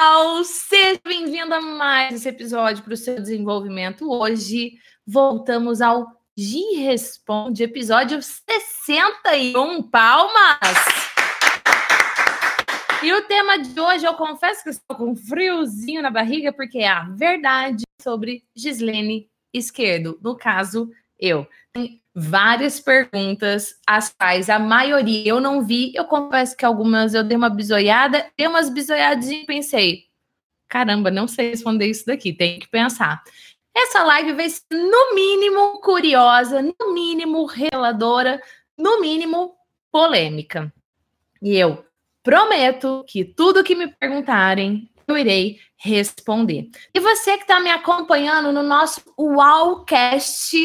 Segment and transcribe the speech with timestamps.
[0.00, 0.42] Uau!
[0.44, 4.10] Seja bem-vindo a mais esse episódio para o seu desenvolvimento.
[4.10, 9.82] Hoje voltamos ao G Responde, episódio 61.
[9.90, 10.78] Palmas!
[13.02, 16.78] E o tema de hoje, eu confesso que estou com um friozinho na barriga, porque
[16.78, 20.18] é a verdade sobre Gislene Esquerdo.
[20.22, 21.46] No caso, eu.
[21.72, 25.92] Tem várias perguntas, as quais a maioria eu não vi.
[25.94, 30.04] Eu confesso que algumas eu dei uma bisoiada, dei umas bisoiadinhas e pensei:
[30.68, 33.22] caramba, não sei responder isso daqui, tem que pensar.
[33.76, 38.42] Essa live vai ser, no mínimo, curiosa, no mínimo, reladora,
[38.76, 39.54] no mínimo,
[39.92, 40.72] polêmica.
[41.40, 41.84] E eu
[42.22, 46.68] prometo que tudo que me perguntarem, eu irei responder.
[46.92, 50.56] E você que está me acompanhando no nosso Wowcast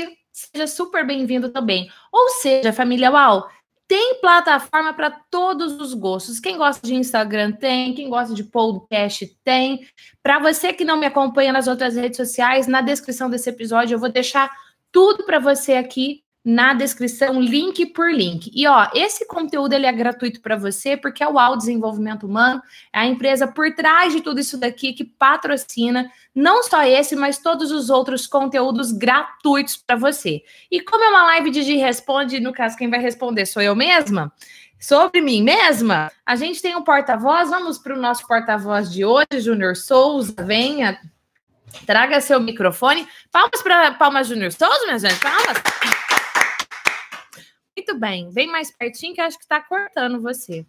[0.55, 1.91] seja super bem-vindo também.
[2.12, 3.50] Ou seja, família Uau,
[3.88, 6.40] tem plataforma para todos os gostos.
[6.40, 9.86] Quem gosta de Instagram tem, quem gosta de podcast tem.
[10.23, 14.00] Para você que não me acompanha nas outras redes sociais, na descrição desse episódio eu
[14.00, 14.50] vou deixar
[14.92, 18.51] tudo para você aqui na descrição, link por link.
[18.53, 22.61] E ó, esse conteúdo ele é gratuito para você porque é o Al Desenvolvimento Humano,
[22.93, 27.39] é a empresa por trás de tudo isso daqui que patrocina não só esse, mas
[27.39, 30.43] todos os outros conteúdos gratuitos para você.
[30.69, 33.75] E como é uma live de G Responde, no caso quem vai responder sou eu
[33.75, 34.31] mesma,
[34.79, 39.39] sobre mim mesma, a gente tem um porta-voz, vamos para o nosso porta-voz de hoje,
[39.39, 40.99] Júnior Souza, venha,
[41.88, 43.07] traga seu microfone.
[43.31, 46.05] Palmas para Palmas Júnior Souza, minha gente, palmas.
[47.88, 50.66] Muito bem, vem mais pertinho que eu acho que está cortando você.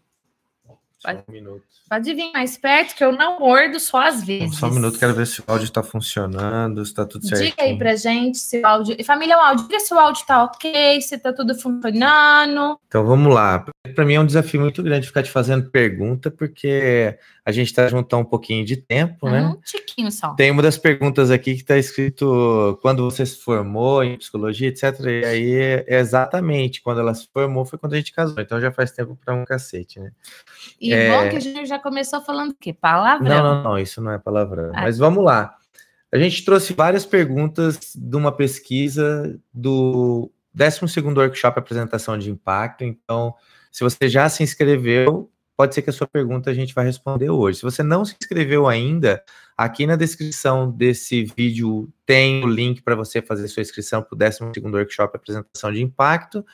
[1.02, 1.62] Pode, um minuto.
[1.88, 4.58] Pode vir mais perto, que eu não mordo só às vezes.
[4.58, 7.42] Só um minuto, quero ver se o áudio está funcionando, se está tudo certo.
[7.42, 9.02] Diga aí pra gente se o áudio.
[9.02, 12.78] Família, o áudio, diga se o áudio está ok, se está tudo funcionando.
[12.86, 13.64] Então vamos lá.
[13.94, 17.86] Para mim é um desafio muito grande ficar te fazendo pergunta, porque a gente está
[17.86, 19.46] junto há um pouquinho de tempo, né?
[19.46, 20.34] Um tiquinho só.
[20.34, 24.98] Tem uma das perguntas aqui que está escrito quando você se formou em psicologia, etc.
[25.04, 28.40] E aí, é exatamente, quando ela se formou foi quando a gente casou.
[28.40, 30.10] Então já faz tempo para um cacete, né?
[30.80, 31.08] E é...
[31.08, 32.72] bom que a gente já começou falando o quê?
[32.72, 33.28] Palavrão.
[33.28, 34.72] Não, não, não, isso não é palavrão.
[34.74, 34.82] Ah.
[34.82, 35.54] Mas vamos lá.
[36.12, 42.82] A gente trouxe várias perguntas de uma pesquisa do 12 Workshop Apresentação de Impacto.
[42.82, 43.32] Então,
[43.70, 47.30] se você já se inscreveu, pode ser que a sua pergunta a gente vai responder
[47.30, 47.58] hoje.
[47.58, 49.22] Se você não se inscreveu ainda,
[49.56, 54.18] aqui na descrição desse vídeo tem o link para você fazer sua inscrição para o
[54.18, 56.44] 12 Workshop Apresentação de Impacto.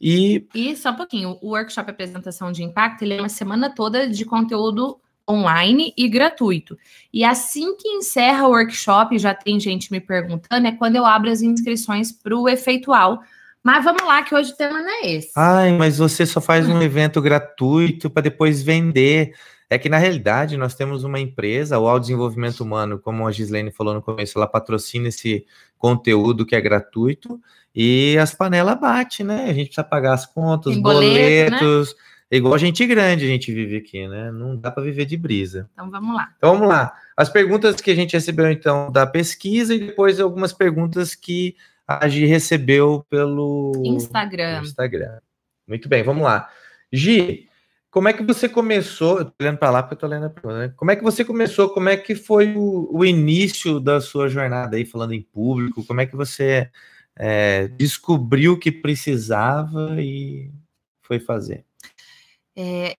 [0.00, 0.46] E...
[0.54, 4.24] e só um pouquinho, o Workshop Apresentação de Impacto ele é uma semana toda de
[4.24, 6.76] conteúdo online e gratuito.
[7.12, 11.30] E assim que encerra o workshop, já tem gente me perguntando, é quando eu abro
[11.30, 13.22] as inscrições para o efeitual,
[13.62, 15.30] mas vamos lá, que hoje o tema não é esse.
[15.36, 19.34] Ai, mas você só faz um evento gratuito para depois vender.
[19.68, 23.70] É que, na realidade, nós temos uma empresa, o Ao Desenvolvimento Humano, como a Gislene
[23.70, 25.46] falou no começo, ela patrocina esse
[25.78, 27.40] conteúdo que é gratuito
[27.74, 29.44] e as panelas batem, né?
[29.44, 31.58] A gente precisa pagar as contas, os boleto, né?
[31.60, 31.90] boletos.
[31.90, 32.00] Né?
[32.32, 34.30] É igual gente grande a gente vive aqui, né?
[34.30, 35.68] Não dá para viver de brisa.
[35.72, 36.32] Então vamos lá.
[36.36, 36.92] Então vamos lá.
[37.16, 41.56] As perguntas que a gente recebeu, então, da pesquisa e depois algumas perguntas que
[41.98, 44.60] a Gi recebeu pelo Instagram.
[44.62, 45.18] Instagram.
[45.66, 46.48] Muito bem, vamos lá.
[46.92, 47.48] Gi,
[47.90, 49.18] como é que você começou?
[49.18, 50.72] Eu tô olhando para lá porque eu tô lendo a pergunta, né?
[50.76, 51.70] Como é que você começou?
[51.70, 55.84] Como é que foi o, o, início da sua jornada aí, falando em público?
[55.84, 56.70] Como é que você
[57.16, 60.48] é, descobriu que precisava e
[61.02, 61.64] foi fazer?
[62.54, 62.96] É,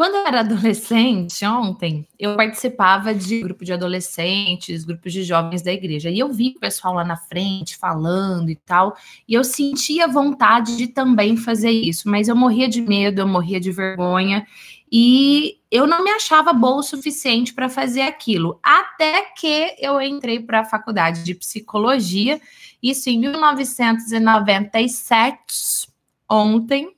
[0.00, 5.70] quando eu era adolescente, ontem, eu participava de grupo de adolescentes, grupos de jovens da
[5.70, 6.08] igreja.
[6.08, 8.96] E eu vi o pessoal lá na frente falando e tal.
[9.28, 13.60] E eu sentia vontade de também fazer isso, mas eu morria de medo, eu morria
[13.60, 14.46] de vergonha.
[14.90, 18.58] E eu não me achava boa o suficiente para fazer aquilo.
[18.62, 22.40] Até que eu entrei para a faculdade de psicologia,
[22.82, 25.90] isso em 1997,
[26.26, 26.88] ontem.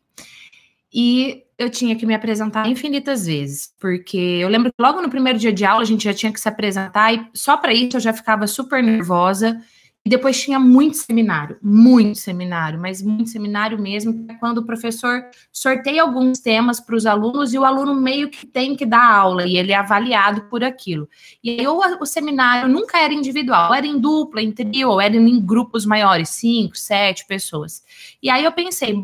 [0.94, 5.38] E eu tinha que me apresentar infinitas vezes, porque eu lembro que logo no primeiro
[5.38, 8.00] dia de aula a gente já tinha que se apresentar e só para isso eu
[8.00, 9.60] já ficava super nervosa
[10.04, 15.24] e depois tinha muito seminário, muito seminário, mas muito seminário mesmo, é quando o professor
[15.52, 19.46] sorteia alguns temas para os alunos e o aluno meio que tem que dar aula
[19.46, 21.08] e ele é avaliado por aquilo.
[21.42, 25.14] E aí o, o seminário nunca era individual, era em dupla, em trio, ou era
[25.14, 27.84] em grupos maiores, cinco, sete pessoas.
[28.20, 28.96] E aí eu pensei,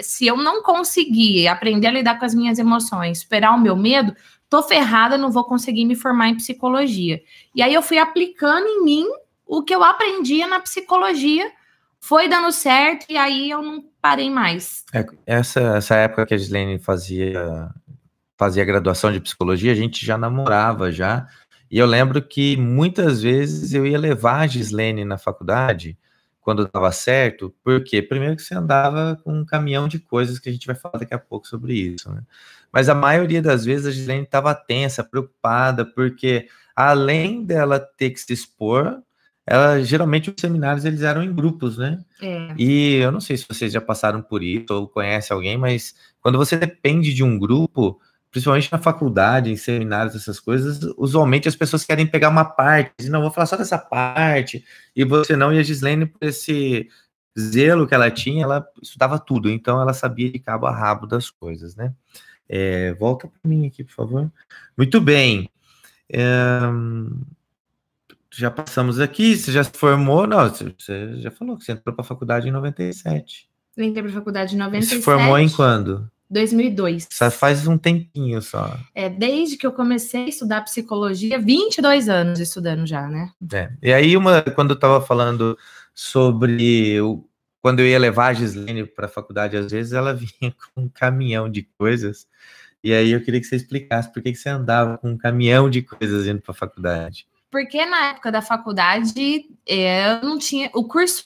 [0.00, 4.16] se eu não conseguir aprender a lidar com as minhas emoções, superar o meu medo,
[4.48, 7.20] tô ferrada, não vou conseguir me formar em psicologia.
[7.54, 9.06] E aí eu fui aplicando em mim
[9.46, 11.50] o que eu aprendia na psicologia
[12.00, 14.84] foi dando certo e aí eu não parei mais.
[14.92, 17.70] É, essa, essa época que a Gislene fazia
[18.38, 21.26] fazia graduação de psicologia, a gente já namorava já.
[21.70, 25.98] E eu lembro que muitas vezes eu ia levar a Gislene na faculdade
[26.40, 30.52] quando estava certo, porque primeiro que você andava com um caminhão de coisas que a
[30.52, 32.22] gente vai falar daqui a pouco sobre isso, né?
[32.72, 38.20] Mas a maioria das vezes a Gislene estava tensa, preocupada, porque além dela ter que
[38.20, 39.02] se expor,
[39.46, 42.00] ela geralmente os seminários eles eram em grupos, né?
[42.20, 42.54] É.
[42.58, 46.36] E eu não sei se vocês já passaram por isso ou conhecem alguém, mas quando
[46.36, 48.00] você depende de um grupo,
[48.30, 53.08] principalmente na faculdade, em seminários, essas coisas, usualmente as pessoas querem pegar uma parte, e
[53.08, 54.64] não, vou falar só dessa parte,
[54.94, 56.88] e você não, e a Gislene, por esse
[57.38, 61.30] zelo que ela tinha, ela estudava tudo, então ela sabia de cabo a rabo das
[61.30, 61.92] coisas, né?
[62.48, 64.32] É, volta para mim aqui, por favor.
[64.76, 65.48] Muito bem.
[66.12, 66.20] É,
[68.36, 72.04] já passamos aqui, você já se formou, não, você já falou que você entrou para
[72.04, 73.48] a faculdade em 97.
[73.76, 74.96] Eu entrei para a faculdade em 97.
[74.96, 76.10] Se formou em quando?
[76.28, 77.08] 2002.
[77.10, 78.76] Só faz um tempinho só.
[78.94, 83.30] É, desde que eu comecei a estudar psicologia, 22 anos estudando já, né?
[83.52, 83.70] É.
[83.82, 85.56] E aí, uma, quando eu estava falando
[85.94, 87.24] sobre o,
[87.62, 90.88] quando eu ia levar a Gislene para a faculdade, às vezes ela vinha com um
[90.88, 92.26] caminhão de coisas.
[92.82, 95.68] E aí eu queria que você explicasse por que, que você andava com um caminhão
[95.68, 97.26] de coisas indo para a faculdade.
[97.50, 100.70] Porque na época da faculdade é, eu não tinha.
[100.74, 101.24] O curso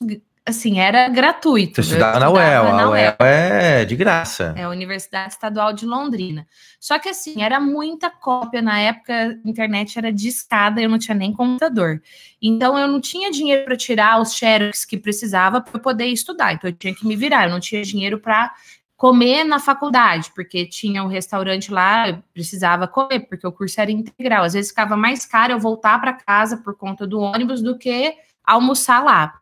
[0.51, 1.83] assim, era gratuito.
[1.83, 4.55] Você estudava na UEL, na a UEL é de graça.
[4.57, 6.47] É a Universidade Estadual de Londrina.
[6.79, 9.13] Só que assim, era muita cópia na época,
[9.45, 12.03] a internet era discada, eu não tinha nem computador.
[12.41, 16.53] Então eu não tinha dinheiro para tirar os xerox que precisava para poder estudar.
[16.53, 18.53] Então eu tinha que me virar, eu não tinha dinheiro para
[19.01, 23.91] comer na faculdade, porque tinha um restaurante lá, eu precisava comer, porque o curso era
[23.91, 24.45] integral.
[24.45, 28.15] Às vezes ficava mais caro eu voltar para casa por conta do ônibus do que
[28.45, 29.33] almoçar lá.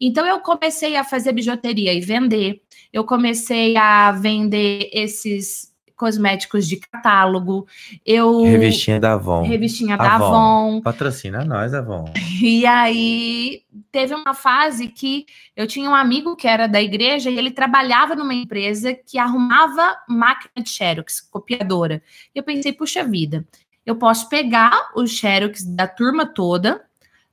[0.00, 2.60] Então eu comecei a fazer bijuteria e vender.
[2.92, 7.66] Eu comecei a vender esses cosméticos de catálogo.
[8.04, 9.42] Eu revistinha da Avon.
[9.42, 10.24] Revistinha da Avon.
[10.24, 10.80] Avon.
[10.82, 12.12] Patrocina nós, Avon.
[12.42, 15.24] E aí teve uma fase que
[15.56, 19.96] eu tinha um amigo que era da igreja e ele trabalhava numa empresa que arrumava
[20.08, 22.02] máquina de xerox, copiadora.
[22.34, 23.46] Eu pensei, puxa vida,
[23.86, 26.82] eu posso pegar os xerox da turma toda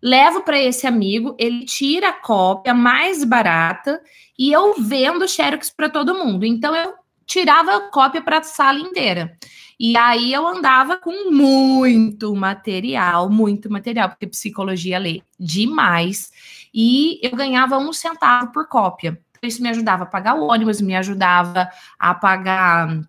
[0.02, 4.02] levo para esse amigo, ele tira a cópia mais barata
[4.38, 6.46] e eu vendo xerox para todo mundo.
[6.46, 6.94] Então eu
[7.32, 9.38] tirava a cópia para a sala inteira.
[9.80, 16.30] E aí eu andava com muito material, muito material, porque psicologia lê demais.
[16.74, 19.18] E eu ganhava um centavo por cópia.
[19.42, 23.02] Isso me ajudava a pagar o ônibus, me ajudava a pagar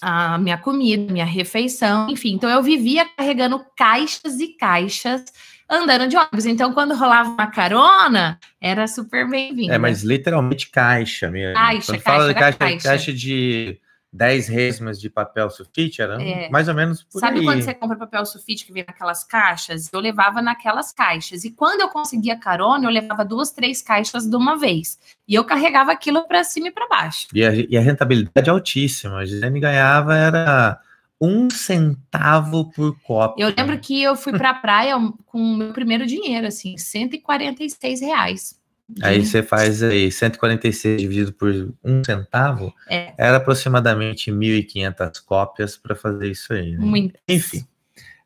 [0.00, 2.32] a minha comida, minha refeição, enfim.
[2.32, 5.24] Então eu vivia carregando caixas e caixas
[5.68, 6.46] andando de ônibus.
[6.46, 9.72] Então, quando rolava uma carona, era super bem-vindo.
[9.72, 11.54] É, mas literalmente caixa mesmo.
[11.54, 13.80] Caixa, quando caixa, fala de caixa, caixa, caixa de
[14.12, 16.48] 10 resmas de papel sulfite, era é.
[16.48, 17.44] mais ou menos por Sabe aí.
[17.44, 19.90] quando você compra papel sulfite que vem naquelas caixas?
[19.92, 21.44] Eu levava naquelas caixas.
[21.44, 24.98] E quando eu conseguia carona, eu levava duas, três caixas de uma vez.
[25.26, 27.28] E eu carregava aquilo para cima e para baixo.
[27.34, 29.18] E a, e a, rentabilidade é altíssima.
[29.18, 30.80] A Gisele ganhava era
[31.20, 33.42] um centavo por cópia.
[33.44, 34.94] Eu lembro que eu fui para a praia
[35.26, 38.58] com o meu primeiro dinheiro, assim, 146 reais.
[39.02, 43.12] Aí você faz aí 146 dividido por um centavo, é.
[43.18, 46.74] era aproximadamente 1.500 cópias para fazer isso aí.
[46.74, 47.10] Né?
[47.28, 47.66] Enfim,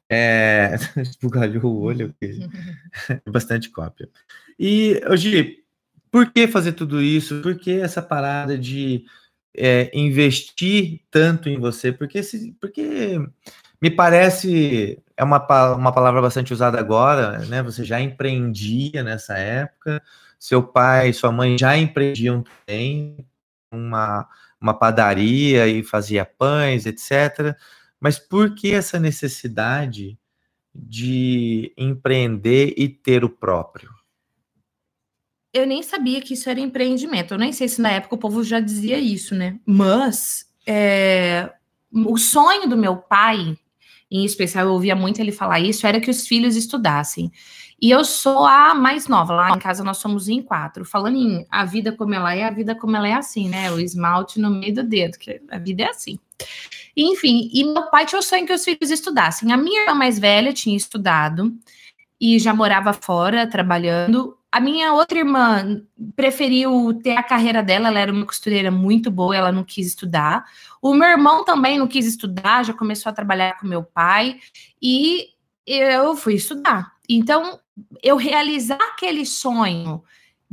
[0.09, 0.77] é...
[0.99, 2.15] esbugalhou o olho,
[3.27, 4.09] bastante cópia.
[4.59, 5.65] E, hoje,
[6.11, 7.41] por que fazer tudo isso?
[7.41, 9.05] Por que essa parada de
[9.57, 13.21] é, investir tanto em você, porque, se, porque
[13.81, 15.39] me parece é uma,
[15.75, 17.63] uma palavra bastante usada agora, né?
[17.63, 20.03] Você já empreendia nessa época,
[20.39, 23.25] seu pai, sua mãe já empreendiam também
[23.71, 24.29] uma,
[24.61, 27.57] uma padaria e fazia pães, etc.
[28.01, 30.19] Mas por que essa necessidade
[30.75, 33.91] de empreender e ter o próprio?
[35.53, 37.35] Eu nem sabia que isso era empreendimento.
[37.35, 39.59] Eu nem sei se na época o povo já dizia isso, né?
[39.67, 41.51] Mas é,
[41.93, 43.57] o sonho do meu pai,
[44.11, 47.31] em especial, eu ouvia muito ele falar isso, era que os filhos estudassem.
[47.81, 50.85] E eu sou a mais nova, lá em casa nós somos em quatro.
[50.85, 53.73] Falando em a vida como ela é, a vida como ela é assim, né?
[53.73, 56.19] O esmalte no meio do dedo, que a vida é assim.
[56.97, 59.51] Enfim, e meu pai tinha o sonho que os filhos estudassem.
[59.51, 61.53] A minha irmã mais velha tinha estudado
[62.21, 64.39] e já morava fora, trabalhando.
[64.53, 65.83] A minha outra irmã
[66.15, 70.45] preferiu ter a carreira dela, ela era uma costureira muito boa, ela não quis estudar.
[70.81, 74.39] O meu irmão também não quis estudar, já começou a trabalhar com meu pai
[74.81, 75.31] e
[75.67, 76.93] eu fui estudar.
[77.09, 77.59] Então,
[78.03, 80.05] eu realizar aquele sonho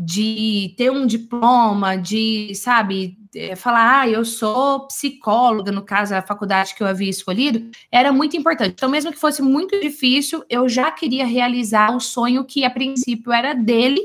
[0.01, 6.21] de ter um diploma, de, sabe, é, falar, ah, eu sou psicóloga, no caso, a
[6.21, 8.71] faculdade que eu havia escolhido, era muito importante.
[8.71, 13.33] Então, mesmo que fosse muito difícil, eu já queria realizar o sonho que, a princípio,
[13.33, 13.99] era dele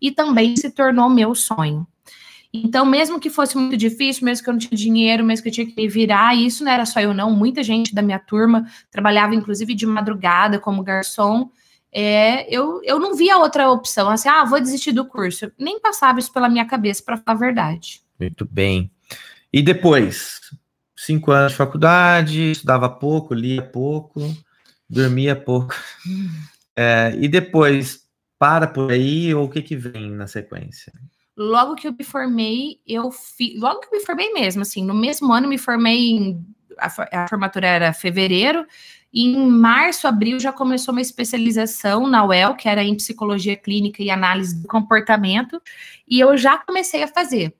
[0.00, 1.84] e também se tornou meu sonho.
[2.54, 5.52] Então, mesmo que fosse muito difícil, mesmo que eu não tinha dinheiro, mesmo que eu
[5.52, 7.32] tinha que me virar, isso não era só eu, não.
[7.32, 11.50] Muita gente da minha turma trabalhava, inclusive, de madrugada como garçom
[11.92, 15.50] é, eu, eu não via outra opção, assim, ah, vou desistir do curso.
[15.58, 18.00] Nem passava isso pela minha cabeça, para falar a verdade.
[18.18, 18.90] Muito bem.
[19.52, 20.40] E depois,
[20.96, 24.20] cinco anos de faculdade, estudava pouco, lia pouco,
[24.88, 25.74] dormia pouco.
[26.76, 28.04] É, e depois,
[28.38, 30.90] para por aí, ou o que, que vem na sequência?
[31.36, 33.60] Logo que eu me formei, eu fiz.
[33.60, 36.46] Logo que eu me formei mesmo, assim, no mesmo ano me formei em.
[36.78, 38.64] A, a formatura era fevereiro,
[39.12, 44.10] em março, abril, já começou uma especialização na UEL, que era em psicologia clínica e
[44.10, 45.60] análise do comportamento,
[46.08, 47.52] e eu já comecei a fazer.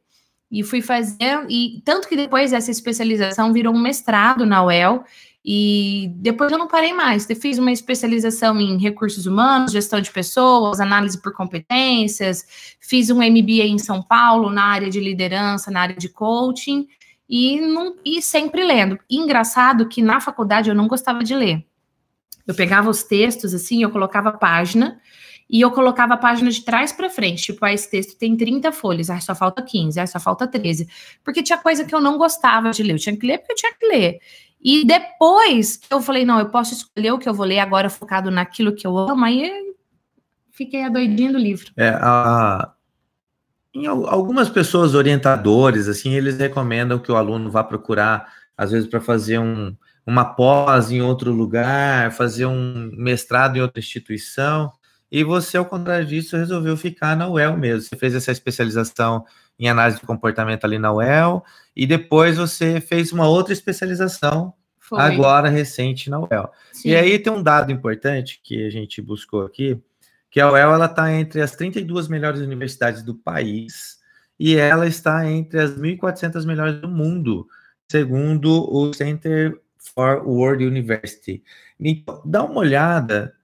[0.51, 5.05] E fui fazer, e tanto que depois dessa especialização virou um mestrado na UEL,
[5.45, 7.29] e depois eu não parei mais.
[7.29, 12.45] Eu fiz uma especialização em recursos humanos, gestão de pessoas, análise por competências,
[12.81, 16.87] fiz um MBA em São Paulo na área de liderança, na área de coaching,
[17.31, 18.99] e, não, e sempre lendo.
[19.09, 21.65] engraçado que na faculdade eu não gostava de ler.
[22.45, 25.01] Eu pegava os textos assim, eu colocava a página
[25.49, 27.45] e eu colocava a página de trás para frente.
[27.45, 30.89] Tipo, ah, esse texto tem 30 folhas, ah, só falta 15, ah, só falta 13.
[31.23, 32.95] Porque tinha coisa que eu não gostava de ler.
[32.95, 34.19] Eu tinha que ler porque eu tinha que ler.
[34.61, 38.29] E depois eu falei, não, eu posso escolher o que eu vou ler agora focado
[38.29, 39.25] naquilo que eu amo.
[39.25, 39.73] Aí
[40.51, 41.71] fiquei a doidinha do livro.
[41.77, 42.73] É, a,
[43.75, 49.01] em algumas pessoas orientadores, assim, eles recomendam que o aluno vá procurar, às vezes, para
[49.01, 49.75] fazer um,
[50.05, 54.73] uma pós em outro lugar, fazer um mestrado em outra instituição,
[55.11, 57.83] e você, ao contrário disso, resolveu ficar na UEL mesmo.
[57.83, 59.25] Você fez essa especialização
[59.59, 61.45] em análise de comportamento ali na UEL,
[61.77, 65.01] e depois você fez uma outra especialização, Foi.
[65.01, 66.51] agora recente, na UEL.
[66.73, 66.91] Sim.
[66.91, 69.81] E aí tem um dado importante que a gente buscou aqui,
[70.31, 73.99] que a UEL está entre as 32 melhores universidades do país
[74.39, 77.47] e ela está entre as 1.400 melhores do mundo,
[77.91, 81.43] segundo o Center for World University.
[81.79, 83.35] Então, dá uma olhada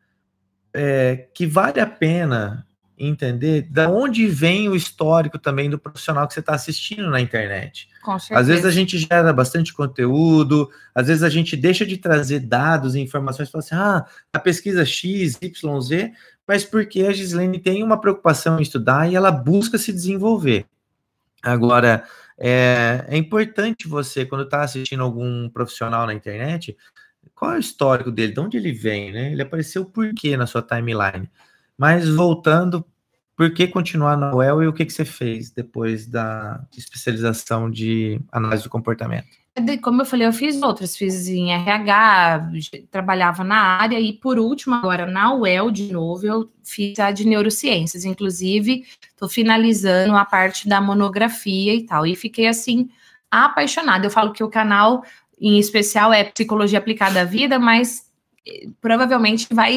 [0.72, 2.66] é, que vale a pena
[2.98, 7.88] entender da onde vem o histórico também do profissional que você está assistindo na internet.
[8.34, 12.94] Às vezes a gente gera bastante conteúdo, às vezes a gente deixa de trazer dados
[12.94, 16.12] e informações, fala assim, ah, a pesquisa X, Y, Z,
[16.46, 20.66] mas porque a Gislene tem uma preocupação em estudar e ela busca se desenvolver.
[21.42, 22.04] Agora,
[22.38, 26.76] é, é importante você, quando está assistindo algum profissional na internet,
[27.34, 29.32] qual é o histórico dele, de onde ele vem, né?
[29.32, 31.30] Ele apareceu por quê na sua timeline?
[31.76, 32.84] Mas voltando,
[33.36, 38.20] por que continuar na UEL e o que, que você fez depois da especialização de
[38.32, 39.28] análise do comportamento?
[39.82, 42.50] Como eu falei, eu fiz outras, fiz em RH,
[42.90, 47.26] trabalhava na área, e por último, agora na UEL, de novo, eu fiz a de
[47.26, 48.04] neurociências.
[48.04, 52.06] Inclusive, estou finalizando a parte da monografia e tal.
[52.06, 52.90] E fiquei assim,
[53.30, 54.06] apaixonada.
[54.06, 55.02] Eu falo que o canal,
[55.40, 58.10] em especial, é Psicologia Aplicada à Vida, mas
[58.46, 59.74] eh, provavelmente vai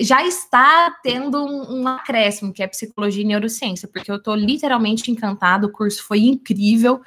[0.00, 5.10] já está tendo um, um, acréscimo, que é psicologia e neurociência, porque eu estou literalmente
[5.10, 7.00] encantado, o curso foi incrível,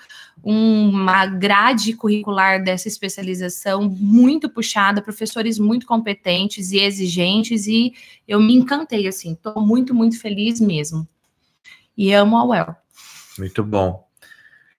[0.43, 7.93] uma grade curricular dessa especialização muito puxada, professores muito competentes e exigentes, e
[8.27, 11.07] eu me encantei, assim, estou muito, muito feliz mesmo.
[11.97, 12.75] E amo a UEL.
[13.39, 14.05] Muito bom.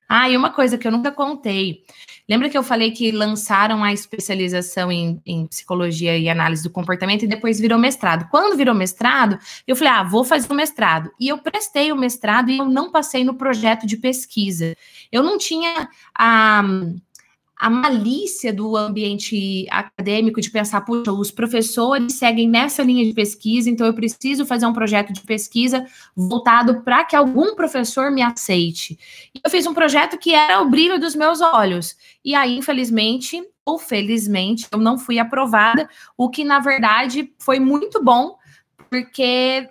[0.09, 1.85] Ah, e uma coisa que eu nunca contei.
[2.29, 7.23] Lembra que eu falei que lançaram a especialização em, em, psicologia e análise do comportamento
[7.23, 8.29] e depois virou mestrado?
[8.31, 11.11] Quando virou mestrado, eu falei, ah, vou fazer o mestrado.
[11.21, 14.77] E eu prestei o mestrado e eu não passei no projeto de pesquisa.
[15.13, 16.61] Eu não tinha a.
[16.61, 16.63] Ah,
[17.59, 23.71] a malícia do ambiente acadêmico de pensar, puxa, os professores seguem nessa linha de pesquisa,
[23.71, 28.99] então eu preciso fazer um projeto de pesquisa voltado para que algum professor me aceite.
[29.35, 31.97] E eu fiz um projeto que era o brilho dos meus olhos.
[32.23, 38.03] E aí, infelizmente, ou felizmente, eu não fui aprovada, o que na verdade foi muito
[38.03, 38.37] bom,
[38.91, 39.69] porque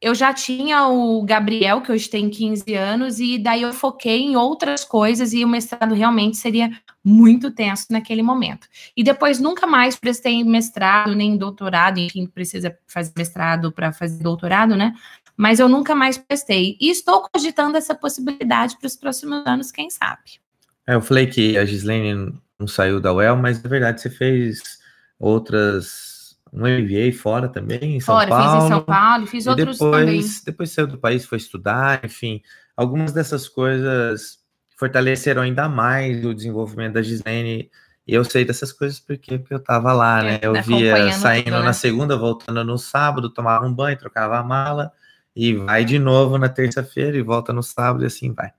[0.00, 4.36] eu já tinha o Gabriel, que hoje tem 15 anos, e daí eu foquei em
[4.36, 6.70] outras coisas e o mestrado realmente seria
[7.02, 8.66] muito tenso naquele momento.
[8.96, 14.76] E depois nunca mais prestei mestrado, nem doutorado, enfim, precisa fazer mestrado para fazer doutorado,
[14.76, 14.94] né?
[15.36, 16.76] Mas eu nunca mais prestei.
[16.80, 20.40] E estou cogitando essa possibilidade para os próximos anos, quem sabe.
[20.86, 24.78] É, eu falei que a Gislene não saiu da UEL, mas na verdade você fez
[25.18, 26.15] outras
[26.56, 28.44] um MBA fora também, em São Fora, Paulo.
[28.44, 30.22] fiz em São Paulo, fiz outros depois, também.
[30.46, 32.40] depois saiu do país, foi estudar, enfim.
[32.74, 34.38] Algumas dessas coisas
[34.76, 37.70] fortaleceram ainda mais o desenvolvimento da Gislene.
[38.06, 40.38] E eu sei dessas coisas porque, porque eu estava lá, né?
[40.40, 41.64] Eu via Acompanhando saindo tudo, né?
[41.64, 44.92] na segunda, voltando no sábado, tomava um banho, trocava a mala
[45.34, 48.52] e vai de novo na terça-feira e volta no sábado e assim vai.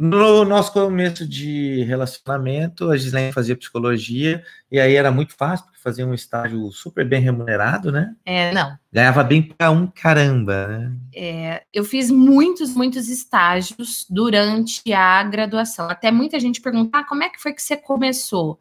[0.00, 5.80] No nosso começo de relacionamento, a Gislene fazia psicologia e aí era muito fácil, porque
[5.80, 8.14] fazia um estágio super bem remunerado, né?
[8.24, 8.78] É, não.
[8.92, 10.92] Ganhava bem pra um caramba, né?
[11.12, 15.90] É, eu fiz muitos, muitos estágios durante a graduação.
[15.90, 18.60] Até muita gente pergunta: ah, como é que foi que você começou?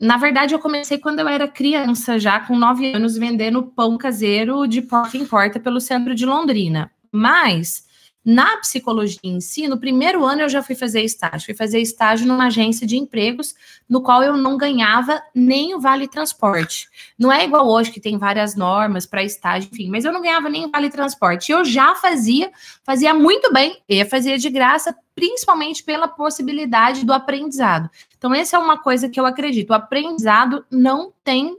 [0.00, 4.66] Na verdade, eu comecei quando eu era criança, já com nove anos, vendendo pão caseiro
[4.66, 6.90] de porta em porta pelo centro de Londrina.
[7.12, 7.84] Mas
[8.24, 11.44] na psicologia em si, no primeiro ano eu já fui fazer estágio.
[11.44, 13.54] Fui fazer estágio numa agência de empregos,
[13.88, 16.88] no qual eu não ganhava nem o vale transporte.
[17.18, 20.48] Não é igual hoje que tem várias normas para estágio, enfim, mas eu não ganhava
[20.48, 21.52] nem o vale transporte.
[21.52, 22.50] Eu já fazia,
[22.82, 27.90] fazia muito bem, e fazia de graça, principalmente pela possibilidade do aprendizado.
[28.16, 29.70] Então, essa é uma coisa que eu acredito.
[29.70, 31.58] O aprendizado não tem,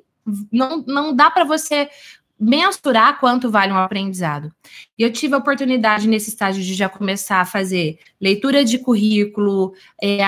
[0.51, 1.89] não, não dá para você
[2.39, 4.51] mensurar quanto vale um aprendizado.
[4.97, 9.73] E eu tive a oportunidade nesse estágio de já começar a fazer leitura de currículo,
[10.01, 10.19] é,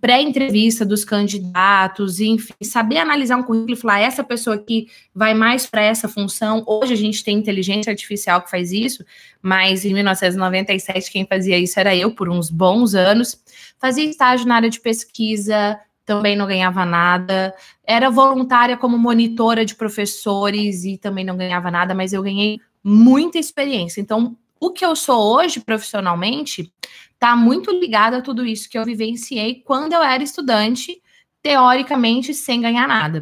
[0.00, 5.64] pré-entrevista dos candidatos, enfim, saber analisar um currículo e falar, essa pessoa aqui vai mais
[5.64, 6.64] para essa função.
[6.66, 9.04] Hoje a gente tem inteligência artificial que faz isso,
[9.40, 13.40] mas em 1997 quem fazia isso era eu por uns bons anos.
[13.78, 17.54] Fazia estágio na área de pesquisa, também não ganhava nada.
[17.84, 23.38] Era voluntária como monitora de professores e também não ganhava nada, mas eu ganhei muita
[23.38, 24.00] experiência.
[24.00, 26.72] Então, o que eu sou hoje profissionalmente
[27.12, 31.00] está muito ligado a tudo isso que eu vivenciei quando eu era estudante,
[31.42, 33.20] teoricamente sem ganhar nada.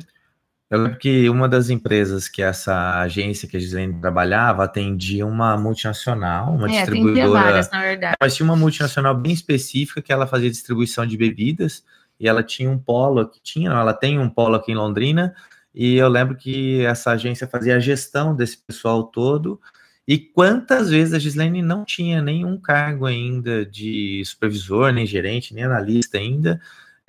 [0.70, 5.56] Eu lembro que uma das empresas que essa agência que a Gislaine trabalhava atendia uma
[5.58, 7.28] multinacional, uma é, distribuidora.
[7.28, 8.16] Várias, na verdade.
[8.20, 11.82] Mas tinha uma multinacional bem específica que ela fazia distribuição de bebidas
[12.21, 15.35] e ela tinha um polo aqui, tinha, ela tem um polo aqui em Londrina,
[15.75, 19.61] e eu lembro que essa agência fazia a gestão desse pessoal todo,
[20.07, 25.65] e quantas vezes a Gislaine não tinha nenhum cargo ainda de supervisor, nem gerente, nem
[25.65, 26.61] analista ainda,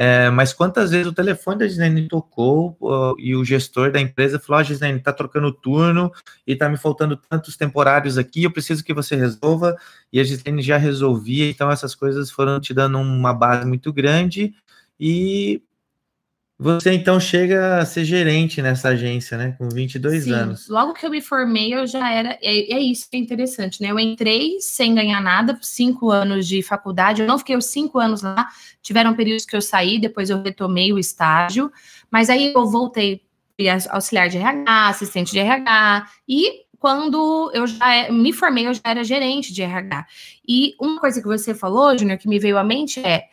[0.04, 2.76] é, mas quantas vezes o telefone da Gislaine tocou
[3.19, 6.12] e o gestor da empresa falou: oh, Gislaine, tá trocando turno
[6.47, 9.76] e tá me faltando tantos temporários aqui, eu preciso que você resolva.
[10.12, 14.56] E a Gislaine já resolvia, então essas coisas foram te dando uma base muito grande
[15.01, 15.63] e
[16.59, 19.55] você então chega a ser gerente nessa agência, né?
[19.57, 20.69] Com 22 Sim, anos.
[20.69, 22.37] Logo que eu me formei, eu já era.
[22.39, 23.89] É, é, isso que é interessante, né?
[23.89, 27.23] Eu entrei sem ganhar nada, cinco anos de faculdade.
[27.23, 28.47] Eu não fiquei os cinco anos lá.
[28.79, 31.71] Tiveram períodos que eu saí, depois eu retomei o estágio.
[32.11, 33.23] Mas aí eu voltei
[33.89, 36.07] auxiliar de RH, assistente de RH.
[36.29, 40.05] E quando eu já é, me formei, eu já era gerente de RH.
[40.47, 43.31] E uma coisa que você falou, Júnior, que me veio à mente é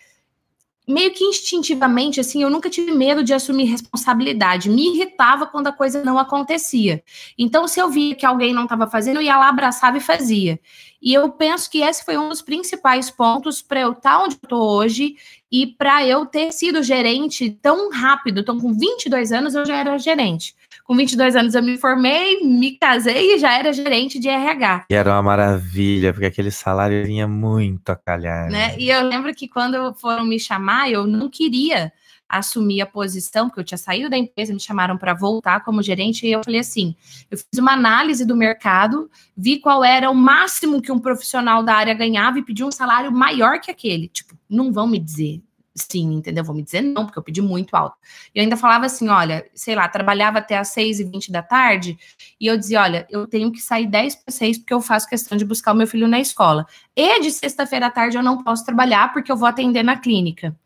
[0.88, 4.70] meio que instintivamente, assim, eu nunca tive medo de assumir responsabilidade.
[4.70, 7.04] Me irritava quando a coisa não acontecia.
[7.36, 10.58] Então, se eu via que alguém não estava fazendo, eu ia lá, abraçava e fazia.
[11.00, 14.40] E eu penso que esse foi um dos principais pontos para eu estar onde eu
[14.42, 15.16] estou hoje
[15.52, 18.40] e para eu ter sido gerente tão rápido.
[18.40, 20.56] Então, com 22 anos, eu já era gerente.
[20.88, 24.86] Com 22 anos eu me formei, me casei e já era gerente de RH.
[24.88, 28.50] E era uma maravilha, porque aquele salário vinha muito a calhar.
[28.50, 28.74] Né?
[28.78, 31.92] E eu lembro que quando foram me chamar, eu não queria
[32.26, 36.26] assumir a posição, porque eu tinha saído da empresa, me chamaram para voltar como gerente,
[36.26, 36.96] e eu falei assim:
[37.30, 41.74] eu fiz uma análise do mercado, vi qual era o máximo que um profissional da
[41.74, 44.08] área ganhava e pedi um salário maior que aquele.
[44.08, 45.42] Tipo, não vão me dizer
[45.78, 46.44] sim, entendeu?
[46.44, 47.96] Vou me dizer não, porque eu pedi muito alto.
[48.34, 51.42] E eu ainda falava assim, olha, sei lá, trabalhava até às 6 e 20 da
[51.42, 51.98] tarde,
[52.40, 55.36] e eu dizia, olha, eu tenho que sair 10 para 6 porque eu faço questão
[55.38, 56.66] de buscar o meu filho na escola.
[56.94, 60.56] E de sexta-feira à tarde eu não posso trabalhar porque eu vou atender na clínica.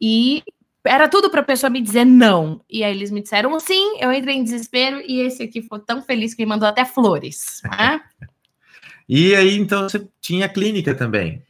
[0.00, 0.42] E
[0.84, 2.60] era tudo para a pessoa me dizer não.
[2.68, 6.02] E aí eles me disseram sim, eu entrei em desespero, e esse aqui foi tão
[6.02, 7.60] feliz que me mandou até flores.
[7.64, 8.00] Né?
[9.08, 11.42] e aí, então, você tinha clínica também?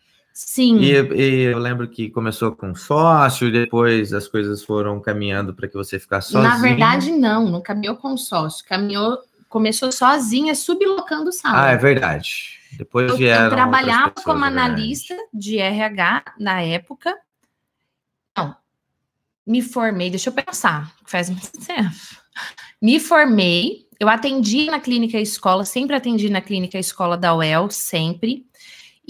[0.47, 0.79] Sim.
[0.79, 5.69] E, e, eu lembro que começou com sócio, e depois as coisas foram caminhando para
[5.69, 6.55] que você ficasse sozinha.
[6.55, 9.19] Na verdade, não, não caminhou com sócio, caminhou,
[9.51, 11.67] começou sozinha, sublocando sala.
[11.67, 12.59] Ah, é verdade.
[12.73, 13.45] Depois eu, vieram.
[13.45, 17.15] Eu trabalhava como analista de RH na época.
[18.37, 18.57] Não,
[19.47, 21.95] me formei, deixa eu pensar, faz muito tempo.
[22.81, 28.47] Me formei, eu atendi na clínica escola, sempre atendi na clínica escola da UEL, sempre.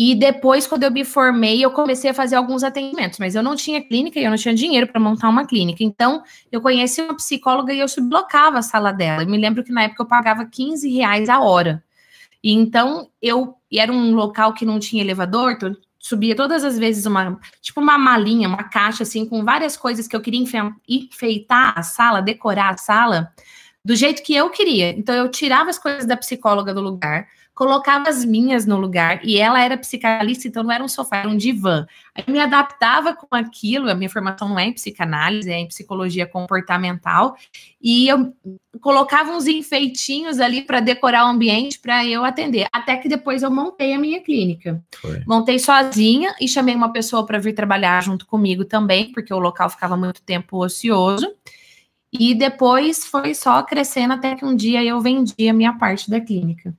[0.02, 3.54] E depois, quando eu me formei, eu comecei a fazer alguns atendimentos, mas eu não
[3.54, 5.84] tinha clínica e eu não tinha dinheiro para montar uma clínica.
[5.84, 9.24] Então, eu conheci uma psicóloga e eu sublocava a sala dela.
[9.24, 11.84] Eu me lembro que na época eu pagava 15 reais a hora.
[12.42, 16.78] E então eu e era um local que não tinha elevador, então subia todas as
[16.78, 20.42] vezes uma, tipo uma malinha, uma caixa assim com várias coisas que eu queria
[20.88, 23.30] enfeitar a sala, decorar a sala
[23.84, 24.98] do jeito que eu queria.
[24.98, 27.28] Então eu tirava as coisas da psicóloga do lugar,
[27.60, 31.28] colocava as minhas no lugar, e ela era psicanalista, então não era um sofá, era
[31.28, 31.86] um divã.
[32.14, 35.68] Aí eu me adaptava com aquilo, a minha formação não é em psicanálise, é em
[35.68, 37.36] psicologia comportamental,
[37.78, 38.32] e eu
[38.80, 42.66] colocava uns enfeitinhos ali para decorar o ambiente para eu atender.
[42.72, 44.82] Até que depois eu montei a minha clínica.
[44.98, 45.22] Foi.
[45.26, 49.68] Montei sozinha e chamei uma pessoa para vir trabalhar junto comigo também, porque o local
[49.68, 51.30] ficava muito tempo ocioso.
[52.10, 56.18] E depois foi só crescendo até que um dia eu vendi a minha parte da
[56.22, 56.74] clínica.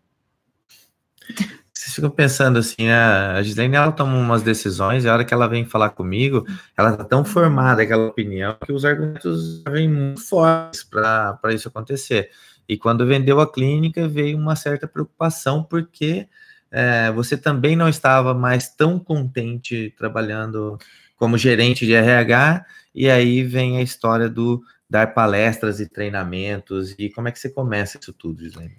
[1.74, 2.94] Vocês ficam pensando assim, né?
[2.94, 6.46] a Gislaine, ela toma umas decisões e a hora que ela vem falar comigo,
[6.78, 12.30] ela tá tão formada aquela opinião que os argumentos vêm muito fortes para isso acontecer.
[12.70, 16.28] E quando vendeu a clínica, veio uma certa preocupação, porque
[16.70, 20.78] é, você também não estava mais tão contente trabalhando
[21.18, 27.10] como gerente de RH, e aí vem a história do dar palestras e treinamentos, e
[27.10, 28.76] como é que você começa isso tudo, Gislaine?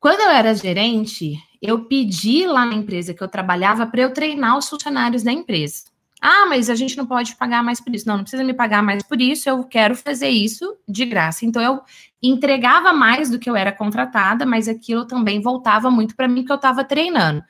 [0.00, 1.34] Quando eu era gerente,
[1.66, 5.84] eu pedi lá na empresa que eu trabalhava para eu treinar os funcionários da empresa.
[6.20, 8.06] Ah, mas a gente não pode pagar mais por isso.
[8.06, 11.44] Não, não precisa me pagar mais por isso, eu quero fazer isso de graça.
[11.44, 11.80] Então eu
[12.22, 16.52] entregava mais do que eu era contratada, mas aquilo também voltava muito para mim que
[16.52, 17.42] eu estava treinando.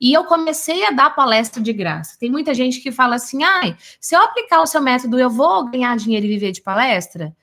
[0.00, 2.16] E eu comecei a dar palestra de graça.
[2.18, 5.68] Tem muita gente que fala assim: ah, se eu aplicar o seu método, eu vou
[5.70, 7.34] ganhar dinheiro e viver de palestra?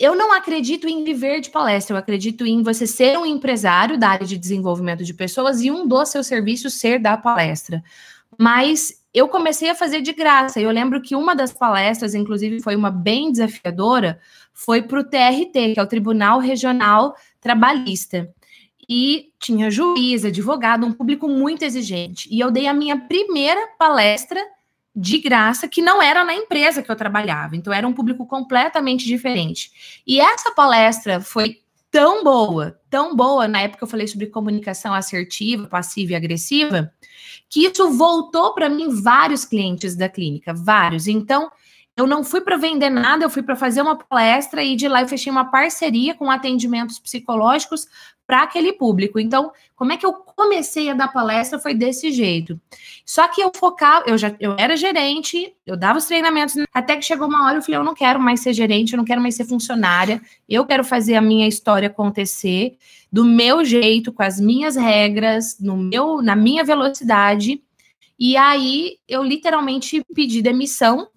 [0.00, 4.08] Eu não acredito em viver de palestra, eu acredito em você ser um empresário da
[4.08, 7.84] área de desenvolvimento de pessoas e um dos seus serviços ser da palestra.
[8.38, 10.58] Mas eu comecei a fazer de graça.
[10.58, 14.18] Eu lembro que uma das palestras, inclusive, foi uma bem desafiadora,
[14.54, 18.32] foi para o TRT, que é o Tribunal Regional Trabalhista.
[18.88, 22.26] E tinha juiz, advogado, um público muito exigente.
[22.32, 24.40] E eu dei a minha primeira palestra
[24.94, 27.56] de graça que não era na empresa que eu trabalhava.
[27.56, 30.02] Então era um público completamente diferente.
[30.06, 35.66] E essa palestra foi tão boa, tão boa, na época eu falei sobre comunicação assertiva,
[35.66, 36.92] passiva e agressiva,
[37.48, 41.08] que isso voltou para mim vários clientes da clínica, vários.
[41.08, 41.50] Então,
[41.96, 45.02] eu não fui para vender nada, eu fui para fazer uma palestra e de lá
[45.02, 47.86] eu fechei uma parceria com atendimentos psicológicos
[48.26, 49.18] para aquele público.
[49.18, 52.58] Então, como é que eu comecei a dar palestra foi desse jeito.
[53.04, 57.02] Só que eu focava, eu já eu era gerente, eu dava os treinamentos, até que
[57.02, 59.34] chegou uma hora eu falei, eu não quero mais ser gerente, eu não quero mais
[59.34, 62.78] ser funcionária, eu quero fazer a minha história acontecer
[63.12, 67.62] do meu jeito, com as minhas regras, no meu, na minha velocidade.
[68.18, 71.08] E aí eu literalmente pedi demissão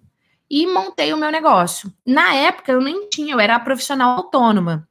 [0.50, 1.92] e montei o meu negócio.
[2.06, 4.88] Na época eu nem tinha, eu era profissional autônoma.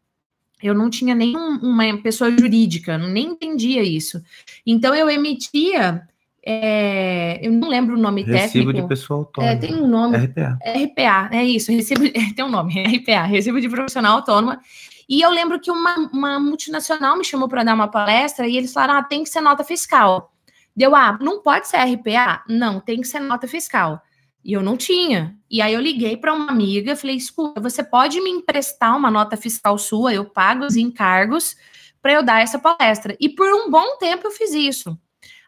[0.61, 4.23] Eu não tinha nenhuma pessoa jurídica, nem entendia isso.
[4.65, 6.07] Então eu emitia,
[6.45, 8.67] é, eu não lembro o nome recibo técnico.
[8.67, 9.53] Recibo de pessoa autônoma.
[9.53, 10.17] É, tem um nome.
[10.17, 10.59] RPA.
[10.65, 11.71] RPA, é isso.
[11.71, 12.01] Recibo,
[12.35, 14.59] tem um nome, RPA, Recibo de Profissional Autônoma.
[15.07, 18.71] E eu lembro que uma, uma multinacional me chamou para dar uma palestra e eles
[18.71, 20.31] falaram: ah, tem que ser nota fiscal.
[20.75, 22.43] Deu, ah, não pode ser RPA?
[22.47, 24.01] Não, tem que ser nota fiscal.
[24.43, 25.37] E eu não tinha.
[25.49, 29.37] E aí eu liguei para uma amiga, falei: escuta, você pode me emprestar uma nota
[29.37, 30.13] fiscal sua?
[30.13, 31.55] Eu pago os encargos
[32.01, 33.15] para eu dar essa palestra.
[33.19, 34.97] E por um bom tempo eu fiz isso.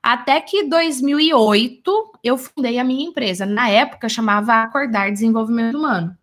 [0.01, 3.45] Até que 2008 eu fundei a minha empresa.
[3.45, 6.15] Na época chamava Acordar Desenvolvimento Humano.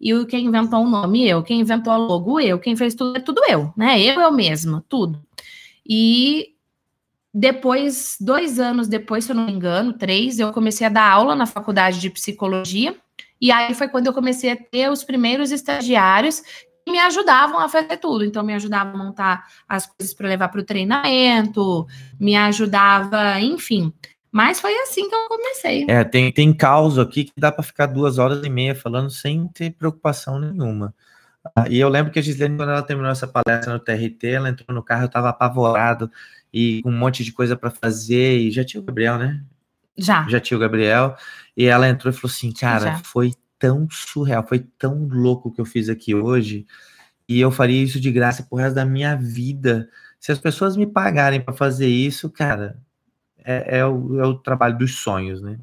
[0.00, 3.20] E quem inventou o nome eu, quem inventou a logo eu, quem fez tudo é
[3.20, 4.00] tudo eu, né?
[4.00, 5.20] Eu eu mesma, tudo.
[5.86, 6.54] E
[7.38, 11.36] depois, dois anos depois, se eu não me engano, três, eu comecei a dar aula
[11.36, 12.96] na faculdade de psicologia.
[13.40, 16.40] E aí foi quando eu comecei a ter os primeiros estagiários
[16.84, 18.24] que me ajudavam a fazer tudo.
[18.24, 21.86] Então, me ajudavam a montar as coisas para levar para o treinamento,
[22.18, 23.92] me ajudava, enfim.
[24.32, 25.86] Mas foi assim que eu comecei.
[25.88, 29.46] É, tem, tem caos aqui que dá para ficar duas horas e meia falando sem
[29.46, 30.92] ter preocupação nenhuma.
[31.54, 34.48] Ah, e eu lembro que a Gislene, quando ela terminou essa palestra no TRT, ela
[34.48, 36.10] entrou no carro, eu estava apavorado
[36.52, 38.38] e um monte de coisa para fazer.
[38.38, 39.42] E já tinha o Gabriel, né?
[39.96, 40.26] Já.
[40.28, 41.16] Já tinha o Gabriel.
[41.56, 42.98] E ela entrou e falou assim: Cara, já.
[42.98, 46.66] foi tão surreal, foi tão louco que eu fiz aqui hoje.
[47.28, 49.88] E eu faria isso de graça pro resto da minha vida.
[50.18, 52.78] Se as pessoas me pagarem para fazer isso, cara,
[53.44, 55.58] é, é, o, é o trabalho dos sonhos, né?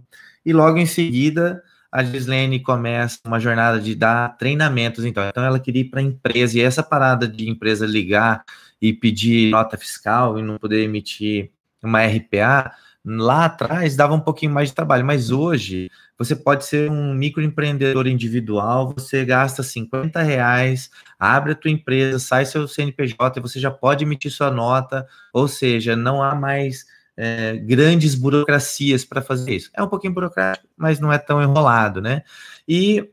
[0.46, 5.28] E logo em seguida, a Gislene começa uma jornada de dar treinamentos, então.
[5.28, 8.44] Então ela queria ir para a empresa, e essa parada de empresa ligar
[8.82, 12.72] e pedir nota fiscal e não poder emitir uma RPA,
[13.06, 18.08] lá atrás dava um pouquinho mais de trabalho, mas hoje você pode ser um microempreendedor
[18.08, 24.04] individual, você gasta 50 reais, abre a tua empresa, sai seu CNPJ você já pode
[24.04, 26.86] emitir sua nota, ou seja, não há mais
[27.16, 29.70] é, grandes burocracias para fazer isso.
[29.74, 32.24] É um pouquinho burocrático, mas não é tão enrolado, né?
[32.68, 33.10] E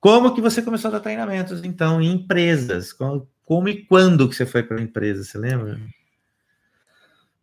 [0.00, 2.92] como que você começou a dar treinamentos, então, em empresas?
[3.44, 5.80] Como e quando que você foi para a empresa, você lembra?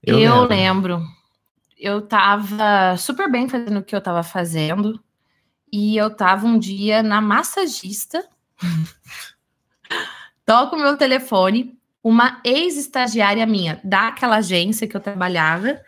[0.04, 0.98] Eu, eu lembro.
[0.98, 1.22] lembro
[1.82, 5.04] eu tava super bem fazendo o que eu tava fazendo.
[5.74, 8.24] E eu tava um dia na massagista.
[10.46, 11.76] Toco meu telefone.
[12.04, 15.80] Uma ex-estagiária minha daquela agência que eu trabalhava,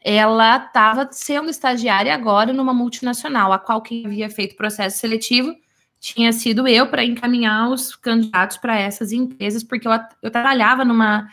[0.00, 5.54] ela estava sendo estagiária agora numa multinacional, a qual quem havia feito processo seletivo
[6.00, 11.30] tinha sido eu para encaminhar os candidatos para essas empresas, porque eu, eu trabalhava numa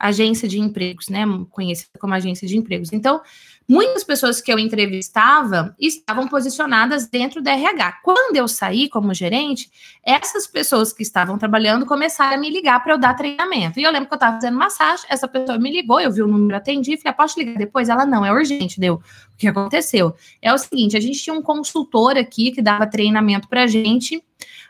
[0.00, 1.24] agência de empregos, né?
[1.50, 2.90] Conhecida como agência de empregos.
[2.90, 3.20] Então,
[3.68, 8.00] muitas pessoas que eu entrevistava estavam posicionadas dentro da RH.
[8.02, 9.70] Quando eu saí como gerente,
[10.02, 13.78] essas pessoas que estavam trabalhando começaram a me ligar para eu dar treinamento.
[13.78, 16.26] E eu lembro que eu estava fazendo massagem, essa pessoa me ligou, eu vi o
[16.26, 17.90] número, atendi, falei, ah, posso ligar depois?
[17.90, 18.94] Ela, não, é urgente, deu.
[18.94, 20.14] O que aconteceu?
[20.40, 24.24] É o seguinte, a gente tinha um consultor aqui que dava treinamento para gente,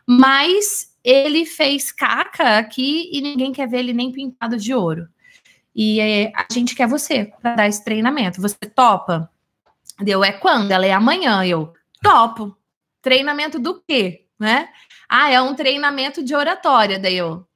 [0.04, 5.08] mas ele fez caca aqui e ninguém quer ver ele nem pintado de ouro.
[5.74, 8.40] E é, a gente quer você para dar esse treinamento.
[8.40, 9.30] Você topa?
[10.00, 10.70] Deu, é quando?
[10.70, 11.44] Ela é amanhã.
[11.44, 12.56] Eu topo.
[13.02, 14.26] Treinamento do quê?
[14.38, 14.68] Né?
[15.08, 16.98] Ah, é um treinamento de oratória.
[16.98, 17.46] Daí eu,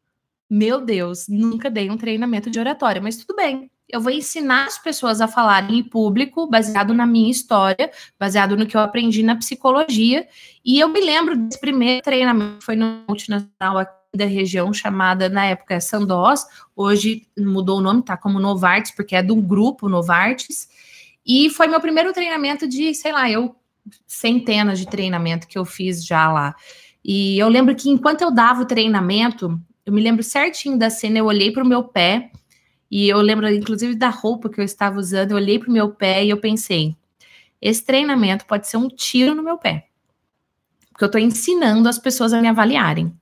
[0.48, 3.70] meu Deus, nunca dei um treinamento de oratória, mas tudo bem.
[3.88, 8.66] Eu vou ensinar as pessoas a falarem em público, baseado na minha história, baseado no
[8.66, 10.26] que eu aprendi na psicologia.
[10.64, 15.46] E eu me lembro desse primeiro treinamento, foi no multinacional aqui da região chamada na
[15.46, 20.68] época Sandós, hoje mudou o nome, tá como Novartis, porque é de um grupo Novartis.
[21.26, 23.56] E foi meu primeiro treinamento de, sei lá, eu
[24.06, 26.54] centenas de treinamento que eu fiz já lá.
[27.04, 31.18] E eu lembro que enquanto eu dava o treinamento, eu me lembro certinho da cena,
[31.18, 32.30] eu olhei para o meu pé,
[32.90, 35.90] e eu lembro inclusive da roupa que eu estava usando, eu olhei para o meu
[35.90, 36.96] pé e eu pensei:
[37.60, 39.88] esse treinamento pode ser um tiro no meu pé.
[40.90, 43.12] Porque eu estou ensinando as pessoas a me avaliarem.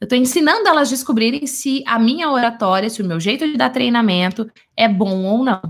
[0.00, 3.56] Eu estou ensinando elas a descobrirem se a minha oratória, se o meu jeito de
[3.56, 5.60] dar treinamento é bom ou não.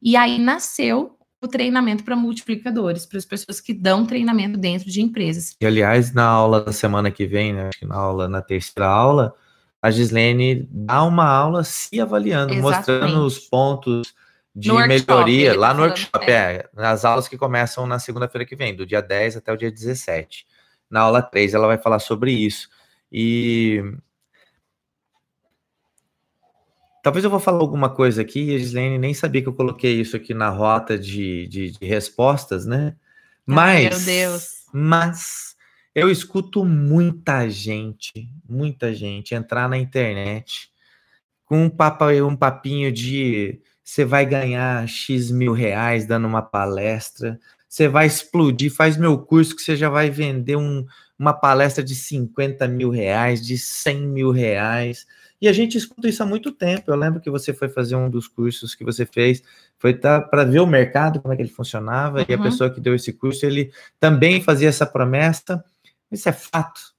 [0.00, 5.02] E aí nasceu o treinamento para multiplicadores, para as pessoas que dão treinamento dentro de
[5.02, 5.54] empresas.
[5.60, 9.34] E aliás, na aula da semana que vem, né, na aula, na terceira aula,
[9.80, 12.76] a Gislene dá uma aula se avaliando, Exatamente.
[12.76, 14.14] mostrando os pontos
[14.54, 16.32] de melhoria lá no workshop, é.
[16.32, 19.70] é, nas aulas que começam na segunda-feira que vem, do dia 10 até o dia
[19.70, 20.44] 17.
[20.90, 22.68] Na aula 3, ela vai falar sobre isso.
[23.10, 23.82] E
[27.02, 30.00] talvez eu vou falar alguma coisa aqui, e a Gislene nem sabia que eu coloquei
[30.00, 32.96] isso aqui na rota de, de, de respostas, né?
[33.46, 34.66] Mas, Ai, meu Deus.
[34.72, 35.56] mas
[35.94, 40.70] eu escuto muita gente, muita gente entrar na internet
[41.46, 47.40] com um, papo, um papinho de você vai ganhar X mil reais dando uma palestra,
[47.66, 50.86] você vai explodir, faz meu curso que você já vai vender um,
[51.18, 55.06] uma palestra de 50 mil reais, de 100 mil reais.
[55.40, 56.90] E a gente escuta isso há muito tempo.
[56.90, 59.42] Eu lembro que você foi fazer um dos cursos que você fez,
[59.78, 62.26] foi para ver o mercado, como é que ele funcionava, uhum.
[62.28, 62.42] e a uhum.
[62.42, 65.64] pessoa que deu esse curso, ele também fazia essa promessa.
[66.10, 66.94] Isso é fato.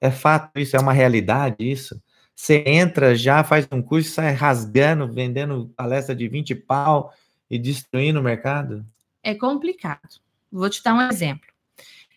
[0.00, 2.00] É fato, isso é uma realidade, isso.
[2.34, 7.12] Você entra já, faz um curso, sai rasgando, vendendo palestra de 20 pau
[7.50, 8.84] e destruindo o mercado?
[9.22, 10.20] É complicado.
[10.50, 11.49] Vou te dar um exemplo.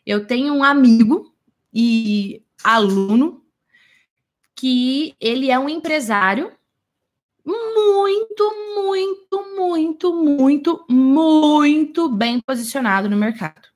[0.06, 1.34] Eu tenho um amigo
[1.74, 3.44] e aluno
[4.56, 6.52] que ele é um empresário
[7.46, 13.68] muito, muito, muito, muito, muito bem posicionado no mercado.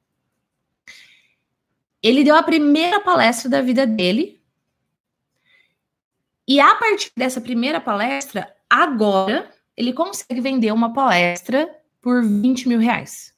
[2.02, 4.40] Ele deu a primeira palestra da vida dele.
[6.48, 11.70] E a partir dessa primeira palestra, agora ele consegue vender uma palestra
[12.02, 13.37] por 20 mil reais.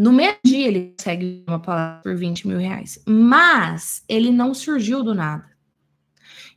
[0.00, 2.98] No mesmo dia ele consegue uma palavra por 20 mil reais.
[3.06, 5.44] Mas ele não surgiu do nada.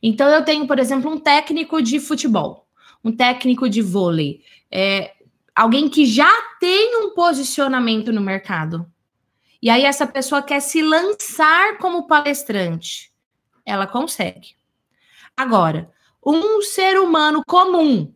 [0.02, 2.66] Então eu tenho, por exemplo, um técnico de futebol,
[3.04, 5.12] um técnico de vôlei, é,
[5.54, 8.90] alguém que já tem um posicionamento no mercado.
[9.60, 13.12] E aí essa pessoa quer se lançar como palestrante.
[13.66, 14.54] Ela consegue.
[15.36, 15.92] Agora,
[16.24, 18.10] um ser humano comum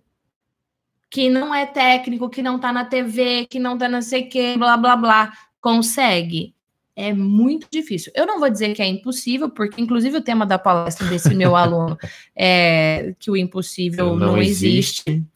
[1.10, 4.28] que não é técnico, que não tá na TV, que não tá não sei o
[4.28, 6.54] que, blá, blá, blá, consegue?
[6.94, 8.12] É muito difícil.
[8.14, 11.54] Eu não vou dizer que é impossível, porque inclusive o tema da palestra desse meu
[11.56, 11.96] aluno
[12.34, 15.04] é que o impossível não, não existe.
[15.06, 15.26] existe.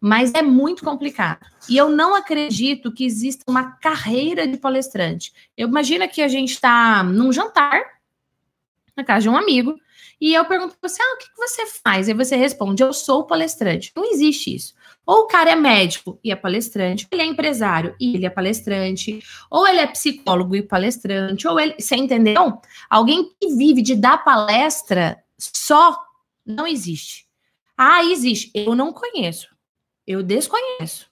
[0.00, 1.46] mas é muito complicado.
[1.68, 5.32] E eu não acredito que exista uma carreira de palestrante.
[5.56, 7.80] Eu imagino que a gente está num jantar,
[8.96, 9.76] na casa de um amigo,
[10.20, 12.08] e eu pergunto para você, ah, o que você faz?
[12.08, 13.92] E você responde, eu sou palestrante.
[13.94, 14.74] Não existe isso.
[15.04, 19.20] Ou o cara é médico e é palestrante, ele é empresário e ele é palestrante,
[19.50, 21.74] ou ele é psicólogo e palestrante, ou ele.
[21.78, 22.60] Você entendeu?
[22.88, 25.98] Alguém que vive de dar palestra só
[26.46, 27.26] não existe.
[27.76, 28.50] Ah, existe.
[28.54, 29.48] Eu não conheço.
[30.06, 31.10] Eu desconheço.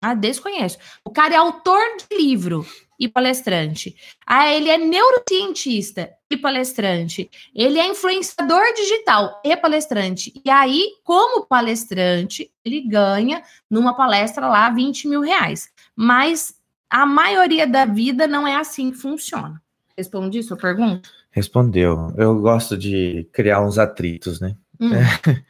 [0.00, 0.78] Ah, desconheço.
[1.04, 2.64] O cara é autor de livro
[2.98, 3.94] e palestrante.
[4.26, 7.30] Ah, ele é neurocientista e palestrante.
[7.54, 10.32] Ele é influenciador digital e palestrante.
[10.44, 15.70] E aí, como palestrante, ele ganha numa palestra lá 20 mil reais.
[15.94, 16.54] Mas
[16.90, 19.62] a maioria da vida não é assim que funciona.
[19.96, 21.08] Respondi sua pergunta?
[21.30, 22.12] Respondeu.
[22.16, 24.56] Eu gosto de criar uns atritos, né?
[24.80, 24.90] Hum.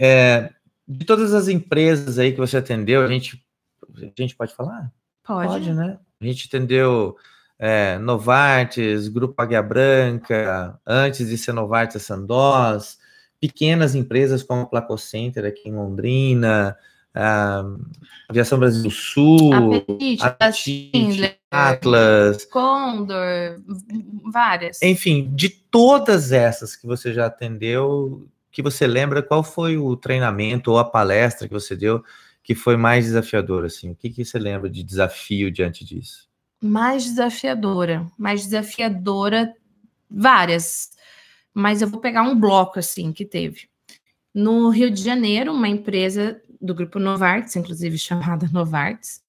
[0.00, 0.52] É,
[0.86, 3.44] de todas as empresas aí que você atendeu, a gente,
[3.96, 4.92] a gente pode falar?
[5.24, 5.48] Pode.
[5.48, 5.98] Pode, né?
[6.20, 7.16] A gente atendeu
[7.56, 12.98] é, Novartis, Grupo Águia Branca, antes de ser Novartis, a Sandós,
[13.40, 16.76] pequenas empresas como a Placocenter aqui em Londrina,
[17.14, 17.62] a
[18.28, 23.60] Aviação Brasil Sul, Apetite, Apetite Atlas, Condor,
[24.32, 24.82] várias.
[24.82, 30.72] Enfim, de todas essas que você já atendeu, que você lembra, qual foi o treinamento
[30.72, 32.02] ou a palestra que você deu
[32.48, 33.90] que foi mais desafiador, assim?
[33.90, 36.26] O que, que você lembra de desafio diante disso?
[36.62, 39.54] Mais desafiadora, mais desafiadora,
[40.10, 40.92] várias,
[41.52, 43.68] mas eu vou pegar um bloco, assim, que teve.
[44.34, 49.22] No Rio de Janeiro, uma empresa do grupo Novartis, inclusive chamada Novartis,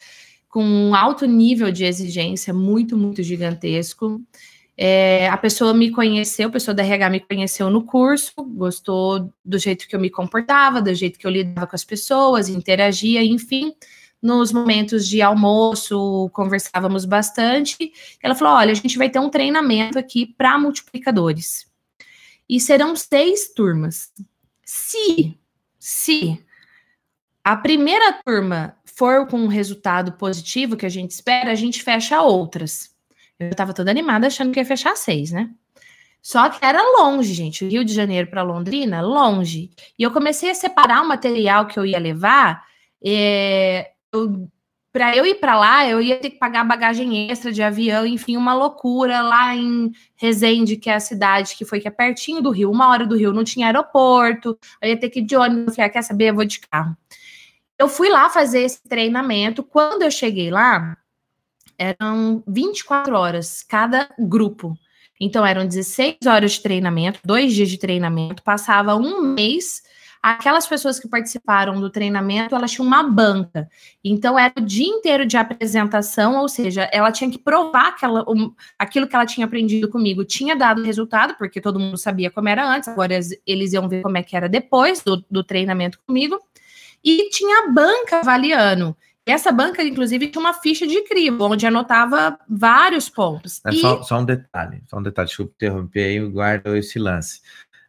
[0.47, 4.21] com um alto nível de exigência, muito, muito gigantesco,
[4.81, 9.57] é, a pessoa me conheceu, a pessoa da RH me conheceu no curso, gostou do
[9.59, 13.75] jeito que eu me comportava, do jeito que eu lidava com as pessoas, interagia, enfim.
[14.21, 17.91] Nos momentos de almoço, conversávamos bastante.
[18.23, 21.67] Ela falou: olha, a gente vai ter um treinamento aqui para multiplicadores.
[22.47, 24.13] E serão seis turmas.
[24.63, 25.37] Se,
[25.77, 26.41] se
[27.43, 32.21] a primeira turma for com um resultado positivo que a gente espera, a gente fecha
[32.21, 32.97] outras.
[33.39, 35.49] Eu estava toda animada achando que ia fechar seis, né?
[36.21, 37.65] Só que era longe, gente.
[37.65, 39.71] Rio de Janeiro para Londrina, longe.
[39.97, 42.65] E eu comecei a separar o material que eu ia levar.
[43.03, 43.91] É,
[44.91, 48.35] para eu ir para lá, eu ia ter que pagar bagagem extra de avião, enfim,
[48.35, 52.49] uma loucura lá em Resende, que é a cidade que foi que é pertinho do
[52.49, 55.75] Rio, uma hora do Rio, não tinha aeroporto, eu ia ter que ir de ônibus,
[55.75, 56.97] falei, ah, quer saber, eu vou de carro.
[57.77, 60.97] Eu fui lá fazer esse treinamento, quando eu cheguei lá,
[61.79, 64.77] eram 24 horas cada grupo.
[65.19, 69.81] Então, eram 16 horas de treinamento, dois dias de treinamento, passava um mês.
[70.21, 73.69] Aquelas pessoas que participaram do treinamento, elas tinham uma banca.
[74.03, 78.25] Então, era o dia inteiro de apresentação, ou seja, ela tinha que provar que ela,
[78.77, 82.65] aquilo que ela tinha aprendido comigo tinha dado resultado, porque todo mundo sabia como era
[82.69, 86.37] antes, agora eles iam ver como é que era depois do, do treinamento comigo.
[87.03, 88.95] E tinha a banca avaliando.
[89.31, 93.61] Essa banca, inclusive, tinha uma ficha de crivo, onde anotava vários pontos.
[93.65, 93.79] É, e...
[93.79, 97.41] só, só, um detalhe, só um detalhe, desculpa interromper aí, guarda esse lance.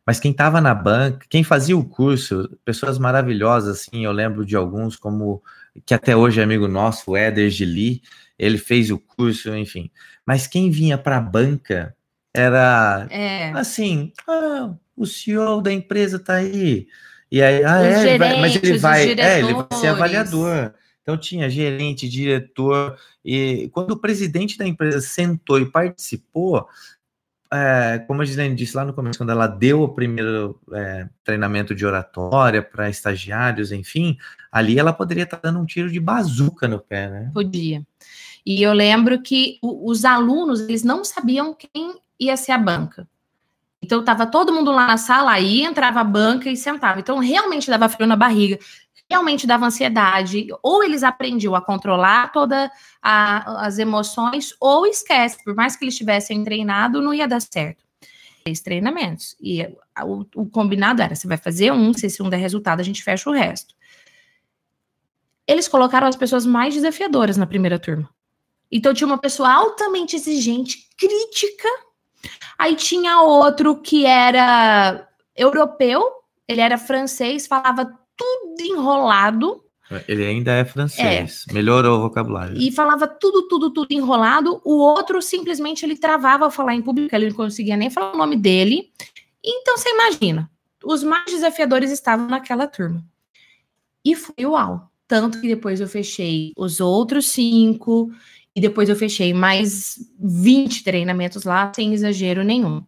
[0.07, 4.57] Mas quem estava na banca, quem fazia o curso, pessoas maravilhosas, assim, eu lembro de
[4.57, 5.43] alguns, como
[5.87, 8.03] que até hoje é amigo nosso, o Éder Gili,
[8.39, 9.91] ele fez o curso, enfim.
[10.27, 11.95] Mas quem vinha para a banca
[12.35, 13.51] era é.
[13.53, 16.89] assim, ah, o CEO da empresa está aí.
[17.31, 20.73] E aí, ah, é, mas ele vai, é, ele vai ser avaliador.
[21.11, 26.69] Então tinha gerente, diretor, e quando o presidente da empresa sentou e participou,
[27.53, 31.75] é, como a Gislaine disse lá no começo, quando ela deu o primeiro é, treinamento
[31.75, 34.17] de oratória para estagiários, enfim,
[34.53, 37.31] ali ela poderia estar tá dando um tiro de bazuca no pé, né?
[37.35, 37.85] Podia.
[38.47, 43.09] E eu lembro que o, os alunos, eles não sabiam quem ia ser a banca.
[43.83, 47.01] Então, estava todo mundo lá na sala, aí entrava a banca e sentava.
[47.01, 48.59] Então, realmente dava frio na barriga
[49.11, 52.71] realmente dava ansiedade, ou eles aprendiam a controlar todas
[53.03, 57.83] as emoções, ou esquece, por mais que eles tivessem treinado, não ia dar certo.
[58.45, 59.37] Três treinamentos.
[59.41, 59.63] E
[60.03, 63.03] o, o combinado era: você vai fazer um, se esse um der resultado, a gente
[63.03, 63.75] fecha o resto.
[65.47, 68.09] Eles colocaram as pessoas mais desafiadoras na primeira turma.
[68.71, 71.69] Então tinha uma pessoa altamente exigente, crítica.
[72.57, 76.03] Aí tinha outro que era europeu,
[76.47, 79.65] ele era francês, falava tudo enrolado.
[80.07, 81.53] Ele ainda é francês, é.
[81.53, 82.57] melhorou o vocabulário.
[82.57, 84.61] E falava tudo, tudo, tudo enrolado.
[84.65, 88.19] O outro simplesmente ele travava ao falar em público, ele não conseguia nem falar o
[88.19, 88.93] nome dele.
[89.45, 90.49] Então você imagina,
[90.85, 93.05] os mais desafiadores estavam naquela turma.
[94.05, 94.89] E foi uau.
[95.09, 98.13] Tanto que depois eu fechei os outros cinco,
[98.55, 102.83] e depois eu fechei mais 20 treinamentos lá, sem exagero nenhum.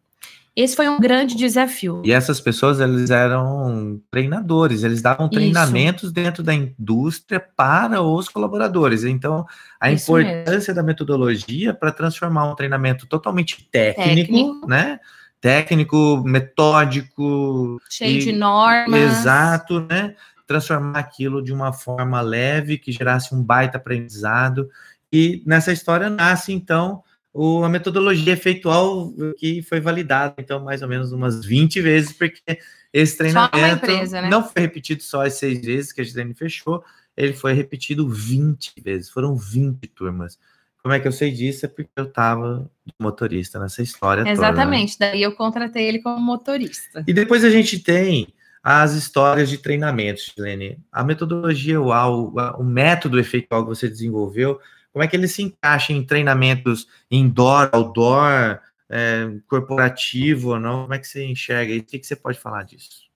[0.54, 2.02] Esse foi um grande desafio.
[2.04, 6.12] E essas pessoas, eles eram treinadores, eles davam treinamentos Isso.
[6.12, 9.02] dentro da indústria para os colaboradores.
[9.02, 9.46] Então,
[9.80, 10.74] a Isso importância mesmo.
[10.74, 14.66] da metodologia para transformar um treinamento totalmente técnico, técnico.
[14.68, 15.00] né?
[15.40, 17.80] Técnico, metódico.
[17.88, 19.00] Cheio e, de normas.
[19.00, 20.14] Exato, né?
[20.46, 24.68] Transformar aquilo de uma forma leve, que gerasse um baita aprendizado.
[25.10, 27.02] E nessa história nasce, então,
[27.32, 32.58] o, a metodologia efeitual que foi validada, então, mais ou menos umas 20 vezes, porque
[32.92, 34.28] esse treinamento empresa, né?
[34.28, 36.84] não foi repetido só as seis vezes que a Gislene fechou,
[37.16, 40.38] ele foi repetido 20 vezes, foram 20 turmas.
[40.82, 41.64] Como é que eu sei disso?
[41.64, 42.68] É porque eu estava
[42.98, 45.12] motorista nessa história Exatamente, toda, né?
[45.12, 47.04] daí eu contratei ele como motorista.
[47.06, 48.26] E depois a gente tem
[48.62, 50.78] as histórias de treinamentos, Gislene.
[50.90, 54.60] A metodologia UAU, o método efeitual que você desenvolveu,
[54.92, 60.82] como é que ele se encaixa em treinamentos indoor, outdoor, é, corporativo ou não?
[60.82, 61.72] Como é que você enxerga?
[61.72, 63.10] E o que, que você pode falar disso?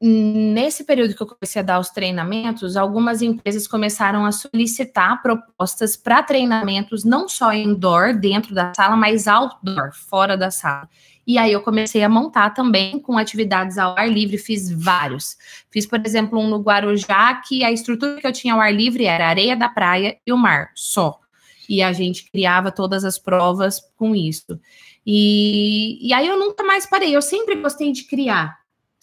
[0.00, 5.96] Nesse período que eu comecei a dar os treinamentos, algumas empresas começaram a solicitar propostas
[5.96, 10.88] para treinamentos, não só indoor, dentro da sala, mas outdoor, fora da sala.
[11.28, 15.36] E aí eu comecei a montar também com atividades ao ar livre, fiz vários.
[15.70, 19.04] Fiz, por exemplo, um no Guarujá, que a estrutura que eu tinha ao ar livre
[19.04, 21.20] era a areia da praia e o mar, só.
[21.68, 24.58] E a gente criava todas as provas com isso.
[25.04, 28.56] E, e aí eu nunca mais parei, eu sempre gostei de criar.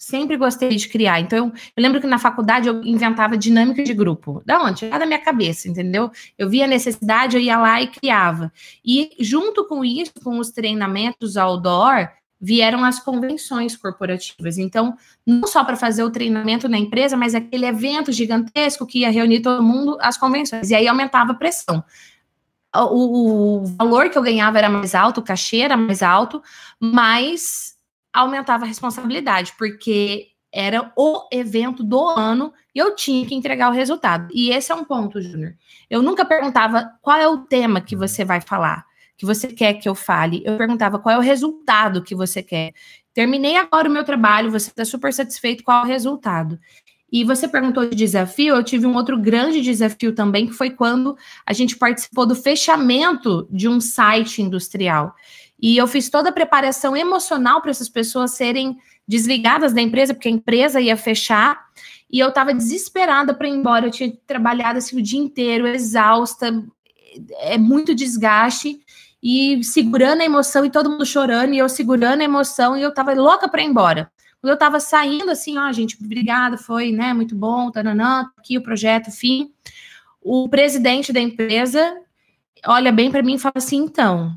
[0.06, 1.18] Sempre gostei de criar.
[1.18, 4.40] Então, eu, eu, lembro que na faculdade eu inventava dinâmica de grupo.
[4.46, 4.88] Da onde?
[4.88, 6.12] Lá da minha cabeça, entendeu?
[6.38, 8.52] Eu via a necessidade, eu ia lá e criava.
[8.84, 12.08] E junto com isso, com os treinamentos outdoor,
[12.40, 14.58] vieram as convenções corporativas.
[14.58, 14.96] Então,
[15.26, 19.40] não só para fazer o treinamento na empresa, mas aquele evento gigantesco que ia reunir
[19.40, 20.70] todo mundo, as convenções.
[20.70, 21.82] E aí aumentava a pressão.
[22.72, 26.40] O, o valor que eu ganhava era mais alto, o cachê era mais alto,
[26.78, 27.75] mas
[28.16, 33.74] aumentava a responsabilidade, porque era o evento do ano e eu tinha que entregar o
[33.74, 34.28] resultado.
[34.32, 35.54] E esse é um ponto, Júnior.
[35.90, 38.84] Eu nunca perguntava qual é o tema que você vai falar,
[39.16, 40.42] que você quer que eu fale.
[40.46, 42.72] Eu perguntava qual é o resultado que você quer.
[43.12, 46.58] Terminei agora o meu trabalho, você está super satisfeito, qual é o resultado?
[47.10, 51.16] E você perguntou de desafio, eu tive um outro grande desafio também, que foi quando
[51.46, 55.14] a gente participou do fechamento de um site industrial.
[55.60, 58.76] E eu fiz toda a preparação emocional para essas pessoas serem
[59.08, 61.66] desligadas da empresa, porque a empresa ia fechar.
[62.10, 63.86] E eu estava desesperada para ir embora.
[63.86, 66.64] Eu tinha trabalhado assim, o dia inteiro, exausta,
[67.40, 68.80] é muito desgaste.
[69.22, 72.90] E segurando a emoção, e todo mundo chorando, e eu segurando a emoção, e eu
[72.90, 74.10] estava louca para ir embora.
[74.40, 78.62] Quando eu estava saindo, assim, ó, gente, obrigada, foi, né, muito bom, tananã, aqui o
[78.62, 79.50] projeto, fim.
[80.22, 81.96] O presidente da empresa
[82.66, 84.36] olha bem para mim e fala assim: então,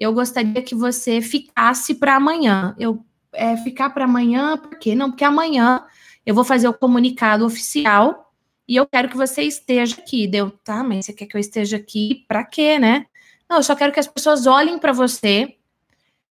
[0.00, 2.74] eu gostaria que você ficasse para amanhã.
[2.78, 4.94] Eu é, ficar para amanhã, por quê?
[4.94, 5.84] Não, porque amanhã
[6.24, 8.32] eu vou fazer o comunicado oficial
[8.66, 10.26] e eu quero que você esteja aqui.
[10.26, 13.06] Deu, tá, mas você quer que eu esteja aqui para quê, né?
[13.48, 15.56] Não, eu só quero que as pessoas olhem para você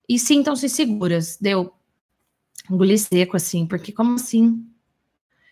[0.08, 1.38] e sintam-se seguras.
[1.40, 1.72] Deu,
[2.70, 4.66] engoli seco assim, porque como assim?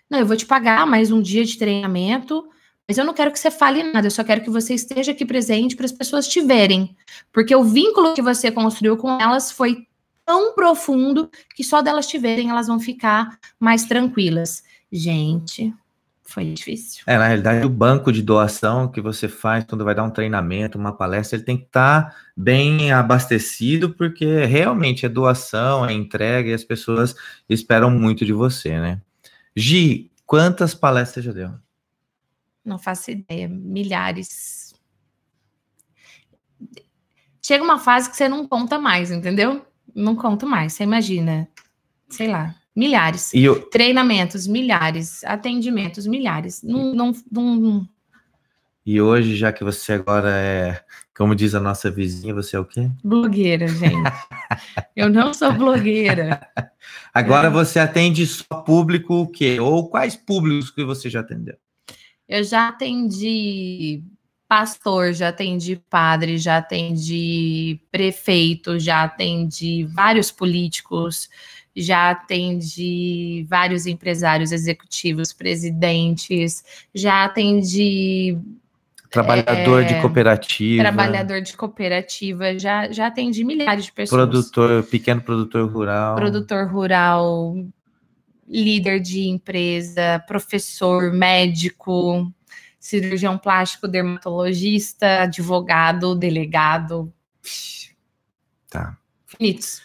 [0.10, 2.50] Não, eu vou te pagar mais um dia de treinamento
[2.88, 5.26] mas eu não quero que você fale nada, eu só quero que você esteja aqui
[5.26, 6.96] presente para as pessoas te verem.
[7.34, 9.86] Porque o vínculo que você construiu com elas foi
[10.26, 14.64] tão profundo que só delas te verem elas vão ficar mais tranquilas.
[14.90, 15.74] Gente,
[16.24, 17.04] foi difícil.
[17.08, 20.78] É, na realidade, o banco de doação que você faz quando vai dar um treinamento,
[20.78, 26.50] uma palestra, ele tem que estar tá bem abastecido, porque realmente é doação, é entrega
[26.50, 27.16] e as pessoas
[27.50, 29.02] esperam muito de você, né?
[29.56, 31.52] Gi, quantas palestras já deu?
[32.68, 33.48] Não faço ideia.
[33.48, 34.76] Milhares.
[37.42, 39.66] Chega uma fase que você não conta mais, entendeu?
[39.96, 40.74] Não conto mais.
[40.74, 41.48] Você imagina,
[42.10, 43.34] sei lá, milhares.
[43.34, 43.62] Eu...
[43.70, 45.24] Treinamentos, milhares.
[45.24, 46.62] Atendimentos, milhares.
[46.62, 47.88] Não, não, não,
[48.86, 50.84] E hoje, já que você agora é,
[51.18, 52.92] como diz a nossa vizinha, você é o quê?
[53.04, 53.96] Blogueira, gente.
[54.94, 56.48] Eu não sou blogueira.
[57.14, 57.50] Agora é.
[57.50, 59.60] você atende só público o quê?
[59.60, 61.56] Ou quais públicos que você já atendeu?
[62.28, 64.04] Eu já atendi
[64.48, 71.30] pastor, já atendi padre, já atendi prefeito, já atendi vários políticos,
[71.76, 76.64] já atendi vários empresários executivos, presidentes,
[76.94, 78.38] já atendi
[79.10, 84.22] trabalhador é, de cooperativa, trabalhador de cooperativa, já já atendi milhares de pessoas.
[84.22, 87.56] Produtor, pequeno produtor rural, produtor rural,
[88.48, 92.32] líder de empresa, professor, médico,
[92.80, 97.14] cirurgião plástico, dermatologista, advogado, delegado.
[98.70, 98.98] Tá.
[99.26, 99.82] Finitos.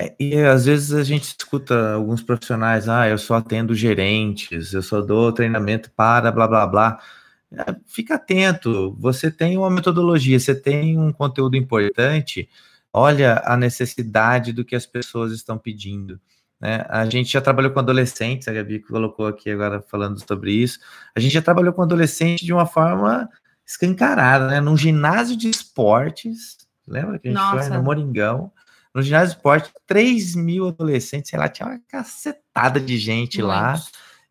[0.00, 4.80] É, e às vezes a gente escuta alguns profissionais, ah, eu só atendo gerentes, eu
[4.80, 7.00] só dou treinamento para blá blá blá.
[7.50, 12.48] É, fica atento, você tem uma metodologia, você tem um conteúdo importante,
[12.92, 16.20] olha a necessidade do que as pessoas estão pedindo.
[16.60, 16.84] Né?
[16.88, 20.78] A gente já trabalhou com adolescentes, a Gabi colocou aqui agora falando sobre isso.
[21.14, 23.28] A gente já trabalhou com adolescente de uma forma
[23.64, 24.60] escancarada, né?
[24.60, 26.56] Num ginásio de esportes,
[26.86, 27.68] lembra que a gente Nossa.
[27.68, 28.50] foi no Moringão?
[28.94, 33.48] No ginásio de esporte, 3 mil adolescentes, sei lá, tinha uma cacetada de gente Muito.
[33.48, 33.80] lá.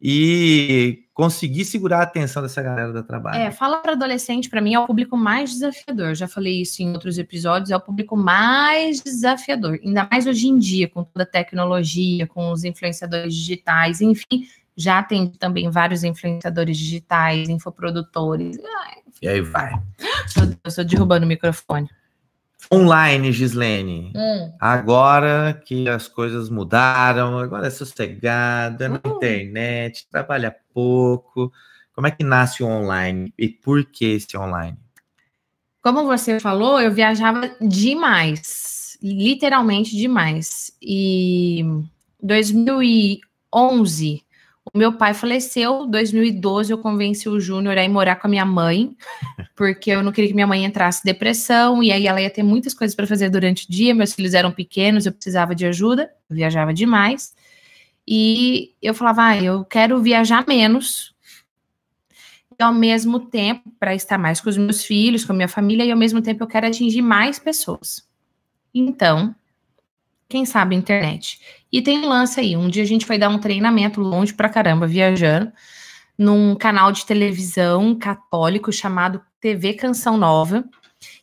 [0.01, 3.41] E conseguir segurar a atenção dessa galera do trabalho.
[3.41, 6.13] É, fala para adolescente, para mim, é o público mais desafiador.
[6.13, 9.79] Já falei isso em outros episódios, é o público mais desafiador.
[9.83, 14.47] Ainda mais hoje em dia, com toda a tecnologia, com os influenciadores digitais, enfim.
[14.75, 18.59] Já tem também vários influenciadores digitais, infoprodutores.
[19.19, 19.71] E aí vai.
[20.37, 21.89] Meu Deus, eu derrubando o microfone.
[22.71, 24.11] Online, Gislene.
[24.15, 24.51] Hum.
[24.59, 29.15] Agora que as coisas mudaram, agora é sossegada, é na hum.
[29.15, 31.51] internet, trabalha pouco.
[31.93, 34.77] Como é que nasce o online e por que esse online?
[35.81, 40.71] Como você falou, eu viajava demais, literalmente demais.
[40.81, 41.63] E
[42.21, 44.26] 2011
[44.73, 48.29] o meu pai faleceu, em 2012 eu convenci o Júnior a ir morar com a
[48.29, 48.95] minha mãe,
[49.55, 52.43] porque eu não queria que minha mãe entrasse em depressão, e aí ela ia ter
[52.43, 56.11] muitas coisas para fazer durante o dia, meus filhos eram pequenos, eu precisava de ajuda,
[56.29, 57.35] eu viajava demais.
[58.07, 61.13] E eu falava, ah, eu quero viajar menos,
[62.59, 65.85] e ao mesmo tempo, para estar mais com os meus filhos, com a minha família,
[65.85, 68.07] e ao mesmo tempo eu quero atingir mais pessoas.
[68.73, 69.35] Então,
[70.29, 71.39] quem sabe internet.
[71.71, 72.55] E tem um lance aí.
[72.55, 75.51] Um dia a gente foi dar um treinamento longe pra caramba, viajando,
[76.17, 80.63] num canal de televisão católico chamado TV Canção Nova.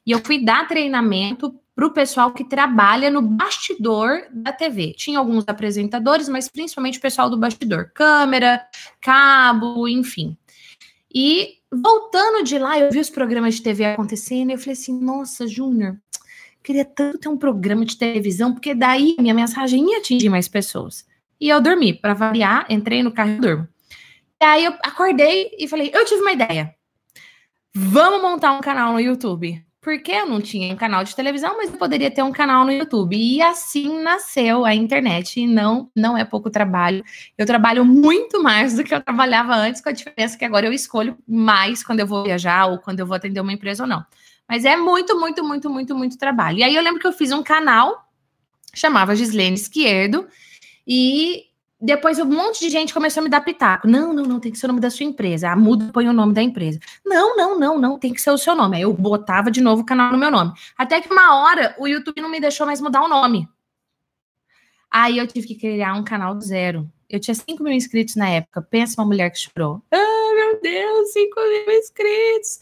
[0.06, 4.94] E eu fui dar treinamento para o pessoal que trabalha no bastidor da TV.
[4.96, 7.90] Tinha alguns apresentadores, mas principalmente o pessoal do bastidor.
[7.92, 8.64] Câmera,
[9.00, 10.36] cabo, enfim.
[11.12, 15.00] E voltando de lá, eu vi os programas de TV acontecendo e eu falei assim:
[15.00, 15.98] nossa, Júnior,
[16.64, 21.06] queria tanto ter um programa de televisão, porque daí minha mensagem ia atingir mais pessoas.
[21.38, 23.68] E eu dormi, para variar, entrei no carro e durmo.
[24.40, 26.74] E aí eu acordei e falei: eu tive uma ideia.
[27.74, 29.62] Vamos montar um canal no YouTube.
[29.80, 32.72] Porque eu não tinha um canal de televisão, mas eu poderia ter um canal no
[32.72, 33.14] YouTube.
[33.14, 35.40] E assim nasceu a internet.
[35.40, 37.04] E não, não é pouco trabalho.
[37.36, 40.72] Eu trabalho muito mais do que eu trabalhava antes, com a diferença que agora eu
[40.72, 44.06] escolho mais quando eu vou viajar ou quando eu vou atender uma empresa ou não.
[44.48, 46.58] Mas é muito, muito, muito, muito, muito trabalho.
[46.58, 48.08] E aí eu lembro que eu fiz um canal,
[48.74, 50.28] chamava Gislene Esquerdo,
[50.86, 51.44] e
[51.80, 53.86] depois um monte de gente começou a me dar pitaco.
[53.86, 55.50] Não, não, não, tem que ser o nome da sua empresa.
[55.50, 56.80] Ah, muda, põe o nome da empresa.
[57.04, 58.76] Não, não, não, não, tem que ser o seu nome.
[58.76, 60.52] Aí eu botava de novo o canal no meu nome.
[60.78, 63.48] Até que uma hora o YouTube não me deixou mais mudar o nome.
[64.90, 66.90] Aí eu tive que criar um canal do zero.
[67.14, 68.60] Eu tinha 5 mil inscritos na época.
[68.60, 69.80] Pensa uma mulher que chorou.
[69.92, 72.58] Ah, meu Deus, 5 mil inscritos.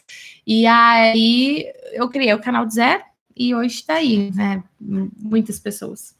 [0.46, 3.02] E aí eu criei o canal do zero
[3.34, 4.62] e hoje está aí, né?
[4.78, 6.14] Muitas pessoas.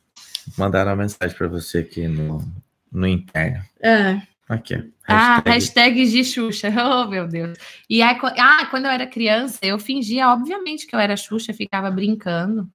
[0.56, 2.42] Mandaram uma mensagem para você aqui no,
[2.90, 3.62] no interno.
[3.82, 4.22] É.
[4.48, 4.76] Aqui.
[4.76, 4.92] Hashtag.
[5.06, 6.70] Ah, hashtag de Xuxa.
[6.80, 7.58] Oh, meu Deus.
[7.88, 11.90] E aí, ah, quando eu era criança, eu fingia, obviamente, que eu era Xuxa, ficava
[11.90, 12.66] brincando.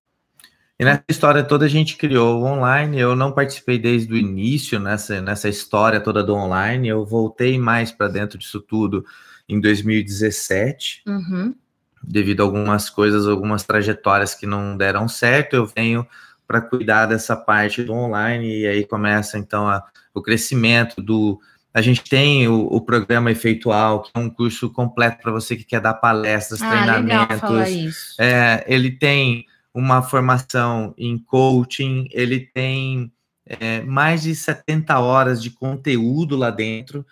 [0.79, 2.99] E nessa história toda a gente criou o online.
[2.99, 6.87] Eu não participei desde o início nessa, nessa história toda do online.
[6.87, 9.03] Eu voltei mais para dentro disso tudo
[9.49, 11.55] em 2017, uhum.
[12.03, 15.55] devido a algumas coisas, algumas trajetórias que não deram certo.
[15.55, 16.05] Eu venho
[16.47, 21.39] para cuidar dessa parte do online e aí começa então a, o crescimento do.
[21.73, 25.63] A gente tem o, o, programa Efeitual, que é um curso completo para você que
[25.63, 28.15] quer dar palestras, ah, treinamentos.
[28.17, 29.45] É, ele tem
[29.77, 33.11] uma formação em coaching, ele tem
[33.45, 37.05] é, mais de 70 horas de conteúdo lá dentro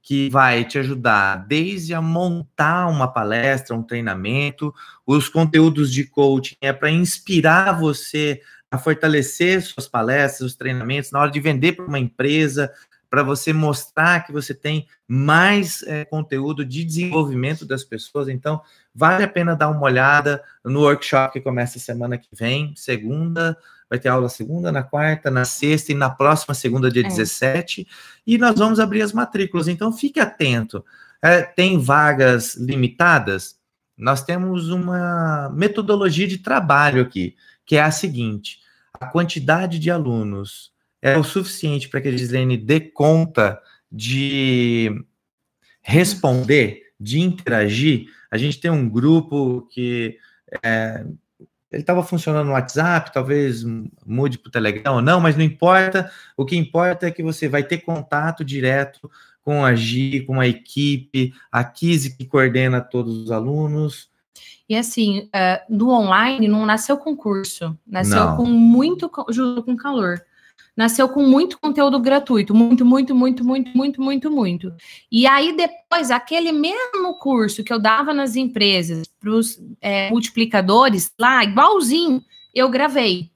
[0.00, 4.72] que vai te ajudar desde a montar uma palestra, um treinamento,
[5.04, 11.20] os conteúdos de coaching é para inspirar você a fortalecer suas palestras, os treinamentos, na
[11.20, 12.72] hora de vender para uma empresa,
[13.10, 18.28] para você mostrar que você tem mais é, conteúdo de desenvolvimento das pessoas.
[18.28, 18.62] Então,
[18.94, 23.56] vale a pena dar uma olhada no workshop que começa semana que vem, segunda.
[23.88, 27.08] Vai ter aula segunda, na quarta, na sexta e na próxima segunda, dia é.
[27.08, 27.86] 17.
[28.26, 29.68] E nós vamos abrir as matrículas.
[29.68, 30.82] Então, fique atento.
[31.20, 33.56] É, tem vagas limitadas?
[33.96, 37.36] Nós temos uma metodologia de trabalho aqui,
[37.66, 38.60] que é a seguinte:
[38.98, 45.04] a quantidade de alunos é o suficiente para que a Gislene dê conta de
[45.82, 48.06] responder, de interagir.
[48.30, 50.16] A gente tem um grupo que
[50.62, 51.04] é,
[51.70, 53.64] ele estava funcionando no WhatsApp, talvez
[54.06, 56.10] mude para o Telegram ou não, mas não importa.
[56.36, 59.10] O que importa é que você vai ter contato direto
[59.42, 64.10] com a Gi, com a equipe, a Kise que coordena todos os alunos.
[64.68, 68.36] E assim, uh, no online não nasceu com curso, nasceu não.
[68.36, 70.22] com muito junto com calor
[70.76, 74.72] nasceu com muito conteúdo gratuito, muito, muito, muito, muito, muito, muito, muito.
[75.10, 81.12] E aí depois, aquele mesmo curso que eu dava nas empresas para os é, multiplicadores,
[81.18, 82.22] lá, igualzinho,
[82.54, 83.30] eu gravei.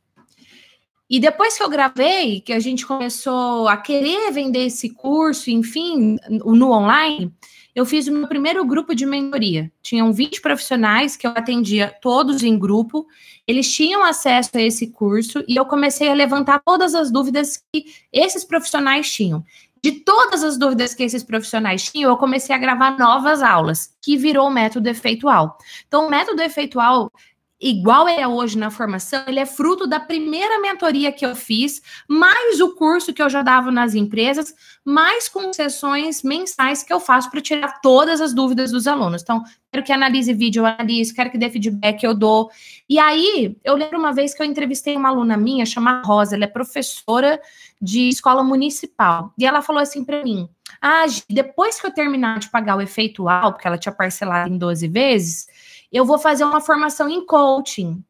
[1.09, 6.17] E depois que eu gravei, que a gente começou a querer vender esse curso, enfim,
[6.29, 7.33] no online,
[7.77, 9.71] eu fiz o meu primeiro grupo de mentoria.
[9.83, 13.07] Tinham 20 profissionais que eu atendia todos em grupo.
[13.47, 17.85] Eles tinham acesso a esse curso e eu comecei a levantar todas as dúvidas que
[18.11, 19.45] esses profissionais tinham.
[19.83, 24.17] De todas as dúvidas que esses profissionais tinham, eu comecei a gravar novas aulas, que
[24.17, 25.59] virou o método efeitual.
[25.87, 27.13] Então, o método efeitual
[27.61, 32.61] igual é hoje na formação, ele é fruto da primeira mentoria que eu fiz, mais
[32.61, 34.55] o curso que eu já dava nas empresas,
[34.85, 39.23] mais concessões mensais que eu faço para tirar todas as dúvidas dos alunos.
[39.23, 39.43] Então,
[39.73, 42.51] quero que analise vídeo, eu analiso, quero que dê feedback, eu dou.
[42.89, 46.45] E aí, eu lembro uma vez que eu entrevistei uma aluna minha, chamada Rosa, ela
[46.45, 47.41] é professora
[47.81, 50.49] de escola municipal, e ela falou assim para mim,
[50.81, 54.89] ah, depois que eu terminar de pagar o efeitual, porque ela tinha parcelado em 12
[54.89, 55.47] vezes,
[55.93, 58.05] eu vou fazer uma formação em coaching.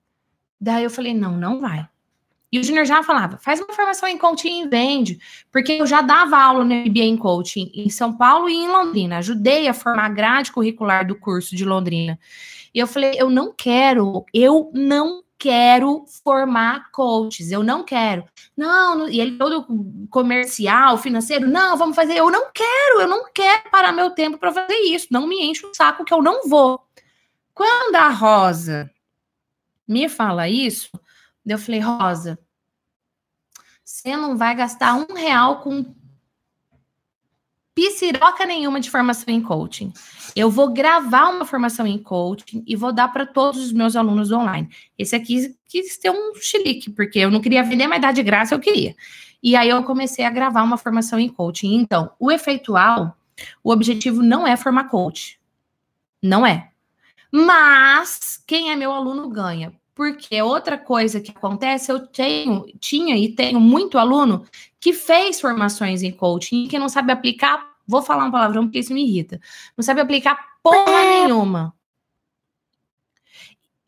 [0.60, 1.88] Daí eu falei, não, não vai.
[2.50, 5.18] E o Júnior já falava, faz uma formação em coaching e vende,
[5.50, 9.18] porque eu já dava aula no MBA em coaching em São Paulo e em Londrina,
[9.18, 12.18] ajudei a formar a grade curricular do curso de Londrina.
[12.72, 18.24] E eu falei, eu não quero, eu não quero formar coaches, eu não quero.
[18.56, 19.66] Não, e ele todo
[20.08, 24.52] comercial, financeiro, não, vamos fazer, eu não quero, eu não quero parar meu tempo para
[24.52, 26.85] fazer isso, não me enche o saco que eu não vou.
[27.56, 28.90] Quando a Rosa
[29.88, 30.90] me fala isso,
[31.46, 32.38] eu falei, Rosa,
[33.82, 35.94] você não vai gastar um real com
[37.74, 39.90] pisiroca nenhuma de formação em coaching.
[40.36, 44.30] Eu vou gravar uma formação em coaching e vou dar para todos os meus alunos
[44.30, 44.68] online.
[44.98, 48.54] Esse aqui quis ter um chilique, porque eu não queria vender, mas dar de graça
[48.54, 48.94] eu queria.
[49.42, 51.74] E aí eu comecei a gravar uma formação em coaching.
[51.74, 53.16] Então, o efeitual,
[53.64, 55.40] o objetivo não é formar coach.
[56.22, 56.70] Não é.
[57.30, 59.72] Mas quem é meu aluno ganha.
[59.94, 64.44] Porque outra coisa que acontece, eu tenho, tinha e tenho muito aluno
[64.78, 68.80] que fez formações em coaching e que não sabe aplicar, vou falar um palavrão porque
[68.80, 69.40] isso me irrita,
[69.74, 71.74] não sabe aplicar porra nenhuma.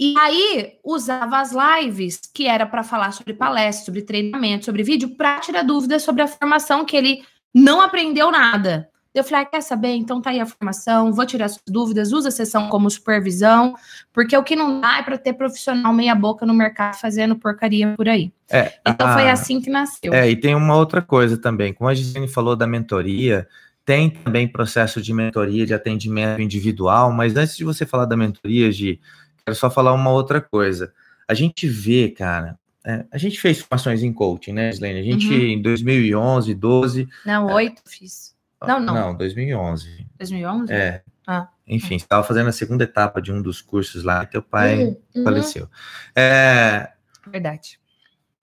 [0.00, 5.16] E aí usava as lives, que era para falar sobre palestra, sobre treinamento, sobre vídeo,
[5.16, 8.88] para tirar dúvidas sobre a formação que ele não aprendeu nada.
[9.18, 9.94] Eu falei, ah, quer saber?
[9.94, 13.74] Então tá aí a formação, vou tirar suas dúvidas, usa a sessão como supervisão,
[14.12, 17.94] porque o que não dá é para ter profissional meia boca no mercado fazendo porcaria
[17.96, 18.32] por aí.
[18.50, 19.14] É, então a...
[19.14, 20.12] foi assim que nasceu.
[20.12, 23.46] É, e tem uma outra coisa também, como a Gisele falou da mentoria,
[23.84, 28.70] tem também processo de mentoria, de atendimento individual, mas antes de você falar da mentoria,
[28.70, 29.00] Gi,
[29.44, 30.92] quero só falar uma outra coisa.
[31.26, 35.00] A gente vê, cara, é, a gente fez formações em coaching, né, Gislene?
[35.00, 35.40] A gente, uhum.
[35.40, 37.08] em 2011, 12...
[37.24, 38.37] Não, oito é, fiz.
[38.66, 38.94] Não, não.
[38.94, 40.06] Não, 2011.
[40.18, 40.72] 2011?
[40.72, 41.02] É.
[41.26, 41.48] Ah.
[41.66, 44.96] Enfim, estava fazendo a segunda etapa de um dos cursos lá e teu pai uhum.
[45.14, 45.24] uhum.
[45.24, 45.68] faleceu.
[46.16, 46.92] É...
[47.26, 47.78] Verdade.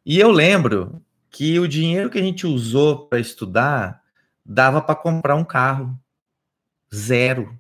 [0.06, 1.02] E eu lembro
[1.32, 4.02] que o dinheiro que a gente usou para estudar
[4.46, 6.00] dava para comprar um carro.
[6.94, 7.60] Zero.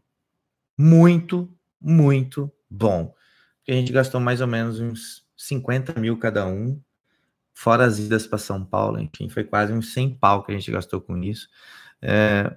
[0.77, 1.51] Muito,
[1.81, 3.13] muito bom.
[3.57, 6.79] Porque a gente gastou mais ou menos uns 50 mil cada um,
[7.53, 10.71] fora as idas para São Paulo, enfim, foi quase uns 100 pau que a gente
[10.71, 11.47] gastou com isso.
[12.01, 12.55] É...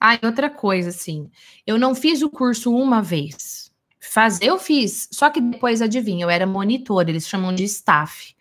[0.00, 1.30] Ah, e outra coisa, assim,
[1.66, 3.72] eu não fiz o curso uma vez.
[4.00, 8.34] Fazer eu fiz, só que depois, adivinha, eu era monitor, eles chamam de staff.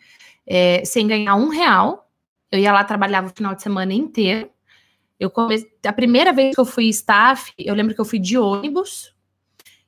[0.45, 2.11] É, sem ganhar um real,
[2.51, 4.49] eu ia lá, trabalhava o final de semana inteiro.
[5.17, 8.37] Eu comecei, a primeira vez que eu fui staff, eu lembro que eu fui de
[8.37, 9.13] ônibus,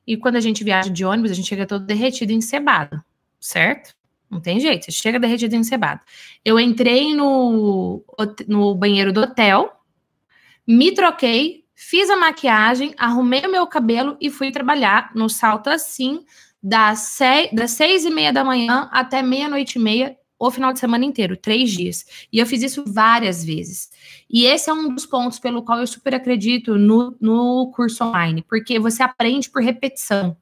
[0.06, 3.02] e quando a gente viaja de ônibus, a gente chega todo derretido e encebado,
[3.38, 3.94] certo?
[4.30, 6.00] Não tem jeito, você chega derretido e encebado.
[6.44, 8.04] Eu entrei no,
[8.48, 9.75] no banheiro do hotel,
[10.66, 16.24] me troquei, fiz a maquiagem, arrumei o meu cabelo e fui trabalhar no salto assim,
[16.62, 20.80] das, seis, das seis e meia da manhã até meia-noite e meia, o final de
[20.80, 22.04] semana inteiro, três dias.
[22.32, 23.90] E eu fiz isso várias vezes.
[24.28, 28.42] E esse é um dos pontos pelo qual eu super acredito no, no curso online,
[28.42, 30.36] porque você aprende por repetição.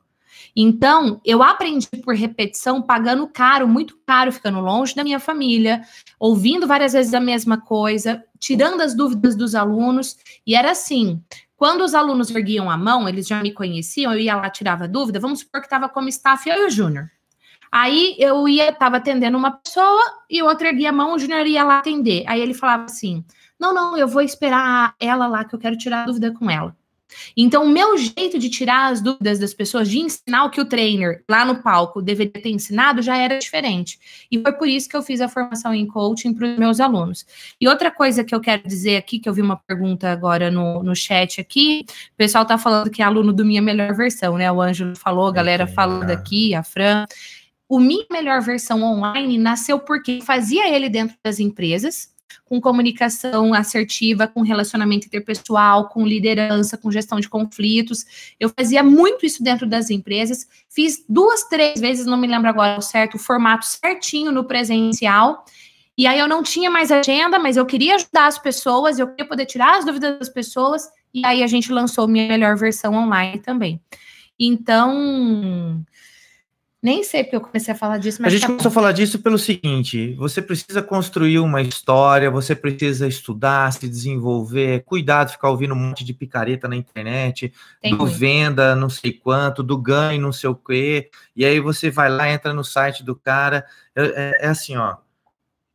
[0.56, 5.82] Então, eu aprendi por repetição, pagando caro, muito caro, ficando longe da minha família,
[6.18, 10.16] ouvindo várias vezes a mesma coisa, tirando as dúvidas dos alunos.
[10.46, 11.20] E era assim:
[11.56, 15.18] quando os alunos erguiam a mão, eles já me conheciam, eu ia lá, tirava dúvida.
[15.18, 17.10] Vamos supor que estava como staff eu e o Júnior.
[17.72, 21.64] Aí eu ia, estava atendendo uma pessoa e outra erguia a mão, o Júnior ia
[21.64, 22.22] lá atender.
[22.28, 23.24] Aí ele falava assim:
[23.58, 26.76] Não, não, eu vou esperar ela lá, que eu quero tirar dúvida com ela.
[27.36, 30.64] Então, o meu jeito de tirar as dúvidas das pessoas, de ensinar o que o
[30.64, 33.98] trainer lá no palco deveria ter ensinado, já era diferente.
[34.30, 37.24] E foi por isso que eu fiz a formação em coaching para os meus alunos.
[37.60, 40.82] E outra coisa que eu quero dizer aqui, que eu vi uma pergunta agora no,
[40.82, 44.50] no chat aqui, o pessoal está falando que é aluno do Minha Melhor Versão, né?
[44.50, 47.06] O Ângelo falou, a galera falando aqui, a Fran.
[47.68, 52.13] O Minha Melhor Versão online nasceu porque fazia ele dentro das empresas,
[52.44, 58.04] com comunicação assertiva, com relacionamento interpessoal, com liderança, com gestão de conflitos.
[58.38, 60.46] Eu fazia muito isso dentro das empresas.
[60.68, 65.44] Fiz duas, três vezes, não me lembro agora o certo, o formato certinho no presencial.
[65.96, 69.26] E aí eu não tinha mais agenda, mas eu queria ajudar as pessoas, eu queria
[69.26, 70.88] poder tirar as dúvidas das pessoas.
[71.14, 73.80] E aí a gente lançou minha melhor versão online também.
[74.38, 75.84] Então,
[76.84, 78.28] nem sei porque eu comecei a falar disso, mas.
[78.28, 82.54] A gente tá começou a falar disso pelo seguinte: você precisa construir uma história, você
[82.54, 88.04] precisa estudar, se desenvolver, cuidado, ficar ouvindo um monte de picareta na internet, Tem do
[88.04, 91.08] venda, não sei quanto, do ganho, não sei o quê.
[91.34, 93.64] E aí você vai lá, entra no site do cara.
[93.96, 94.98] É, é, é assim, ó.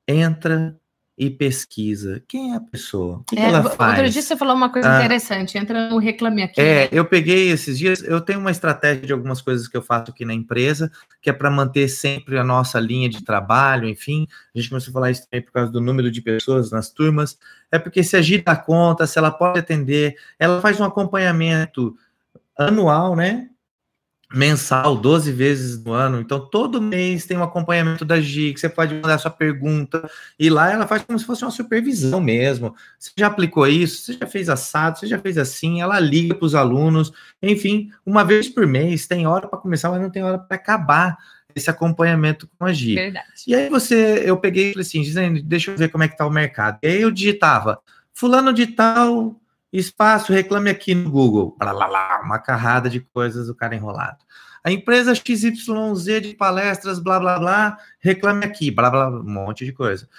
[0.08, 0.79] Entra,
[1.20, 2.24] e pesquisa.
[2.26, 3.18] Quem é a pessoa?
[3.18, 3.98] O que, é, que ela faz?
[3.98, 6.62] Outro dia você falou uma coisa ah, interessante, entra no Reclame Aqui.
[6.62, 10.12] É, eu peguei esses dias, eu tenho uma estratégia de algumas coisas que eu faço
[10.12, 10.90] aqui na empresa,
[11.22, 14.26] que é para manter sempre a nossa linha de trabalho, enfim.
[14.56, 17.38] A gente começou a falar isso também por causa do número de pessoas nas turmas.
[17.70, 21.98] É porque se agita a conta, se ela pode atender, ela faz um acompanhamento
[22.58, 23.50] anual, né?
[24.34, 26.20] Mensal, 12 vezes no ano.
[26.20, 30.50] Então, todo mês tem um acompanhamento da GI, que você pode mandar sua pergunta, e
[30.50, 32.76] lá ela faz como se fosse uma supervisão mesmo.
[32.98, 34.04] Você já aplicou isso?
[34.04, 35.00] Você já fez assado?
[35.00, 35.82] Você já fez assim?
[35.82, 37.12] Ela liga para os alunos.
[37.42, 41.18] Enfim, uma vez por mês, tem hora para começar, mas não tem hora para acabar
[41.56, 42.96] esse acompanhamento com a GI.
[42.96, 43.28] Verdade.
[43.48, 46.18] E aí você, eu peguei e falei assim, dizendo, deixa eu ver como é que
[46.18, 46.78] tá o mercado.
[46.84, 47.80] E aí eu digitava,
[48.14, 49.39] fulano de tal
[49.72, 51.56] Espaço, reclame aqui no Google.
[51.58, 54.18] Blá, blá, blá, uma carrada de coisas, o cara enrolado.
[54.64, 59.72] A empresa XYZ de palestras, blá, blá, blá, reclame aqui, blá, blá, um monte de
[59.72, 60.10] coisa.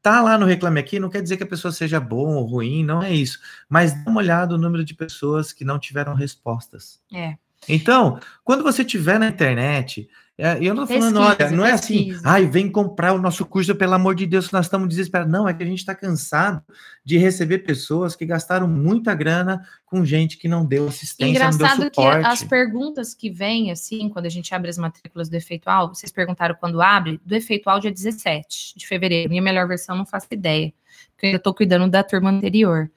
[0.00, 2.84] Tá lá no Reclame Aqui, não quer dizer que a pessoa seja bom ou ruim,
[2.84, 3.40] não é isso.
[3.68, 7.00] Mas dá uma olhada no número de pessoas que não tiveram respostas.
[7.12, 7.36] É.
[7.68, 10.08] Então, quando você estiver na internet,
[10.38, 13.74] eu não tô falando, pesquisa, olha, não é assim, ai, vem comprar o nosso curso,
[13.74, 15.32] pelo amor de Deus, nós estamos desesperados.
[15.32, 16.62] Não, é que a gente está cansado
[17.04, 21.78] de receber pessoas que gastaram muita grana com gente que não deu assistência, Engraçado não
[21.78, 22.20] deu suporte.
[22.20, 26.12] que as perguntas que vêm, assim, quando a gente abre as matrículas do Efeitual, vocês
[26.12, 29.28] perguntaram quando abre, do Efeitual dia 17 de fevereiro.
[29.28, 30.72] Minha melhor versão não faço ideia,
[31.10, 32.88] porque eu ainda estou cuidando da turma anterior.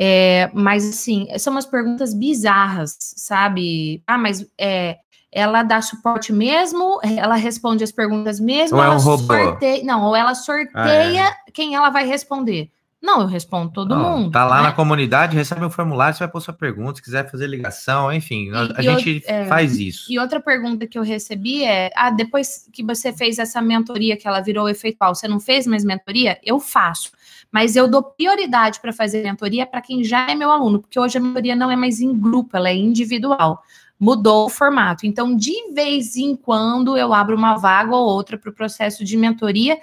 [0.00, 4.00] É, mas, assim, são umas perguntas bizarras, sabe?
[4.06, 4.98] Ah, mas é,
[5.30, 9.34] ela dá suporte mesmo, ela responde as perguntas mesmo, ou é um robô?
[9.34, 11.50] Sorteia, não, ou ela sorteia ah, é.
[11.52, 12.70] quem ela vai responder.
[13.00, 14.32] Não, eu respondo todo não, mundo.
[14.32, 14.62] Tá lá né?
[14.64, 18.50] na comunidade, recebe um formulário, você vai pôr sua pergunta, se quiser fazer ligação, enfim,
[18.50, 20.10] a, a gente é, faz isso.
[20.10, 24.26] E outra pergunta que eu recebi é: ah, depois que você fez essa mentoria que
[24.26, 26.40] ela virou efeitual, você não fez mais mentoria?
[26.42, 27.12] Eu faço.
[27.52, 31.18] Mas eu dou prioridade para fazer mentoria para quem já é meu aluno, porque hoje
[31.18, 33.62] a mentoria não é mais em grupo, ela é individual
[33.98, 35.06] mudou o formato.
[35.06, 39.16] Então, de vez em quando, eu abro uma vaga ou outra para o processo de
[39.16, 39.78] mentoria,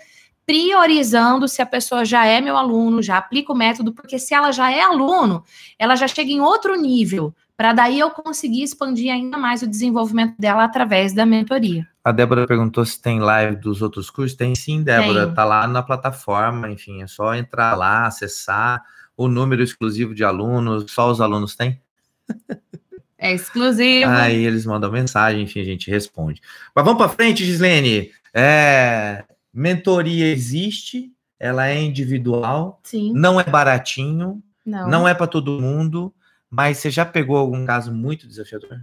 [0.45, 4.51] priorizando se a pessoa já é meu aluno, já aplica o método, porque se ela
[4.51, 5.43] já é aluno,
[5.78, 10.36] ela já chega em outro nível, para daí eu conseguir expandir ainda mais o desenvolvimento
[10.38, 11.88] dela através da mentoria.
[12.03, 14.38] A Débora perguntou se tem live dos outros cursos.
[14.38, 15.26] Tem sim, Débora.
[15.26, 15.36] Tem.
[15.36, 18.84] Tá lá na plataforma, enfim, é só entrar lá, acessar
[19.18, 21.82] o número exclusivo de alunos, só os alunos têm.
[23.26, 24.11] É exclusivo.
[24.11, 26.41] Aí eles mandam mensagem, enfim, a gente responde.
[26.76, 28.11] Mas vamos para frente, Gislene.
[28.34, 33.13] É, mentoria existe, ela é individual, Sim.
[33.15, 36.13] não é baratinho, não, não é para todo mundo,
[36.49, 38.82] mas você já pegou algum caso muito desafiador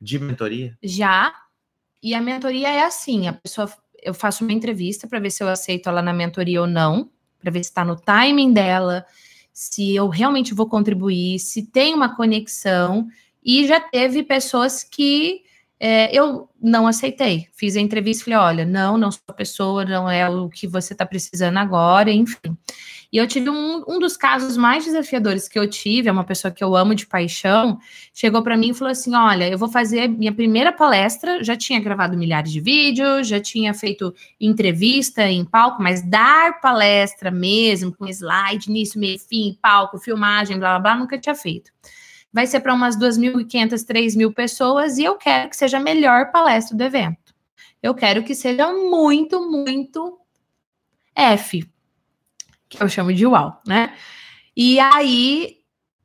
[0.00, 0.76] de mentoria?
[0.82, 1.32] Já.
[2.02, 3.70] E a mentoria é assim, a pessoa
[4.02, 7.50] eu faço uma entrevista para ver se eu aceito ela na mentoria ou não, para
[7.50, 9.06] ver se está no timing dela,
[9.52, 13.08] se eu realmente vou contribuir, se tem uma conexão.
[13.44, 15.42] E já teve pessoas que
[15.82, 17.46] é, eu não aceitei.
[17.54, 20.92] Fiz a entrevista e falei: olha, não, não sou pessoa, não é o que você
[20.92, 22.54] está precisando agora, enfim.
[23.12, 26.52] E eu tive um, um dos casos mais desafiadores que eu tive, é uma pessoa
[26.52, 27.78] que eu amo de paixão,
[28.14, 31.80] chegou para mim e falou assim: olha, eu vou fazer minha primeira palestra, já tinha
[31.80, 38.06] gravado milhares de vídeos, já tinha feito entrevista em palco, mas dar palestra mesmo, com
[38.06, 41.72] slide, início, meio, fim, palco, filmagem, blá blá blá, nunca tinha feito
[42.32, 46.76] vai ser para umas 2.500, 3.000 pessoas e eu quero que seja a melhor palestra
[46.76, 47.34] do evento.
[47.82, 50.18] Eu quero que seja muito, muito
[51.14, 51.68] F,
[52.68, 53.94] que eu chamo de uau, né?
[54.56, 55.58] E aí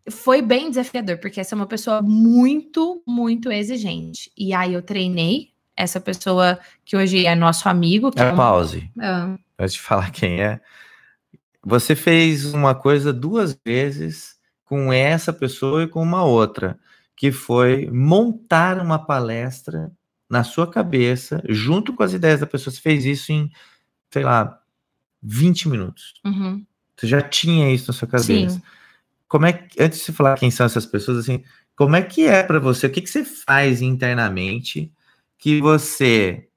[0.09, 4.31] foi bem desafiador, porque essa é uma pessoa muito, muito exigente.
[4.37, 8.11] E aí eu treinei essa pessoa que hoje é nosso amigo.
[8.15, 8.89] é, é pause.
[8.99, 9.35] Ah.
[9.59, 10.61] Antes de falar quem é.
[11.63, 14.34] Você fez uma coisa duas vezes
[14.65, 16.77] com essa pessoa e com uma outra,
[17.15, 19.91] que foi montar uma palestra
[20.29, 22.73] na sua cabeça, junto com as ideias da pessoa.
[22.73, 23.49] Você fez isso em,
[24.11, 24.59] sei lá,
[25.21, 26.15] 20 minutos.
[26.25, 26.65] Uhum.
[26.97, 28.55] Você já tinha isso na sua cabeça.
[28.55, 28.61] Sim.
[29.27, 31.43] Como é que, antes de você falar quem são essas pessoas, assim,
[31.75, 32.87] como é que é para você?
[32.87, 34.91] O que, que você faz internamente
[35.37, 36.47] que você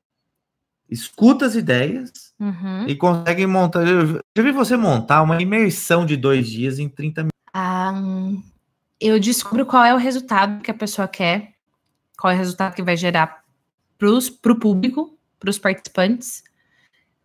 [0.88, 2.86] escuta as ideias uhum.
[2.86, 3.86] e consegue montar?
[3.86, 7.37] Eu já vi você montar uma imersão de dois dias em 30 minutos
[9.00, 11.54] eu descubro qual é o resultado que a pessoa quer,
[12.18, 13.44] qual é o resultado que vai gerar
[13.96, 14.10] para
[14.52, 16.42] o público, para os participantes.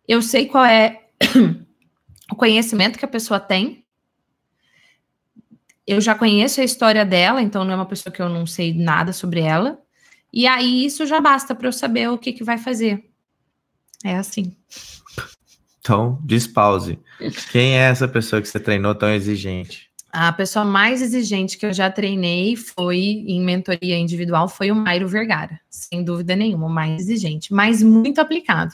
[0.06, 1.04] Eu sei qual é
[2.30, 3.84] o conhecimento que a pessoa tem.
[5.86, 8.72] Eu já conheço a história dela, então não é uma pessoa que eu não sei
[8.72, 9.78] nada sobre ela.
[10.32, 13.08] E aí isso já basta para eu saber o que, que vai fazer.
[14.02, 14.54] É assim.
[15.80, 16.18] Então,
[16.52, 16.98] pause.
[17.52, 19.93] Quem é essa pessoa que você treinou tão exigente?
[20.16, 25.08] A pessoa mais exigente que eu já treinei foi em mentoria individual foi o Mairo
[25.08, 28.72] Vergara, sem dúvida nenhuma, o mais exigente, mas muito aplicado.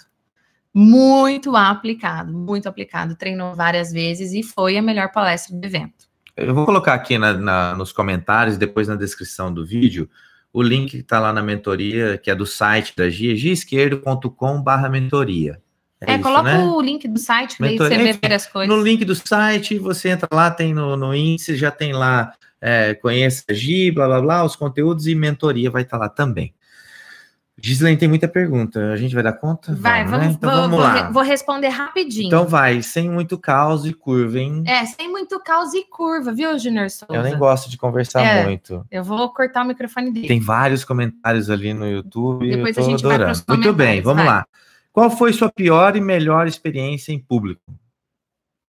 [0.74, 3.16] Muito aplicado, muito aplicado.
[3.16, 6.10] Treinou várias vezes e foi a melhor palestra do evento.
[6.36, 10.10] Eu vou colocar aqui na, na, nos comentários, depois na descrição do vídeo,
[10.52, 15.58] o link que está lá na mentoria, que é do site da GIA, giaesquerdo.com/mentoria.
[16.00, 16.64] É, é isso, coloca né?
[16.64, 18.74] o link do site para você ver várias coisas.
[18.74, 22.94] No link do site, você entra lá, tem no, no índice, já tem lá, é,
[22.94, 26.54] conheça a Gi, blá blá blá, os conteúdos e mentoria vai estar tá lá também.
[27.62, 29.74] Gislaine tem muita pergunta, a gente vai dar conta?
[29.74, 30.32] Vai, vamos, né?
[30.32, 31.02] então, vou, vamos lá.
[31.04, 32.28] Vou, vou responder rapidinho.
[32.28, 34.64] Então vai, sem muito caos e curva, hein?
[34.66, 37.14] É, sem muito caos e curva, viu, Junior Souza?
[37.14, 38.86] Eu nem gosto de conversar é, muito.
[38.90, 40.26] Eu vou cortar o microfone dele.
[40.26, 43.42] Tem vários comentários ali no YouTube, Depois a gente adorando.
[43.46, 44.34] Vai muito bem, vamos vai.
[44.34, 44.46] lá.
[44.92, 47.62] Qual foi sua pior e melhor experiência em público?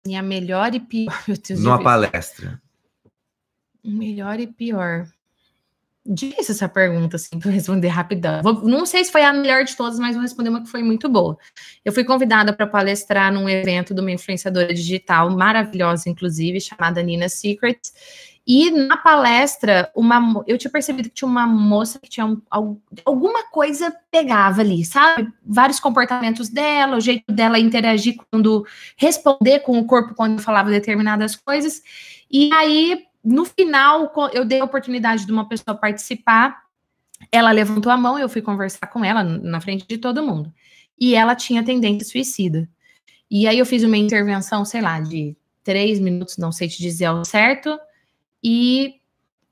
[0.05, 1.13] Minha melhor e pior.
[1.57, 2.61] Numa palestra.
[3.83, 5.07] Melhor e pior.
[6.05, 8.41] Difícil essa pergunta, assim, para responder rapidão.
[8.41, 10.81] Vou, não sei se foi a melhor de todas, mas vou responder uma que foi
[10.81, 11.37] muito boa.
[11.85, 17.29] Eu fui convidada para palestrar num evento de uma influenciadora digital maravilhosa, inclusive, chamada Nina
[17.29, 17.93] Secrets.
[18.51, 22.41] E na palestra, uma, eu tinha percebido que tinha uma moça que tinha um,
[23.05, 25.31] alguma coisa pegava ali, sabe?
[25.45, 28.65] Vários comportamentos dela, o jeito dela interagir quando
[28.97, 31.83] responder com o corpo quando falava determinadas coisas.
[32.31, 36.63] E aí, no final, eu dei a oportunidade de uma pessoa participar.
[37.31, 40.51] Ela levantou a mão, eu fui conversar com ela na frente de todo mundo.
[40.99, 42.67] E ela tinha tendência suicida.
[43.29, 47.05] E aí eu fiz uma intervenção, sei lá, de três minutos, não sei te dizer
[47.05, 47.79] ao certo
[48.43, 48.95] e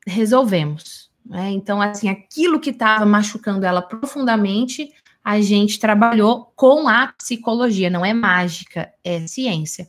[0.05, 1.09] resolvemos.
[1.25, 1.51] Né?
[1.51, 4.91] Então, assim, aquilo que estava machucando ela profundamente,
[5.23, 9.87] a gente trabalhou com a psicologia, não é mágica, é ciência.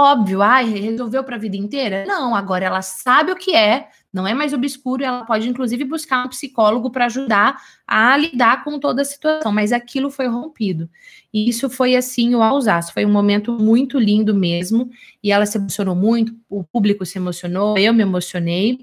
[0.00, 2.06] Óbvio, ai, resolveu para a vida inteira?
[2.06, 6.24] Não, agora ela sabe o que é, não é mais obscuro, ela pode inclusive buscar
[6.24, 10.88] um psicólogo para ajudar a lidar com toda a situação, mas aquilo foi rompido.
[11.30, 14.88] E isso foi assim o Alsace, foi um momento muito lindo mesmo,
[15.22, 18.78] e ela se emocionou muito, o público se emocionou, eu me emocionei.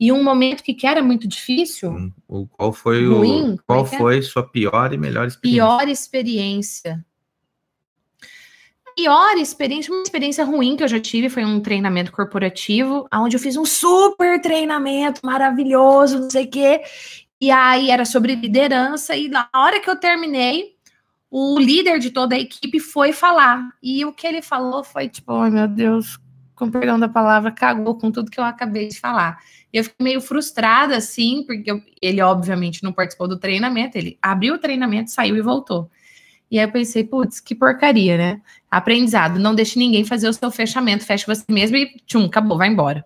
[0.00, 2.12] E um momento que, que era muito difícil.
[2.26, 5.64] O, qual foi ruim, o qual é, é foi sua pior e melhor experiência?
[5.64, 7.06] Pior experiência
[8.96, 13.40] pior experiência, uma experiência ruim que eu já tive foi um treinamento corporativo, onde eu
[13.40, 16.80] fiz um super treinamento maravilhoso, não sei o quê.
[17.38, 20.76] E aí era sobre liderança, e na hora que eu terminei,
[21.30, 23.68] o líder de toda a equipe foi falar.
[23.82, 26.18] E o que ele falou foi tipo, ai oh, meu Deus,
[26.54, 29.38] com perdão da palavra, cagou com tudo que eu acabei de falar.
[29.70, 34.18] E eu fiquei meio frustrada, assim, porque eu, ele obviamente não participou do treinamento, ele
[34.22, 35.90] abriu o treinamento, saiu e voltou.
[36.50, 38.40] E aí eu pensei, putz, que porcaria, né?
[38.70, 42.68] Aprendizado, não deixe ninguém fazer o seu fechamento, feche você mesmo e tchum, acabou, vai
[42.68, 43.04] embora.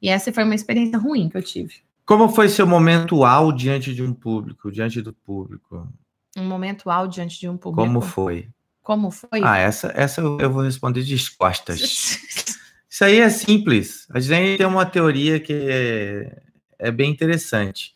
[0.00, 1.74] E essa foi uma experiência ruim que eu tive.
[2.04, 5.88] Como foi seu momento uau diante de um público, diante do público?
[6.36, 7.86] Um momento uau diante de um público.
[7.86, 8.48] Como foi?
[8.82, 9.40] Como foi?
[9.42, 11.80] Ah, essa, essa eu vou responder de costas.
[12.88, 14.06] Isso aí é simples.
[14.10, 16.42] A gente tem uma teoria que é,
[16.78, 17.94] é bem interessante.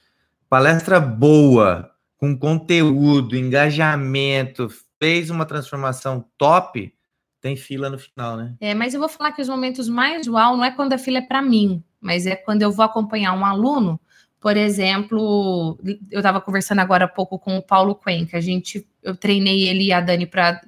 [0.49, 1.91] Palestra boa,
[2.21, 4.69] com conteúdo, engajamento,
[5.01, 6.93] fez uma transformação top,
[7.41, 8.55] tem fila no final, né?
[8.61, 11.19] É, mas eu vou falar que os momentos mais uau não é quando a fila
[11.19, 13.99] é para mim, mas é quando eu vou acompanhar um aluno.
[14.39, 15.79] Por exemplo,
[16.11, 17.99] eu estava conversando agora há pouco com o Paulo
[18.29, 20.61] que a gente, eu treinei ele e a Dani para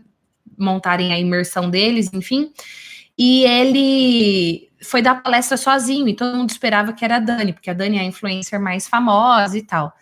[0.59, 2.51] montarem a imersão deles, enfim.
[3.17, 7.69] E ele foi dar palestra sozinho, e todo mundo esperava que era a Dani, porque
[7.69, 9.93] a Dani é a influencer mais famosa e tal.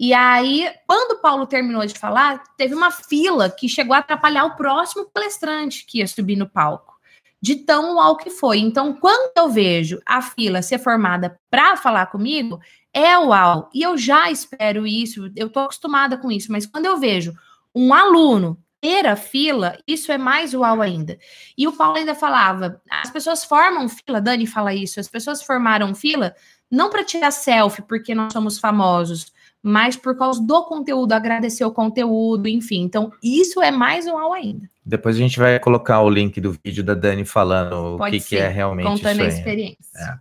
[0.00, 4.44] E aí, quando o Paulo terminou de falar, teve uma fila que chegou a atrapalhar
[4.44, 6.94] o próximo palestrante que ia subir no palco,
[7.42, 8.58] de tão uau que foi.
[8.58, 12.60] Então, quando eu vejo a fila ser formada para falar comigo,
[12.94, 13.68] é uau.
[13.74, 17.34] E eu já espero isso, eu tô acostumada com isso, mas quando eu vejo
[17.74, 21.18] um aluno ter a fila, isso é mais uau ainda.
[21.56, 25.92] E o Paulo ainda falava: as pessoas formam fila, Dani fala isso, as pessoas formaram
[25.92, 26.36] fila
[26.70, 29.32] não para tirar selfie porque nós somos famosos,
[29.62, 32.82] mas por causa do conteúdo, agradecer o conteúdo, enfim.
[32.82, 34.68] Então, isso é mais uau ainda.
[34.84, 38.28] Depois a gente vai colocar o link do vídeo da Dani falando Pode o que,
[38.28, 39.76] que, é realmente Contando a experiência.
[39.96, 40.14] É.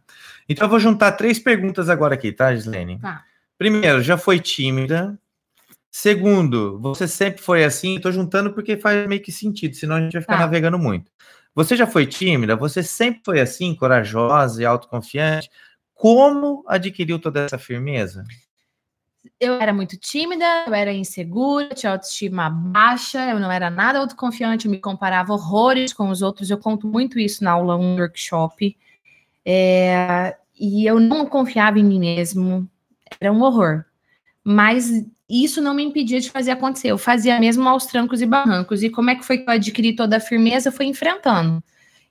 [0.50, 3.00] Então, eu vou juntar três perguntas agora aqui, tá, Gislene?
[3.00, 3.24] Tá.
[3.58, 5.18] Primeiro, já foi tímida?
[5.90, 7.96] Segundo, você sempre foi assim?
[7.96, 10.42] Estou juntando porque faz meio que sentido, senão a gente vai ficar tá.
[10.42, 11.12] navegando muito.
[11.56, 12.56] Você já foi tímida?
[12.56, 15.50] Você sempre foi assim, corajosa e autoconfiante?
[15.94, 18.24] Como adquiriu toda essa firmeza?
[19.40, 24.66] Eu era muito tímida, eu era insegura, tinha autoestima baixa, eu não era nada autoconfiante,
[24.66, 26.50] eu me comparava horrores com os outros.
[26.50, 28.76] Eu conto muito isso na aula, um workshop.
[29.46, 32.70] É, e eu não confiava em mim mesmo,
[33.20, 33.86] era um horror.
[34.44, 34.90] Mas
[35.30, 36.90] isso não me impedia de fazer acontecer.
[36.90, 38.82] Eu fazia mesmo aos trancos e barrancos.
[38.82, 40.72] E como é que foi que eu adquiri toda a firmeza?
[40.72, 41.62] Foi enfrentando.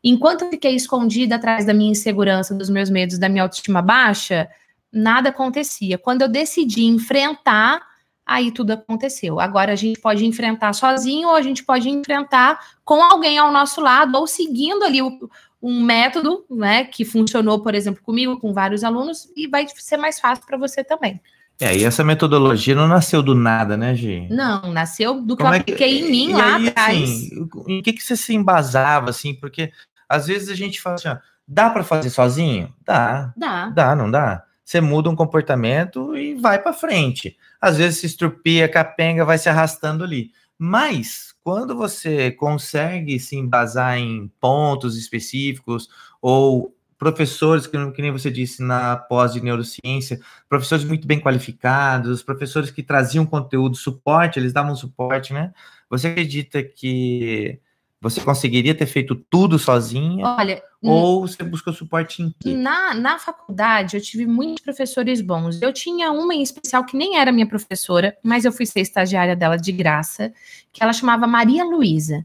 [0.05, 4.49] Enquanto eu fiquei escondida atrás da minha insegurança, dos meus medos, da minha autoestima baixa,
[4.97, 5.99] nada acontecia.
[5.99, 7.81] Quando eu decidi enfrentar,
[8.25, 9.39] aí tudo aconteceu.
[9.39, 13.81] Agora a gente pode enfrentar sozinho ou a gente pode enfrentar com alguém ao nosso
[13.81, 15.31] lado ou seguindo ali o,
[15.63, 20.19] um método, né, que funcionou, por exemplo, comigo, com vários alunos e vai ser mais
[20.19, 21.21] fácil para você também.
[21.59, 24.29] É, e essa metodologia não nasceu do nada, né, Gi?
[24.31, 27.03] Não, nasceu do que Como eu apliquei é que, em mim lá aí, atrás.
[27.03, 29.33] Assim, em que, que você se embasava, assim?
[29.35, 29.73] Porque
[30.07, 31.17] às vezes a gente fala assim, ó,
[31.49, 32.75] dá para fazer sozinho?
[32.85, 33.33] Dá.
[33.37, 33.71] Dá.
[33.71, 34.45] Dá, não dá?
[34.67, 37.37] Você muda um comportamento e vai para frente.
[37.61, 40.33] Às vezes se estrupia, capenga, vai se arrastando ali.
[40.59, 45.89] Mas quando você consegue se embasar em pontos específicos
[46.21, 52.25] ou professores, que, que nem você disse na pós de neurociência, professores muito bem qualificados,
[52.25, 55.55] professores que traziam conteúdo, suporte, eles davam suporte, né?
[55.89, 57.61] Você acredita que
[58.09, 60.25] você conseguiria ter feito tudo sozinha?
[60.25, 62.55] Olha, ou você buscou suporte em quê?
[62.55, 65.61] Na, na faculdade, eu tive muitos professores bons.
[65.61, 69.35] Eu tinha uma em especial que nem era minha professora, mas eu fui ser estagiária
[69.35, 70.33] dela de graça,
[70.73, 72.25] que ela chamava Maria Luísa.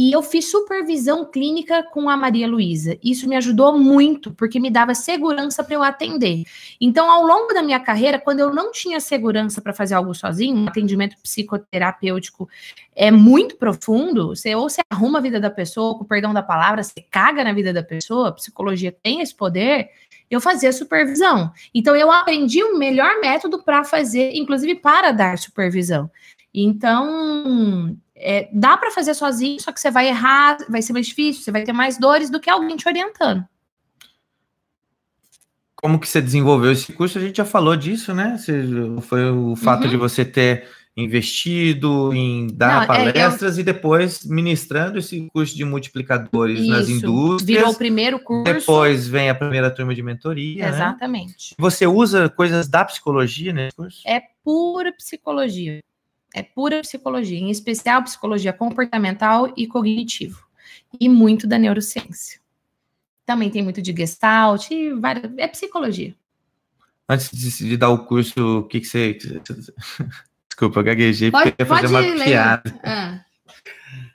[0.00, 2.96] E eu fiz supervisão clínica com a Maria Luísa.
[3.02, 6.44] Isso me ajudou muito, porque me dava segurança para eu atender.
[6.80, 10.56] Então, ao longo da minha carreira, quando eu não tinha segurança para fazer algo sozinho,
[10.56, 12.48] um atendimento psicoterapêutico
[12.94, 16.84] é muito profundo, você ou você arruma a vida da pessoa, com perdão da palavra,
[16.84, 19.88] você caga na vida da pessoa, a psicologia tem esse poder,
[20.30, 21.50] eu fazia supervisão.
[21.74, 26.08] Então, eu aprendi o melhor método para fazer, inclusive para dar supervisão.
[26.54, 31.42] Então, é, dá para fazer sozinho, só que você vai errar, vai ser mais difícil,
[31.42, 33.44] você vai ter mais dores do que alguém te orientando.
[35.76, 37.18] Como que você desenvolveu esse curso?
[37.18, 38.36] A gente já falou disso, né?
[39.02, 39.90] foi o fato uhum.
[39.90, 40.66] de você ter
[40.96, 43.60] investido em dar Não, palestras é, eu...
[43.60, 47.58] e depois ministrando esse curso de multiplicadores Isso, nas indústrias.
[47.58, 48.52] Virou o primeiro curso.
[48.52, 50.64] Depois vem a primeira turma de mentoria.
[50.64, 50.68] Né?
[50.68, 51.52] Exatamente.
[51.52, 51.56] Né?
[51.56, 54.00] Você usa coisas da psicologia nesse curso?
[54.04, 55.80] É pura psicologia.
[56.38, 60.46] É pura psicologia, em especial psicologia comportamental e cognitivo.
[61.00, 62.38] E muito da neurociência.
[63.26, 65.30] Também tem muito de gestalt e várias.
[65.36, 66.14] É psicologia.
[67.08, 69.18] Antes de, de dar o curso, o que, que você.
[70.48, 72.24] Desculpa, eu gaguejei pode, porque ia fazer uma ler.
[72.24, 72.80] piada.
[72.84, 73.20] Ah.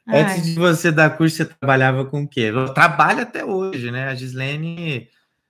[0.07, 0.41] Antes Ai.
[0.41, 2.51] de você dar curso, você trabalhava com o quê?
[2.53, 4.07] Eu trabalho até hoje, né?
[4.07, 5.09] A Gislene.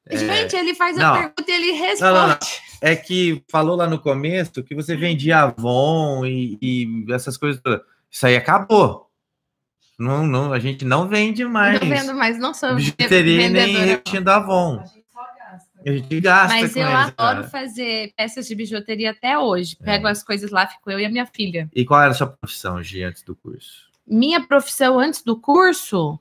[0.09, 0.59] Gente, é...
[0.59, 2.13] ele faz a não, pergunta e ele responde.
[2.13, 2.37] Não, não,
[2.83, 7.61] é que falou lá no começo que você vendia Avon e, e essas coisas.
[8.11, 9.09] Isso aí acabou.
[9.97, 11.79] Não, não, a gente não vende mais.
[11.79, 14.83] Não vendo mais, não sou bijuteria nem repetindo Avon.
[15.85, 17.43] A gente gasta Mas com eu eles, adoro cara.
[17.43, 19.77] fazer peças de bijuteria até hoje.
[19.81, 19.85] É.
[19.85, 21.69] Pego as coisas lá, fico eu e a minha filha.
[21.73, 23.89] E qual era a sua profissão, Gi, antes do curso?
[24.05, 26.19] Minha profissão antes do curso,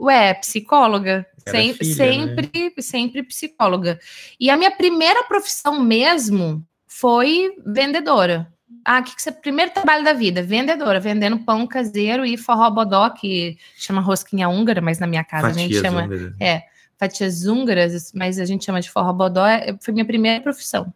[0.00, 1.26] ué, psicóloga.
[1.46, 2.36] Sem- filha, né?
[2.36, 3.98] sempre, sempre psicóloga.
[4.38, 8.52] E a minha primeira profissão mesmo foi vendedora.
[8.84, 9.32] Ah, o que, que você.
[9.32, 14.80] Primeiro trabalho da vida, vendedora, vendendo pão caseiro e forró bodó, que chama rosquinha húngara,
[14.80, 16.62] mas na minha casa a gente Fatias chama húngaras.
[16.98, 19.46] fatias húngaras, mas a gente chama de forró bodó.
[19.46, 20.92] é- Foi minha primeira profissão.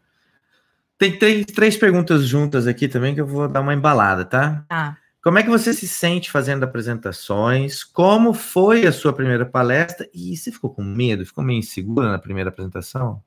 [0.96, 4.64] Tem três, três perguntas juntas aqui também que eu vou dar uma embalada, tá?
[4.68, 4.96] Tá.
[5.24, 7.82] Como é que você se sente fazendo apresentações?
[7.82, 10.06] Como foi a sua primeira palestra?
[10.12, 11.24] E você ficou com medo?
[11.24, 13.22] Ficou meio insegura na primeira apresentação?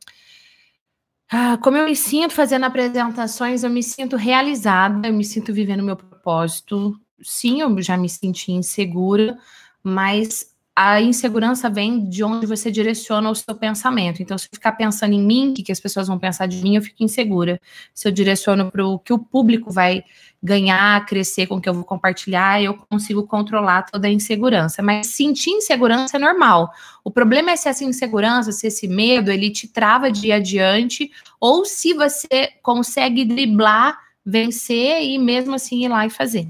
[1.27, 5.79] Ah, como eu me sinto fazendo apresentações, eu me sinto realizada, eu me sinto vivendo
[5.79, 6.93] o meu propósito.
[7.19, 9.35] Sim, eu já me senti insegura,
[9.81, 14.21] mas a insegurança vem de onde você direciona o seu pensamento.
[14.21, 16.75] Então, se eu ficar pensando em mim, o que, as pessoas vão pensar de mim,
[16.75, 17.59] eu fico insegura.
[17.95, 20.03] Se eu direciono para o que o público vai
[20.41, 24.83] ganhar, crescer com o que eu vou compartilhar, eu consigo controlar toda a insegurança.
[24.83, 26.69] Mas sentir insegurança é normal.
[27.03, 31.09] O problema é se essa insegurança, se esse medo, ele te trava de ir adiante,
[31.39, 36.47] ou se você consegue driblar, vencer e mesmo assim ir lá e fazer.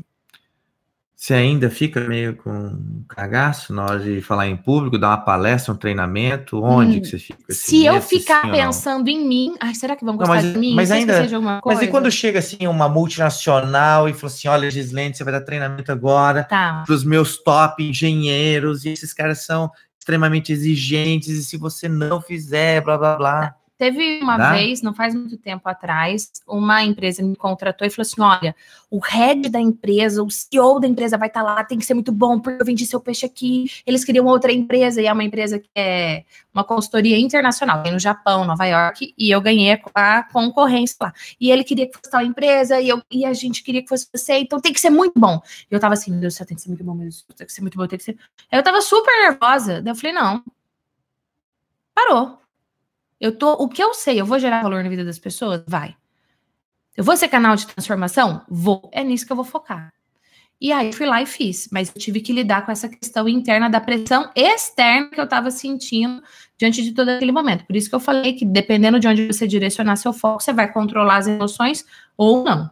[1.19, 5.17] Você ainda fica meio com um cagaço na hora de falar em público, dar uma
[5.17, 6.61] palestra, um treinamento?
[6.63, 7.39] Onde Hum, que você fica?
[7.49, 8.65] esse Se eu ficar sim ou não?
[8.65, 10.75] pensando em mim, ai, será que vão Não, gostar mas- de mim?
[10.75, 11.27] mas ainda-?
[11.65, 15.41] Mas e quando chega assim uma multinacional e fala assim: olha, Gislene, você vai dar
[15.41, 16.83] treinamento agora Tá.
[16.85, 22.21] para os meus top engenheiros, e esses caras são extremamente exigentes, e se você não
[22.21, 23.55] fizer, blá blá blá.
[23.77, 24.53] Teve uma Dá?
[24.53, 28.55] vez, não faz muito tempo atrás, uma empresa me contratou e falou assim: olha,
[28.89, 32.11] o head da empresa, o CEO da empresa vai estar lá, tem que ser muito
[32.11, 33.69] bom, porque eu vendi seu peixe aqui.
[33.85, 37.99] Eles queriam outra empresa, e é uma empresa que é uma consultoria internacional, tem no
[37.99, 41.13] Japão, Nova York, e eu ganhei a concorrência lá.
[41.39, 44.07] E ele queria que fosse tal empresa, e, eu, e a gente queria que fosse
[44.11, 45.39] você, então tem que ser muito bom.
[45.69, 47.23] E eu tava assim, meu Deus do céu, tem que ser muito bom, meu Deus,
[47.35, 48.17] tem que ser muito bom, tem que ser.
[48.51, 49.83] Aí eu tava super nervosa.
[49.83, 50.43] Daí eu falei, não.
[51.93, 52.46] Parou.
[53.19, 55.63] Eu tô, o que eu sei, eu vou gerar valor na vida das pessoas?
[55.67, 55.95] Vai.
[56.95, 58.41] Eu vou ser canal de transformação?
[58.49, 58.89] Vou.
[58.91, 59.93] É nisso que eu vou focar.
[60.59, 63.69] E aí fui lá e fiz, mas eu tive que lidar com essa questão interna
[63.69, 66.21] da pressão externa que eu estava sentindo
[66.57, 67.63] diante de todo aquele momento.
[67.65, 70.71] Por isso que eu falei que dependendo de onde você direcionar seu foco, você vai
[70.71, 71.85] controlar as emoções
[72.17, 72.71] ou não.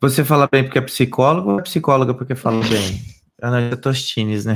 [0.00, 3.02] Você fala bem porque é psicólogo ou é psicóloga porque fala bem?
[3.42, 4.54] É Tostines, né?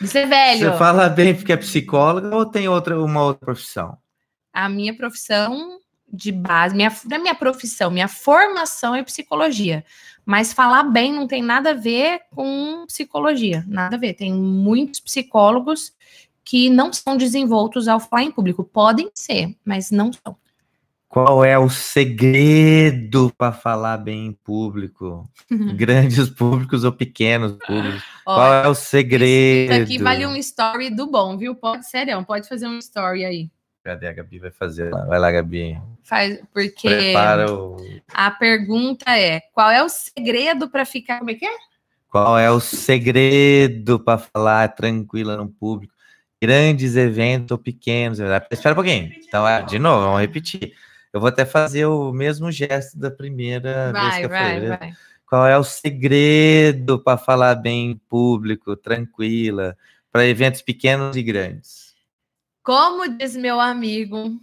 [0.00, 0.70] De ser velho.
[0.70, 3.98] Você fala bem porque é psicóloga ou tem outra, uma outra profissão?
[4.52, 5.78] A minha profissão
[6.12, 9.84] de base, minha, é minha profissão, minha formação é psicologia.
[10.24, 14.14] Mas falar bem não tem nada a ver com psicologia, nada a ver.
[14.14, 15.92] Tem muitos psicólogos
[16.44, 18.64] que não são desenvoltos ao falar em público.
[18.64, 20.36] Podem ser, mas não são.
[21.10, 25.28] Qual é o segredo para falar bem em público?
[25.74, 28.00] Grandes públicos ou pequenos públicos?
[28.24, 29.72] Qual Olha, é o segredo?
[29.72, 31.56] isso aqui vale um story do bom, viu?
[31.56, 33.50] Pode, sério, pode fazer um story aí.
[33.82, 34.38] Cadê a Gabi?
[34.38, 35.04] Vai fazer lá.
[35.04, 35.82] Vai lá, Gabi.
[36.04, 37.76] Faz, porque Prepara o.
[38.14, 41.18] a pergunta é: qual é o segredo para ficar.
[41.18, 41.56] Como é que é?
[42.08, 45.92] Qual é o segredo para falar tranquila no público?
[46.40, 48.20] Grandes eventos ou pequenos?
[48.48, 49.12] Espera um pouquinho.
[49.26, 50.72] Então, é, de novo, vamos repetir.
[51.12, 54.68] Eu vou até fazer o mesmo gesto da primeira vez Vai, que eu vai, falei.
[54.68, 54.92] vai.
[55.26, 59.76] Qual é o segredo para falar bem em público, tranquila,
[60.10, 61.94] para eventos pequenos e grandes?
[62.62, 64.38] Como diz meu amigo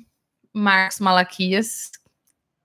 [0.54, 1.92] Marcos Malaquias,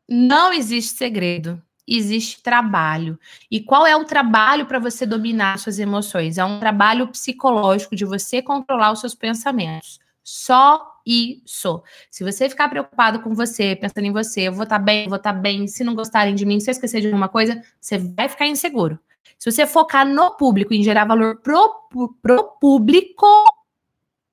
[0.09, 3.19] não existe segredo, existe trabalho.
[3.51, 6.39] E qual é o trabalho para você dominar suas emoções?
[6.39, 9.99] É um trabalho psicológico de você controlar os seus pensamentos.
[10.23, 11.83] Só isso.
[12.11, 15.17] Se você ficar preocupado com você, pensando em você, eu vou estar bem, eu vou
[15.17, 18.29] estar bem, se não gostarem de mim, se eu esquecer de alguma coisa, você vai
[18.29, 18.99] ficar inseguro.
[19.39, 21.89] Se você focar no público, em gerar valor pro,
[22.23, 23.27] pro público,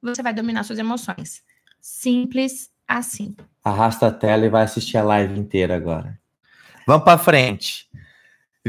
[0.01, 1.43] você vai dominar suas emoções.
[1.81, 3.35] Simples assim.
[3.63, 6.19] Arrasta a tela e vai assistir a live inteira agora.
[6.85, 7.89] Vamos para frente.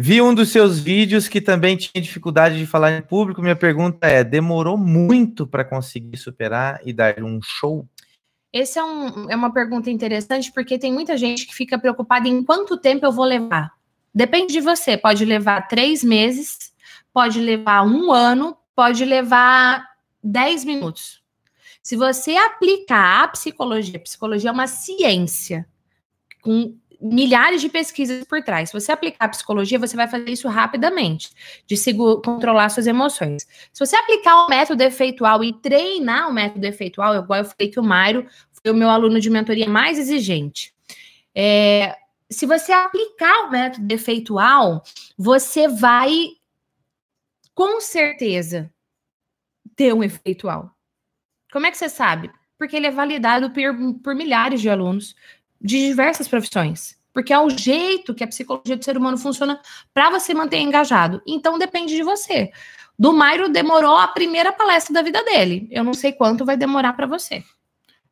[0.02, 3.43] Vi um dos seus vídeos que também tinha dificuldade de falar em público.
[3.43, 7.86] Minha pergunta é: demorou muito para conseguir superar e dar um show?
[8.51, 12.43] Essa é, um, é uma pergunta interessante porque tem muita gente que fica preocupada em
[12.43, 13.74] quanto tempo eu vou levar.
[14.12, 14.97] Depende de você.
[14.97, 16.72] Pode levar três meses,
[17.12, 19.86] pode levar um ano, pode levar
[20.24, 21.22] dez minutos.
[21.82, 25.68] Se você aplicar a psicologia, psicologia é uma ciência.
[26.40, 28.68] com milhares de pesquisas por trás.
[28.68, 31.31] Se você aplicar psicologia, você vai fazer isso rapidamente,
[31.66, 31.77] de
[32.22, 33.47] controlar suas emoções.
[33.72, 37.81] Se você aplicar o método efeitual e treinar o método efeitual, igual eu falei que
[37.81, 40.74] o Mairo foi o meu aluno de mentoria mais exigente.
[41.35, 41.97] É,
[42.28, 44.82] se você aplicar o método efeitual,
[45.16, 46.28] você vai
[47.55, 48.72] com certeza
[49.74, 50.70] ter um efeitual.
[51.52, 52.31] Como é que você sabe?
[52.59, 55.14] Porque ele é validado por, por milhares de alunos
[55.60, 56.98] de diversas profissões.
[57.12, 59.60] Porque é o jeito que a psicologia do ser humano funciona
[59.92, 61.20] para você manter engajado.
[61.26, 62.50] Então depende de você.
[62.98, 65.66] Do Mairo demorou a primeira palestra da vida dele.
[65.70, 67.42] Eu não sei quanto vai demorar para você.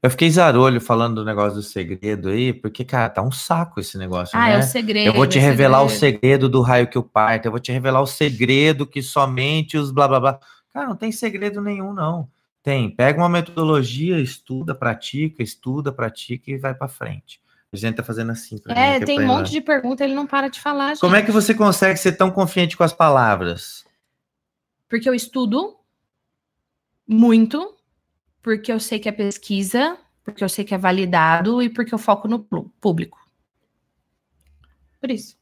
[0.02, 3.98] Eu fiquei zarolho falando do negócio do segredo aí, porque, cara, tá um saco esse
[3.98, 4.38] negócio.
[4.38, 4.54] Ah, né?
[4.54, 5.06] é o segredo.
[5.08, 5.96] Eu vou te revelar segredo.
[5.96, 9.76] o segredo do raio que eu parto, eu vou te revelar o segredo que somente
[9.76, 10.40] os blá blá blá.
[10.72, 12.28] Cara, não tem segredo nenhum, não.
[12.68, 12.90] Tem.
[12.90, 17.40] Pega uma metodologia, estuda, pratica, estuda, pratica e vai para frente.
[17.72, 18.60] A gente tá fazendo assim.
[18.68, 20.88] é, mim, tem um monte de pergunta, ele não para de falar.
[20.90, 21.00] Gente.
[21.00, 23.86] Como é que você consegue ser tão confiante com as palavras?
[24.86, 25.78] Porque eu estudo
[27.06, 27.74] muito,
[28.42, 31.98] porque eu sei que é pesquisa, porque eu sei que é validado e porque eu
[31.98, 33.18] foco no público.
[35.00, 35.37] Por isso.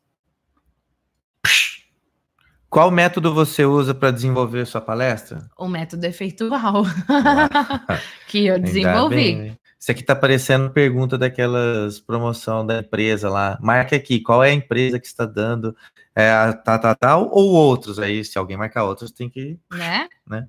[2.76, 5.48] Qual método você usa para desenvolver sua palestra?
[5.56, 6.84] O método efeitual
[8.28, 9.56] que eu desenvolvi.
[9.80, 13.58] Isso aqui está parecendo pergunta daquelas promoção da empresa lá.
[13.62, 15.74] Marque aqui, qual é a empresa que está dando
[16.14, 19.58] é, a tá, tá, tá, ou outros aí, se alguém marcar outros, tem que.
[19.72, 20.06] Né?
[20.26, 20.46] né?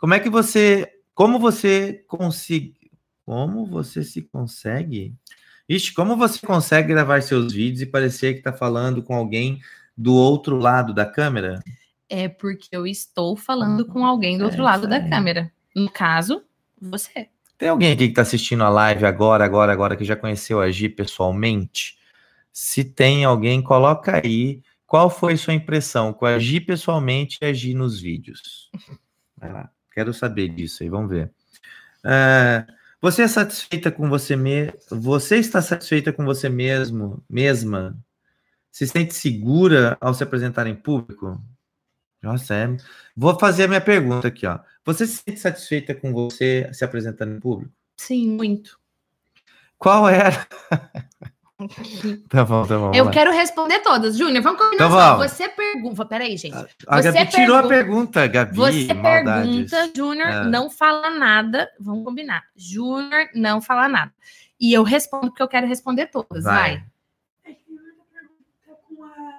[0.00, 0.90] Como é que você.
[1.14, 2.74] Como você consegue.
[3.24, 5.14] Como você se consegue?
[5.68, 9.60] Ixi, como você consegue gravar seus vídeos e parecer que está falando com alguém
[9.96, 11.60] do outro lado da câmera?
[12.08, 15.52] É porque eu estou falando com alguém do outro é, lado da câmera.
[15.74, 16.42] No caso,
[16.80, 17.28] você.
[17.56, 20.70] Tem alguém aqui que está assistindo a live agora, agora, agora, que já conheceu a
[20.70, 21.98] Gi pessoalmente?
[22.52, 27.52] Se tem alguém, coloca aí qual foi sua impressão com a Gi pessoalmente e a
[27.52, 28.70] Gi nos vídeos.
[29.36, 31.30] Vai lá, quero saber disso aí, vamos ver.
[32.04, 34.74] Uh, você é satisfeita com você mesmo?
[34.90, 37.96] Você está satisfeita com você mesmo, mesma?
[38.70, 41.40] Se sente segura ao se apresentar em público?
[42.22, 42.76] Nossa, é.
[43.16, 44.58] Vou fazer a minha pergunta aqui, ó.
[44.84, 47.72] Você se sente satisfeita com você se apresentando em público?
[47.96, 48.78] Sim, muito.
[49.78, 50.46] Qual era?
[52.28, 52.92] tá bom, tá bom.
[52.94, 53.10] Eu lá.
[53.10, 54.16] quero responder todas.
[54.16, 55.30] Júnior, vamos combinar então, vamos.
[55.30, 56.04] Você pergunta.
[56.04, 56.54] Peraí, gente.
[56.54, 58.56] A, a você Gabi tirou a pergunta, Gabi.
[58.56, 59.70] Você maldades.
[59.70, 60.44] pergunta, Júnior é.
[60.44, 61.70] não fala nada.
[61.80, 62.44] Vamos combinar.
[62.54, 64.12] Júnior não fala nada.
[64.58, 66.44] E eu respondo porque eu quero responder todas.
[66.44, 66.76] Vai.
[66.76, 66.84] vai.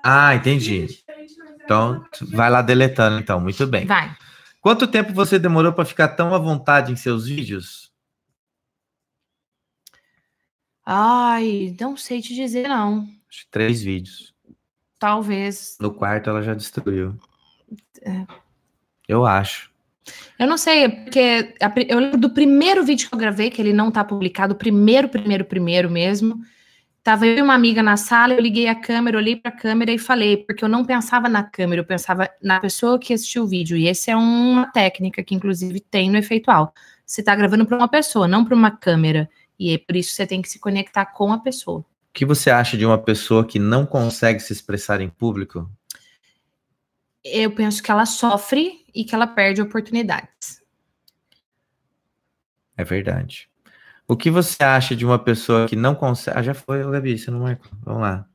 [0.03, 0.99] Ah, entendi.
[1.63, 3.39] Então, vai lá deletando, então.
[3.39, 3.85] Muito bem.
[3.85, 4.15] Vai.
[4.59, 7.91] Quanto tempo você demorou para ficar tão à vontade em seus vídeos?
[10.85, 13.07] Ai, não sei te dizer, não.
[13.49, 14.33] Três vídeos.
[14.99, 15.77] Talvez.
[15.79, 17.15] No quarto ela já destruiu.
[18.01, 18.25] É.
[19.07, 19.71] Eu acho.
[20.37, 21.55] Eu não sei, porque
[21.87, 25.07] eu lembro do primeiro vídeo que eu gravei, que ele não tá publicado, o primeiro,
[25.07, 26.43] primeiro, primeiro mesmo.
[27.03, 29.91] Tava eu e uma amiga na sala, eu liguei a câmera, olhei para a câmera
[29.91, 33.47] e falei, porque eu não pensava na câmera, eu pensava na pessoa que assistiu o
[33.47, 33.75] vídeo.
[33.75, 36.71] E essa é uma técnica que, inclusive, tem no efeitual.
[37.03, 39.27] Você está gravando para uma pessoa, não para uma câmera.
[39.57, 41.79] E é por isso que você tem que se conectar com a pessoa.
[41.79, 45.67] O que você acha de uma pessoa que não consegue se expressar em público?
[47.23, 50.61] Eu penso que ela sofre e que ela perde oportunidades.
[52.77, 53.50] É verdade.
[54.11, 56.37] O que você acha de uma pessoa que não consegue.
[56.37, 57.71] Ah, já foi, Gabi, você não marcou.
[57.81, 58.25] Vamos lá.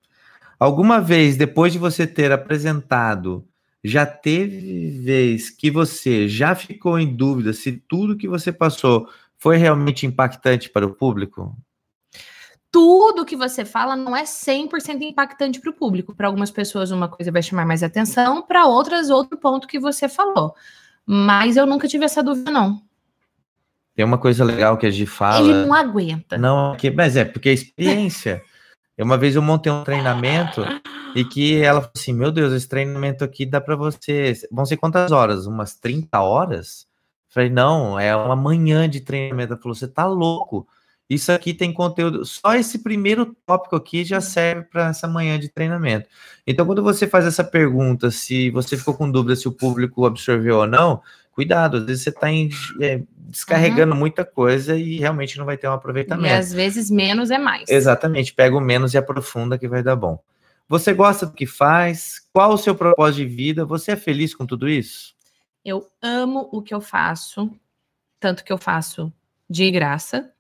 [0.58, 3.46] Alguma vez, depois de você ter apresentado,
[3.84, 9.58] já teve vez que você já ficou em dúvida se tudo que você passou foi
[9.58, 11.54] realmente impactante para o público?
[12.72, 16.14] Tudo que você fala não é 100% impactante para o público.
[16.14, 20.08] Para algumas pessoas, uma coisa vai chamar mais atenção, para outras, outro ponto que você
[20.08, 20.54] falou.
[21.04, 22.85] Mas eu nunca tive essa dúvida, não.
[23.96, 25.48] Tem uma coisa legal que a gente fala.
[25.48, 26.36] Ele não aguenta.
[26.36, 28.42] Não, que, mas é porque a experiência.
[29.00, 30.62] uma vez eu montei um treinamento
[31.14, 34.34] e que ela falou assim: Meu Deus, esse treinamento aqui dá para você.
[34.52, 35.46] Vão ser quantas horas?
[35.46, 36.86] Umas 30 horas?
[37.30, 39.54] falei: Não, é uma manhã de treinamento.
[39.54, 40.68] Ela falou: Você tá louco?
[41.08, 42.24] Isso aqui tem conteúdo.
[42.24, 46.08] Só esse primeiro tópico aqui já serve para essa manhã de treinamento.
[46.46, 50.58] Então, quando você faz essa pergunta, se você ficou com dúvida se o público absorveu
[50.58, 51.00] ou não,
[51.36, 52.28] cuidado, às vezes você está
[52.80, 53.98] é, descarregando uhum.
[53.98, 56.34] muita coisa e realmente não vai ter um aproveitamento.
[56.34, 57.68] E às vezes menos é mais.
[57.68, 60.18] Exatamente, pega o menos e aprofunda que vai dar bom.
[60.66, 62.26] Você gosta do que faz?
[62.32, 63.66] Qual o seu propósito de vida?
[63.66, 65.14] Você é feliz com tudo isso?
[65.62, 67.50] Eu amo o que eu faço,
[68.18, 69.12] tanto que eu faço
[69.48, 70.32] de graça.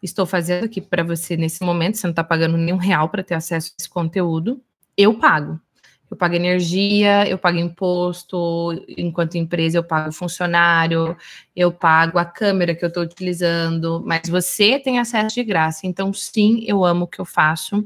[0.00, 3.34] estou fazendo aqui para você nesse momento, você não está pagando nenhum real para ter
[3.34, 4.62] acesso a esse conteúdo,
[4.96, 5.60] eu pago.
[6.10, 11.16] Eu pago energia, eu pago imposto, enquanto empresa eu pago funcionário,
[11.56, 15.86] eu pago a câmera que eu estou utilizando, mas você tem acesso de graça.
[15.86, 17.84] Então, sim, eu amo o que eu faço.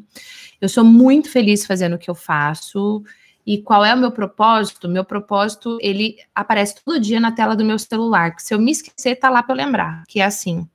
[0.60, 3.02] Eu sou muito feliz fazendo o que eu faço.
[3.46, 4.88] E qual é o meu propósito?
[4.90, 8.72] Meu propósito, ele aparece todo dia na tela do meu celular, que se eu me
[8.72, 10.68] esquecer, tá lá para eu lembrar, que é assim: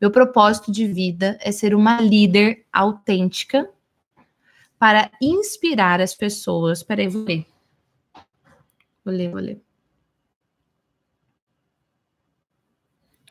[0.00, 3.68] meu propósito de vida é ser uma líder autêntica
[4.80, 6.82] para inspirar as pessoas.
[6.82, 7.46] Peraí, vou ler.
[9.04, 9.62] Vou ler, vou ler.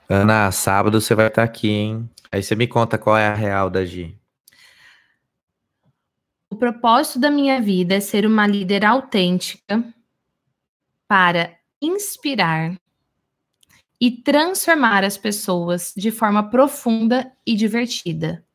[0.07, 2.09] Ana, sábado você vai estar aqui, hein?
[2.31, 4.15] Aí você me conta qual é a real da Gi.
[6.51, 9.83] O propósito da minha vida é ser uma líder autêntica
[11.07, 12.79] para inspirar
[13.99, 18.45] e transformar as pessoas de forma profunda e divertida.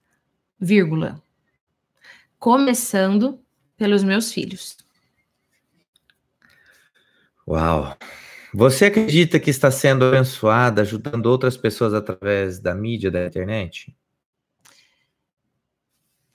[0.60, 1.23] Vírgula.
[2.44, 3.40] Começando
[3.74, 4.76] pelos meus filhos.
[7.48, 7.96] Uau!
[8.52, 13.96] Você acredita que está sendo abençoada ajudando outras pessoas através da mídia, da internet?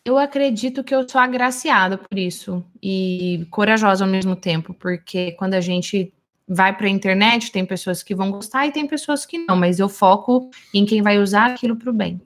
[0.03, 5.53] Eu acredito que eu sou agraciada por isso e corajosa ao mesmo tempo, porque quando
[5.53, 6.11] a gente
[6.48, 9.77] vai para a internet, tem pessoas que vão gostar e tem pessoas que não, mas
[9.77, 12.19] eu foco em quem vai usar aquilo para o bem.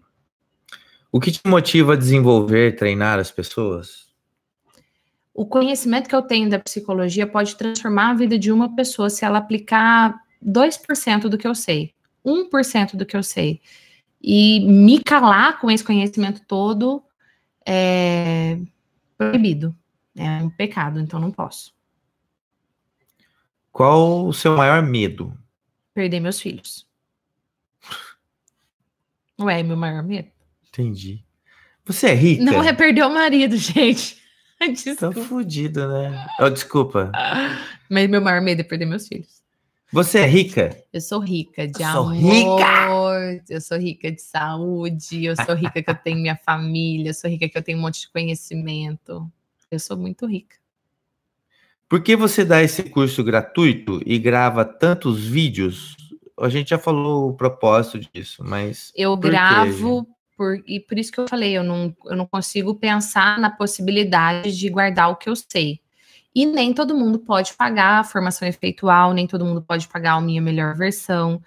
[1.14, 4.12] O que te motiva a desenvolver, treinar as pessoas?
[5.32, 9.24] O conhecimento que eu tenho da psicologia pode transformar a vida de uma pessoa se
[9.24, 11.94] ela aplicar 2% do que eu sei,
[12.26, 13.62] 1% do que eu sei.
[14.20, 17.04] E me calar com esse conhecimento todo
[17.64, 18.58] é
[19.16, 19.76] proibido.
[20.16, 21.76] É um pecado, então não posso.
[23.72, 25.32] Qual o seu maior medo?
[25.94, 26.88] Perder meus filhos.
[29.40, 30.33] Ué, meu maior medo.
[30.74, 31.24] Entendi.
[31.86, 32.44] Você é rica?
[32.44, 34.18] Não é perder o marido, gente.
[34.60, 35.14] Desculpa.
[35.14, 36.26] Tá fudido, né?
[36.40, 37.12] Oh, desculpa.
[37.90, 39.44] Mas meu maior medo é perder meus filhos.
[39.92, 40.76] Você é rica?
[40.92, 42.16] Eu sou rica de eu amor.
[42.16, 43.44] Sou rica.
[43.50, 45.26] Eu sou rica de saúde.
[45.26, 47.10] Eu sou rica que eu tenho minha família.
[47.10, 49.30] Eu sou rica que eu tenho um monte de conhecimento.
[49.70, 50.56] Eu sou muito rica.
[51.88, 55.96] Por que você dá esse curso gratuito e grava tantos vídeos?
[56.40, 58.92] A gente já falou o propósito disso, mas.
[58.96, 60.08] Eu gravo
[60.44, 64.58] por, e por isso que eu falei, eu não, eu não consigo pensar na possibilidade
[64.58, 65.80] de guardar o que eu sei.
[66.36, 70.22] E nem todo mundo pode pagar a formação efeitual, nem todo mundo pode pagar a
[70.22, 71.42] minha melhor versão,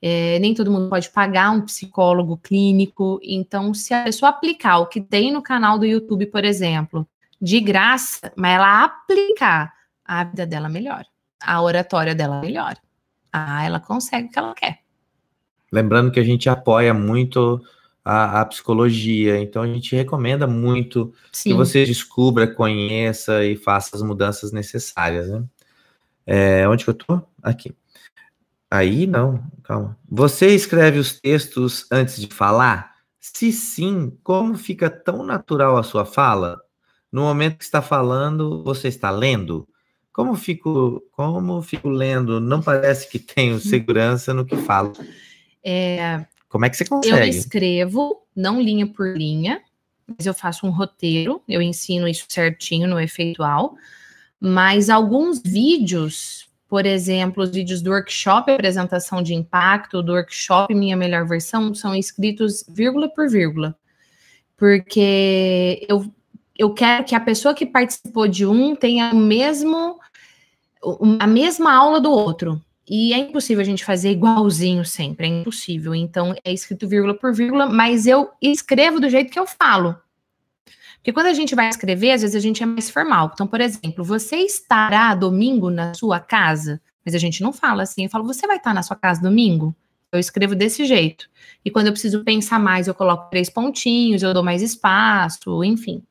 [0.00, 3.20] é, nem todo mundo pode pagar um psicólogo clínico.
[3.22, 7.06] Então, se a pessoa aplicar o que tem no canal do YouTube, por exemplo,
[7.38, 11.06] de graça, mas ela aplicar a vida dela melhora,
[11.42, 12.78] a oratória dela melhora.
[13.30, 14.78] Ah, ela consegue o que ela quer.
[15.70, 17.60] Lembrando que a gente apoia muito
[18.08, 21.50] a, a psicologia, então a gente recomenda muito Sim.
[21.50, 25.44] que você descubra, conheça e faça as mudanças necessárias, né?
[26.26, 27.20] É, onde que eu tô?
[27.42, 27.76] Aqui.
[28.70, 29.98] Aí não, calma.
[30.10, 32.94] Você escreve os textos antes de falar?
[33.20, 36.58] Se sim, como fica tão natural a sua fala?
[37.12, 39.68] No momento que está falando, você está lendo?
[40.14, 42.40] Como fico, como fico lendo?
[42.40, 44.94] Não parece que tenho segurança no que falo.
[45.62, 47.16] É, como é que você consegue?
[47.16, 49.60] Eu escrevo, não linha por linha,
[50.06, 53.76] mas eu faço um roteiro, eu ensino isso certinho no efeitual.
[54.40, 60.96] Mas alguns vídeos, por exemplo, os vídeos do workshop apresentação de impacto, do workshop minha
[60.96, 63.76] melhor versão, são escritos vírgula por vírgula.
[64.56, 66.10] Porque eu,
[66.56, 69.98] eu quero que a pessoa que participou de um tenha o mesmo
[71.18, 72.62] a mesma aula do outro.
[72.88, 75.94] E é impossível a gente fazer igualzinho sempre, é impossível.
[75.94, 79.96] Então é escrito vírgula por vírgula, mas eu escrevo do jeito que eu falo.
[80.96, 83.30] Porque quando a gente vai escrever, às vezes a gente é mais formal.
[83.32, 86.80] Então, por exemplo, você estará domingo na sua casa?
[87.04, 88.04] Mas a gente não fala assim.
[88.04, 89.74] Eu falo, você vai estar na sua casa domingo?
[90.10, 91.28] Eu escrevo desse jeito.
[91.64, 96.02] E quando eu preciso pensar mais, eu coloco três pontinhos, eu dou mais espaço, enfim.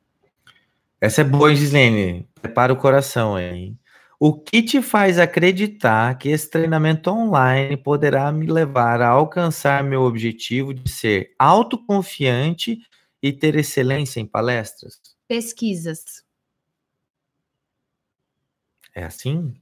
[1.00, 2.26] Essa é boa, Gislene.
[2.40, 3.74] Prepara o coração aí.
[4.20, 10.02] O que te faz acreditar que esse treinamento online poderá me levar a alcançar meu
[10.02, 12.80] objetivo de ser autoconfiante
[13.22, 15.00] e ter excelência em palestras?
[15.28, 16.24] Pesquisas.
[18.92, 19.54] É assim?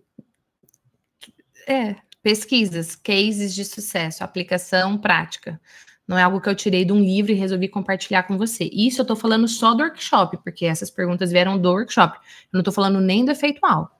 [1.69, 5.61] É, pesquisas, cases de sucesso, aplicação prática.
[6.09, 8.70] Não é algo que eu tirei de um livro e resolvi compartilhar com você.
[8.73, 12.16] Isso eu estou falando só do workshop, porque essas perguntas vieram do workshop.
[12.16, 12.23] Eu
[12.55, 13.95] não estou falando nem do efeitual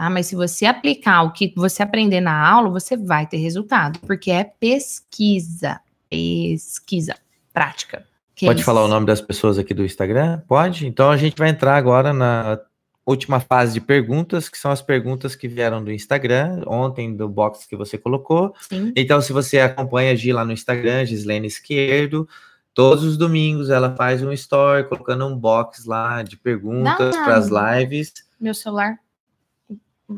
[0.00, 0.08] tá?
[0.08, 4.30] Mas se você aplicar o que você aprender na aula, você vai ter resultado, porque
[4.30, 5.78] é pesquisa,
[6.08, 7.14] pesquisa
[7.52, 8.06] prática.
[8.40, 10.40] Pode falar o nome das pessoas aqui do Instagram?
[10.48, 10.86] Pode?
[10.86, 12.58] Então a gente vai entrar agora na
[13.04, 17.66] última fase de perguntas, que são as perguntas que vieram do Instagram, ontem do box
[17.66, 18.54] que você colocou.
[18.60, 18.94] Sim.
[18.96, 22.26] Então, se você acompanha a Gi lá no Instagram, Gislene Esquerdo,
[22.72, 27.48] todos os domingos ela faz um story colocando um box lá de perguntas para as
[27.48, 28.14] lives.
[28.40, 28.98] Meu celular.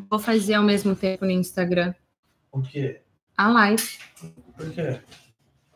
[0.08, 1.94] Vou fazer ao mesmo tempo no Instagram.
[2.50, 3.02] O quê?
[3.36, 3.98] A live.
[4.56, 5.00] Por quê?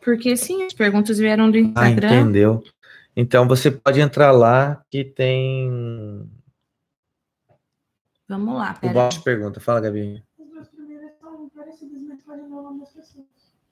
[0.01, 2.09] Porque sim, as perguntas vieram do ah, Instagram.
[2.09, 2.63] Ah, entendeu.
[3.15, 6.27] Então você pode entrar lá que tem.
[8.27, 8.73] Vamos lá.
[8.73, 9.59] Pera o box pergunta.
[9.59, 10.23] Fala, Gabi.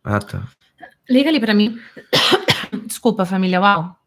[0.03, 0.47] Ah, tá.
[1.09, 1.79] Liga ali para mim.
[2.85, 3.97] Desculpa, família Uau.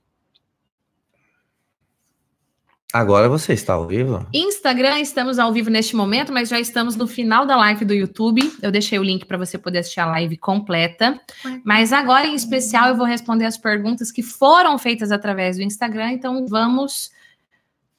[2.91, 4.27] Agora você está ao vivo?
[4.33, 8.51] Instagram, estamos ao vivo neste momento, mas já estamos no final da live do YouTube.
[8.63, 11.21] Eu deixei o link para você poder assistir a live completa.
[11.63, 16.13] Mas agora, em especial, eu vou responder as perguntas que foram feitas através do Instagram.
[16.13, 17.11] Então, vamos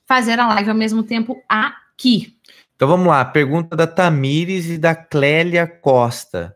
[0.08, 2.36] fazer a live ao mesmo tempo aqui.
[2.76, 3.24] Então, vamos lá.
[3.24, 6.56] Pergunta da Tamires e da Clélia Costa.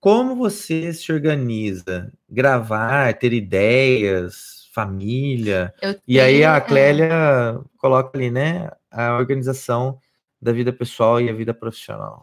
[0.00, 2.10] Como você se organiza?
[2.26, 5.72] Gravar, ter ideias, família.
[5.80, 6.60] Tenho, e aí a é.
[6.60, 9.98] Clélia coloca ali, né, a organização
[10.40, 12.22] da vida pessoal e a vida profissional.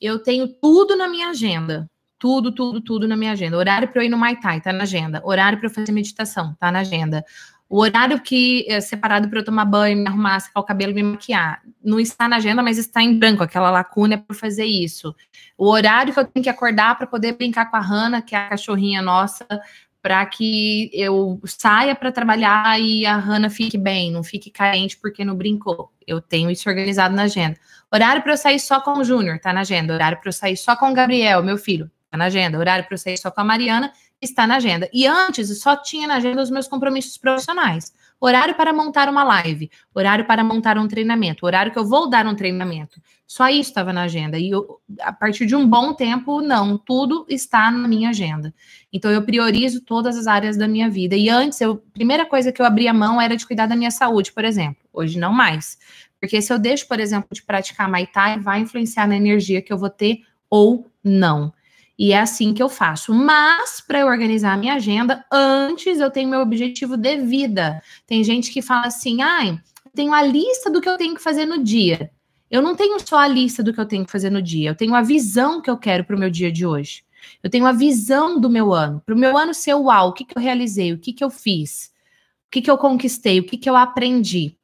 [0.00, 1.86] Eu tenho tudo na minha agenda.
[2.18, 3.56] Tudo, tudo, tudo na minha agenda.
[3.56, 5.20] Horário para eu ir no Muay Thai, tá na agenda.
[5.24, 7.24] Horário para eu fazer meditação, tá na agenda.
[7.68, 11.02] O horário que é separado para eu tomar banho, me arrumar, secar o cabelo, me
[11.02, 15.14] maquiar, não está na agenda, mas está em branco, aquela lacuna é para fazer isso.
[15.56, 18.38] O horário que eu tenho que acordar para poder brincar com a Hanna, que é
[18.38, 19.46] a cachorrinha nossa,
[20.02, 25.24] para que eu saia para trabalhar e a Hanna fique bem, não fique carente porque
[25.24, 25.92] não brincou.
[26.06, 27.58] Eu tenho isso organizado na agenda.
[27.92, 29.92] Horário para eu sair só com o Júnior, tá na agenda.
[29.92, 32.58] Horário para eu sair só com o Gabriel, meu filho, tá na agenda.
[32.58, 34.88] Horário para eu sair só com a Mariana, está na agenda.
[34.92, 37.92] E antes só tinha na agenda os meus compromissos profissionais.
[38.20, 42.26] Horário para montar uma live, horário para montar um treinamento, horário que eu vou dar
[42.26, 43.00] um treinamento.
[43.26, 44.38] Só isso estava na agenda.
[44.38, 48.52] E eu, a partir de um bom tempo, não, tudo está na minha agenda.
[48.92, 51.16] Então eu priorizo todas as áreas da minha vida.
[51.16, 53.90] E antes, eu, a primeira coisa que eu abria mão era de cuidar da minha
[53.90, 54.82] saúde, por exemplo.
[54.92, 55.78] Hoje não mais.
[56.20, 59.72] Porque se eu deixo, por exemplo, de praticar Muay Thai, vai influenciar na energia que
[59.72, 60.20] eu vou ter
[60.50, 61.52] ou não.
[62.00, 63.12] E é assim que eu faço.
[63.12, 67.82] Mas, para eu organizar a minha agenda, antes eu tenho meu objetivo de vida.
[68.06, 69.60] Tem gente que fala assim: ai,
[69.94, 72.10] tenho a lista do que eu tenho que fazer no dia.
[72.50, 74.74] Eu não tenho só a lista do que eu tenho que fazer no dia, eu
[74.74, 77.04] tenho a visão que eu quero para o meu dia de hoje.
[77.42, 79.02] Eu tenho a visão do meu ano.
[79.04, 81.28] Para o meu ano ser uau, o que, que eu realizei, o que, que eu
[81.28, 81.92] fiz,
[82.46, 84.56] o que, que eu conquistei, o que, que eu aprendi.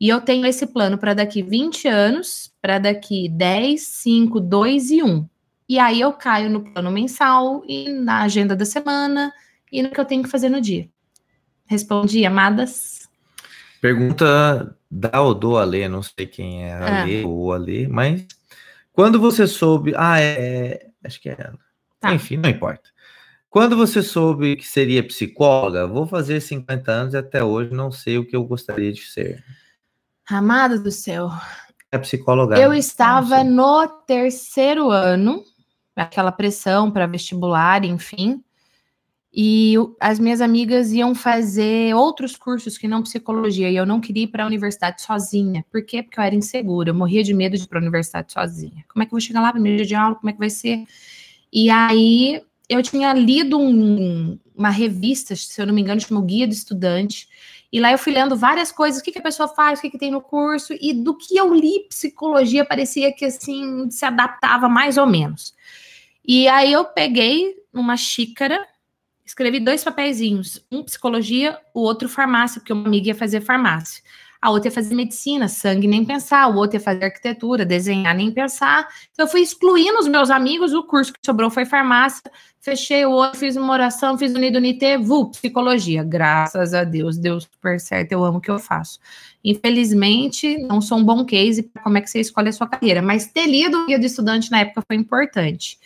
[0.00, 5.02] E eu tenho esse plano para daqui 20 anos, para daqui 10, 5, 2 e
[5.02, 5.28] 1.
[5.68, 9.32] E aí eu caio no plano mensal e na agenda da semana
[9.70, 10.88] e no que eu tenho que fazer no dia.
[11.66, 13.08] Respondi, amadas?
[13.80, 17.28] Pergunta da ou do Alê, não sei quem é a Alê ah.
[17.28, 18.26] ou Alê, mas
[18.92, 19.92] quando você soube.
[19.96, 20.24] Ah, é.
[20.24, 21.58] é acho que é ela.
[22.00, 22.14] Tá.
[22.14, 22.88] Enfim, não importa.
[23.50, 28.18] Quando você soube que seria psicóloga, vou fazer 50 anos e até hoje não sei
[28.18, 29.44] o que eu gostaria de ser.
[30.28, 31.30] Amada do céu.
[31.90, 32.58] É psicóloga.
[32.58, 35.42] Eu estava no terceiro ano,
[36.04, 38.42] aquela pressão para vestibular, enfim.
[39.32, 44.24] E as minhas amigas iam fazer outros cursos que não psicologia, e eu não queria
[44.24, 45.64] ir para a universidade sozinha.
[45.70, 46.02] Por quê?
[46.02, 48.84] Porque eu era insegura, eu morria de medo de ir para a universidade sozinha.
[48.88, 50.50] Como é que eu vou chegar lá, primeiro dia de aula, como é que vai
[50.50, 50.84] ser?
[51.52, 56.46] E aí eu tinha lido um, uma revista, se eu não me engano, chamou Guia
[56.46, 57.28] do Estudante,
[57.72, 59.90] e lá eu fui lendo várias coisas, o que, que a pessoa faz, o que,
[59.90, 64.68] que tem no curso, e do que eu li psicologia parecia que assim se adaptava
[64.68, 65.54] mais ou menos.
[66.28, 68.64] E aí eu peguei uma xícara
[69.28, 74.02] escrevi dois papeizinhos, um psicologia, o outro farmácia, porque uma amiga ia fazer farmácia.
[74.40, 78.30] A outra ia fazer medicina, sangue nem pensar, o outro ia fazer arquitetura, desenhar nem
[78.30, 78.88] pensar.
[79.12, 82.22] Então eu fui excluindo os meus amigos, o curso que sobrou foi farmácia,
[82.60, 86.04] fechei o outro, fiz uma oração, fiz o Nido Nite, vu, psicologia.
[86.04, 89.00] Graças a Deus, deu super certo, eu amo o que eu faço.
[89.44, 93.02] Infelizmente, não sou um bom case para como é que você escolhe a sua carreira,
[93.02, 95.78] mas ter lido o guia do estudante na época foi importante.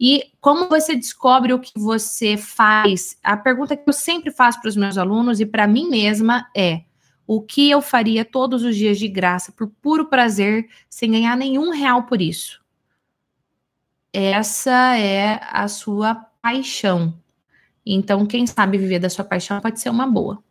[0.00, 3.18] E como você descobre o que você faz?
[3.22, 6.82] A pergunta que eu sempre faço para os meus alunos e para mim mesma é:
[7.26, 11.70] o que eu faria todos os dias de graça, por puro prazer, sem ganhar nenhum
[11.70, 12.60] real por isso?
[14.12, 17.14] Essa é a sua paixão.
[17.84, 20.42] Então, quem sabe viver da sua paixão pode ser uma boa.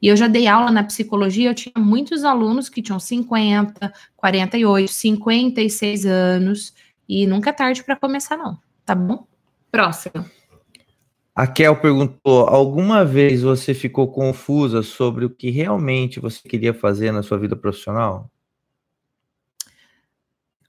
[0.00, 4.90] E eu já dei aula na psicologia, eu tinha muitos alunos que tinham 50, 48,
[4.90, 6.74] 56 anos,
[7.08, 8.58] e nunca é tarde para começar, não.
[8.88, 9.26] Tá bom?
[9.70, 10.24] Próximo.
[11.34, 17.12] A Kel perguntou: alguma vez você ficou confusa sobre o que realmente você queria fazer
[17.12, 18.30] na sua vida profissional?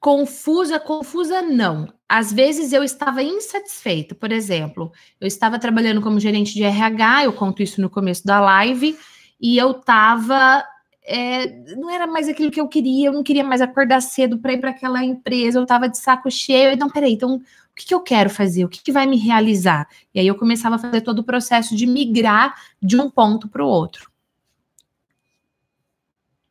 [0.01, 1.87] Confusa, confusa não.
[2.09, 4.13] Às vezes eu estava insatisfeita.
[4.13, 4.91] Por exemplo,
[5.21, 8.97] eu estava trabalhando como gerente de RH, eu conto isso no começo da live,
[9.39, 10.61] e eu estava.
[11.05, 11.47] É,
[11.77, 14.59] não era mais aquilo que eu queria, eu não queria mais acordar cedo para ir
[14.59, 16.69] para aquela empresa, eu estava de saco cheio.
[16.71, 17.41] Então, peraí, então
[17.79, 18.65] que, que eu quero fazer?
[18.65, 19.87] O que, que vai me realizar?
[20.13, 23.63] E aí eu começava a fazer todo o processo de migrar de um ponto para
[23.63, 24.11] o outro.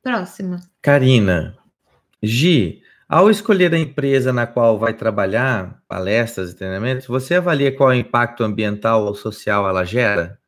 [0.02, 0.58] Próxima.
[0.80, 1.54] Karina.
[2.22, 7.92] Gi, ao escolher a empresa na qual vai trabalhar, palestras e treinamentos, você avalia qual
[7.92, 10.40] é o impacto ambiental ou social ela gera?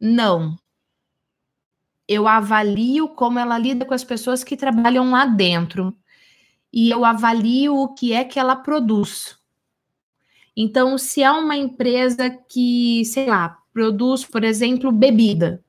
[0.00, 0.56] Não.
[2.06, 5.92] Eu avalio como ela lida com as pessoas que trabalham lá dentro.
[6.72, 9.36] E eu avalio o que é que ela produz.
[10.56, 15.62] Então, se há uma empresa que, sei lá, produz, por exemplo, bebida,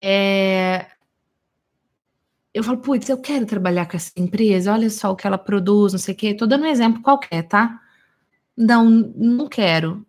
[0.00, 0.86] é,
[2.54, 5.92] eu falo, putz, eu quero trabalhar com essa empresa, olha só o que ela produz,
[5.92, 6.34] não sei o quê.
[6.34, 7.80] Tô dando um exemplo qualquer, tá?
[8.56, 10.06] Não, não quero.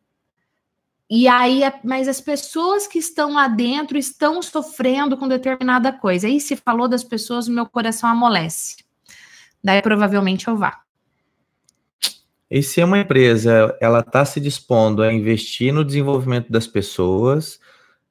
[1.10, 6.28] E aí, mas as pessoas que estão lá dentro estão sofrendo com determinada coisa.
[6.28, 8.78] Aí se falou das pessoas, meu coração amolece.
[9.64, 10.82] Daí provavelmente eu vá.
[12.52, 17.62] E se uma empresa ela está se dispondo a investir no desenvolvimento das pessoas,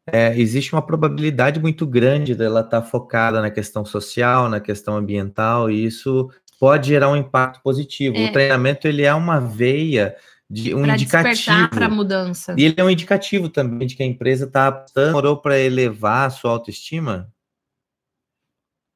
[0.06, 4.96] é, existe uma probabilidade muito grande dela estar tá focada na questão social, na questão
[4.96, 8.16] ambiental, e isso pode gerar um impacto positivo.
[8.16, 8.30] É.
[8.30, 10.16] O treinamento ele é uma veia
[10.48, 12.54] de um pra indicativo para mudança.
[12.56, 16.30] E ele é um indicativo também de que a empresa está aptando para elevar a
[16.30, 17.30] sua autoestima.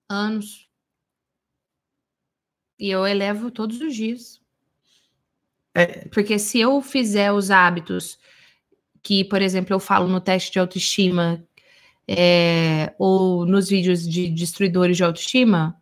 [0.08, 0.66] Anos.
[2.78, 4.42] E eu elevo todos os dias.
[5.74, 6.06] É.
[6.08, 8.18] Porque se eu fizer os hábitos
[9.02, 11.44] que, por exemplo, eu falo no teste de autoestima
[12.06, 15.76] é, ou nos vídeos de destruidores de autoestima,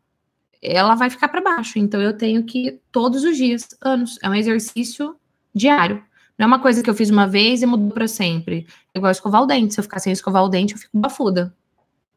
[0.61, 1.79] ela vai ficar para baixo.
[1.79, 5.17] Então eu tenho que todos os dias, anos, é um exercício
[5.55, 6.03] diário.
[6.39, 8.67] Não é uma coisa que eu fiz uma vez e mudou para sempre.
[8.95, 9.75] É igual escovar o dente.
[9.75, 11.55] Se eu ficar sem escovar o dente, eu fico bafuda.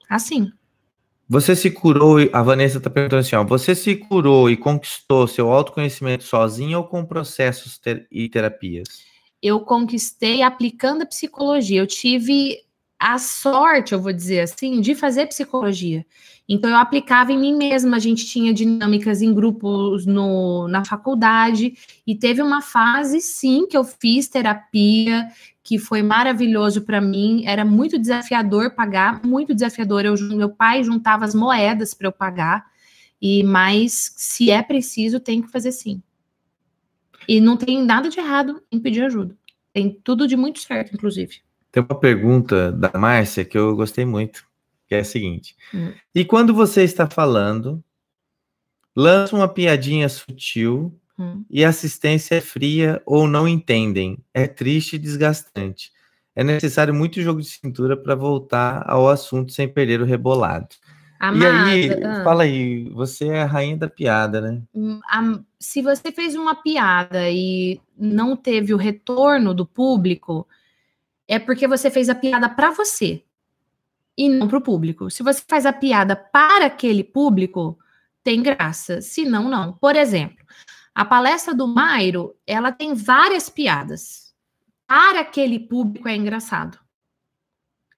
[0.10, 0.52] Assim.
[1.28, 5.52] Você se curou, a Vanessa está perguntando assim, ó, você se curou e conquistou seu
[5.52, 8.88] autoconhecimento sozinho ou com processos ter e terapias?
[9.46, 11.80] eu conquistei aplicando a psicologia.
[11.80, 12.58] Eu tive
[13.00, 16.06] a sorte, eu vou dizer assim, de fazer psicologia.
[16.48, 21.74] Então eu aplicava em mim mesma, a gente tinha dinâmicas em grupos no, na faculdade,
[22.06, 25.28] e teve uma fase, sim, que eu fiz terapia,
[25.64, 30.06] que foi maravilhoso para mim, era muito desafiador pagar, muito desafiador.
[30.06, 32.66] Eu, meu pai juntava as moedas para eu pagar,
[33.20, 36.02] e mas se é preciso, tem que fazer sim.
[37.28, 39.36] E não tem nada de errado em pedir ajuda.
[39.74, 41.42] Tem tudo de muito certo, inclusive.
[41.76, 44.46] Tem uma pergunta da Márcia que eu gostei muito,
[44.88, 45.92] que é a seguinte: hum.
[46.16, 47.84] E quando você está falando,
[48.96, 51.44] lança uma piadinha sutil hum.
[51.50, 55.92] e a assistência é fria ou não entendem, é triste e desgastante.
[56.34, 60.70] É necessário muito jogo de cintura para voltar ao assunto sem perder o rebolado.
[61.20, 62.24] Amada, e aí, ah.
[62.24, 64.62] fala aí, você é a rainha da piada, né?
[64.74, 65.02] Hum,
[65.60, 70.48] se você fez uma piada e não teve o retorno do público,
[71.28, 73.24] é porque você fez a piada para você
[74.18, 75.10] e não para o público.
[75.10, 77.78] Se você faz a piada para aquele público,
[78.24, 79.02] tem graça.
[79.02, 79.74] Se não, não.
[79.74, 80.46] Por exemplo,
[80.94, 84.34] a palestra do Mairo, ela tem várias piadas.
[84.88, 86.80] Para aquele público é engraçado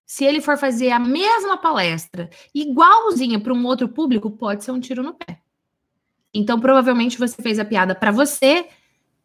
[0.07, 4.79] se ele for fazer a mesma palestra igualzinha para um outro público, pode ser um
[4.79, 5.41] tiro no pé.
[6.33, 8.69] Então, provavelmente você fez a piada para você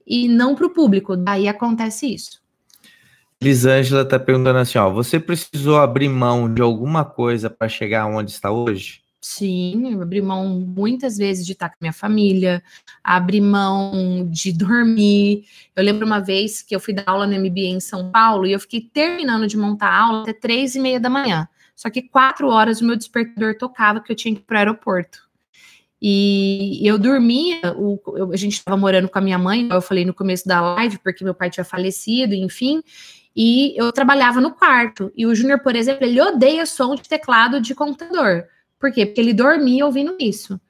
[0.05, 1.16] e não para o público.
[1.16, 2.41] Daí acontece isso.
[3.43, 8.31] Lisângela está perguntando assim: ó, você precisou abrir mão de alguma coisa para chegar onde
[8.31, 9.02] está hoje?
[9.20, 12.62] Sim, eu abri mão muitas vezes de estar com minha família,
[13.02, 15.44] abri mão de dormir.
[15.74, 18.52] Eu lembro uma vez que eu fui dar aula no MBA em São Paulo e
[18.52, 21.48] eu fiquei terminando de montar a aula até três e meia da manhã.
[21.74, 24.59] Só que quatro horas o meu despertador tocava que eu tinha que ir para o
[24.59, 25.19] aeroporto.
[26.01, 30.05] E eu dormia, o, eu, a gente estava morando com a minha mãe, eu falei
[30.05, 32.82] no começo da live, porque meu pai tinha falecido, enfim,
[33.35, 35.13] e eu trabalhava no quarto.
[35.17, 38.47] E o Júnior, por exemplo, ele odeia som de teclado de computador.
[38.79, 39.07] Por quê?
[39.07, 40.61] Porque ele dormia ouvindo isso.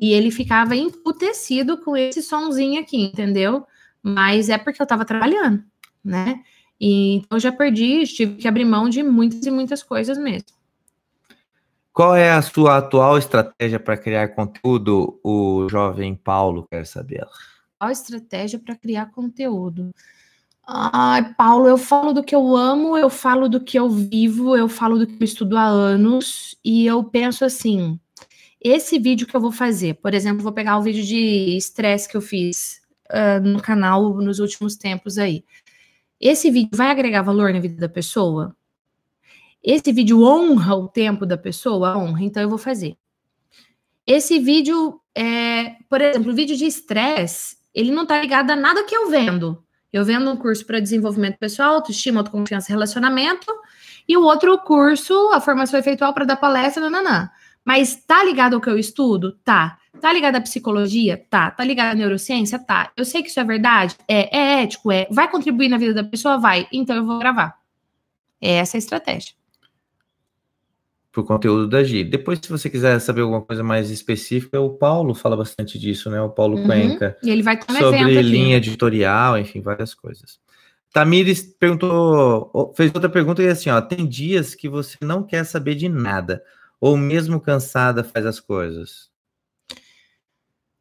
[0.00, 3.66] E ele ficava emputecido com esse sonzinho aqui, entendeu?
[4.02, 5.62] Mas é porque eu estava trabalhando,
[6.04, 6.42] né?
[6.80, 10.56] E, então eu já perdi, tive que abrir mão de muitas e muitas coisas mesmo.
[11.92, 15.18] Qual é a sua atual estratégia para criar conteúdo?
[15.24, 17.26] O jovem Paulo quer saber.
[17.76, 19.90] Qual a estratégia para criar conteúdo?
[20.70, 24.68] Ai, Paulo, eu falo do que eu amo, eu falo do que eu vivo, eu
[24.68, 27.98] falo do que eu estudo há anos, e eu penso assim:
[28.60, 32.18] esse vídeo que eu vou fazer, por exemplo, vou pegar o vídeo de estresse que
[32.18, 35.42] eu fiz uh, no canal nos últimos tempos aí.
[36.20, 38.54] Esse vídeo vai agregar valor na vida da pessoa?
[39.64, 41.96] Esse vídeo honra o tempo da pessoa?
[41.96, 42.94] Honra, então eu vou fazer.
[44.06, 48.84] Esse vídeo, é, por exemplo, o vídeo de estresse, ele não tá ligado a nada
[48.84, 49.64] que eu vendo.
[49.92, 53.46] Eu vendo um curso para desenvolvimento pessoal, autoestima, autoconfiança e relacionamento,
[54.08, 57.30] e o outro curso, a formação efeitual para dar palestra, nananã.
[57.64, 59.32] Mas tá ligado ao que eu estudo?
[59.44, 59.78] Tá.
[60.00, 61.22] Tá ligado à psicologia?
[61.28, 61.50] Tá.
[61.50, 62.58] Tá ligado à neurociência?
[62.58, 62.90] Tá.
[62.96, 63.96] Eu sei que isso é verdade?
[64.06, 64.38] É.
[64.38, 64.90] É ético?
[64.90, 65.06] É.
[65.10, 66.38] Vai contribuir na vida da pessoa?
[66.38, 66.66] Vai.
[66.72, 67.58] Então eu vou gravar.
[68.40, 69.38] É essa a estratégia
[71.18, 72.04] para o conteúdo da Gi.
[72.04, 76.20] Depois, se você quiser saber alguma coisa mais específica, o Paulo fala bastante disso, né?
[76.20, 76.66] O Paulo uhum.
[76.66, 77.16] Cuenca.
[77.22, 80.38] E ele vai estar no Sobre linha editorial, enfim, várias coisas.
[80.92, 85.44] Tamires perguntou, fez outra pergunta e é assim, ó, tem dias que você não quer
[85.44, 86.42] saber de nada,
[86.80, 89.10] ou mesmo cansada faz as coisas?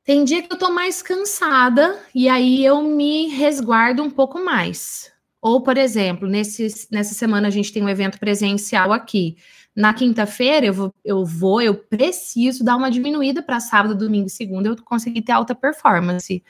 [0.03, 5.11] Tem dia que eu tô mais cansada e aí eu me resguardo um pouco mais.
[5.41, 9.35] Ou, por exemplo, nesse, nessa semana a gente tem um evento presencial aqui.
[9.77, 14.31] Na quinta-feira eu vou, eu vou, eu preciso dar uma diminuída para sábado, domingo e
[14.31, 16.43] segunda eu conseguir ter alta performance.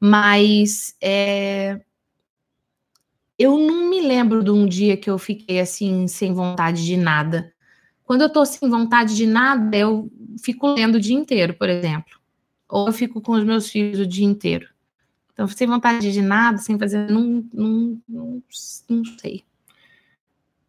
[0.00, 1.80] Mas é,
[3.38, 7.54] eu não me lembro de um dia que eu fiquei assim, sem vontade de nada.
[8.02, 10.10] Quando eu tô sem vontade de nada, eu
[10.42, 12.18] fico lendo o dia inteiro, por exemplo.
[12.68, 14.68] Ou eu fico com os meus filhos o dia inteiro.
[15.32, 18.42] Então, sem vontade de nada, sem fazer, não, não, não,
[18.88, 19.44] não sei.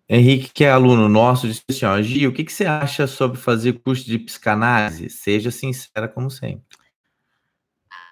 [0.08, 3.38] Henrique, que é aluno nosso, disse assim: ó, Gi, o que, que você acha sobre
[3.38, 5.10] fazer curso de psicanálise?
[5.10, 6.78] Seja sincera, como sempre.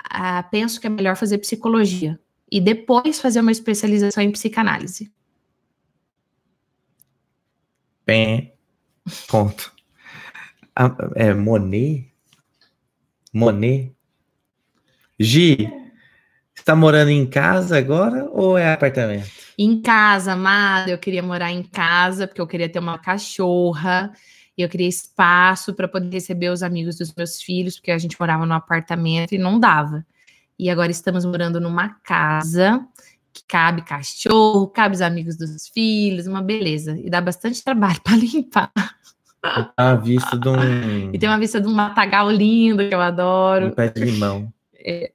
[0.10, 2.20] Ah, penso que é melhor fazer psicologia
[2.52, 5.12] e depois fazer uma especialização em psicanálise.
[8.06, 8.56] Pé.
[9.28, 9.72] Ponto.
[10.76, 12.12] Ah, é Monet?
[13.34, 13.96] Monet?
[15.20, 15.70] Gi,
[16.56, 19.43] está morando em casa agora ou é apartamento?
[19.58, 24.12] Em casa, amada, eu queria morar em casa, porque eu queria ter uma cachorra,
[24.58, 28.20] e eu queria espaço para poder receber os amigos dos meus filhos, porque a gente
[28.20, 30.06] morava num apartamento e não dava.
[30.58, 32.86] E agora estamos morando numa casa
[33.34, 36.98] que cabe cachorro, cabe os amigos dos filhos, uma beleza.
[37.00, 38.72] E dá bastante trabalho para limpar.
[39.76, 41.12] A vista de um.
[41.12, 43.68] E tem uma vista de um matagal lindo que eu adoro.
[43.68, 44.54] Um pé de limão.
[44.74, 45.12] É,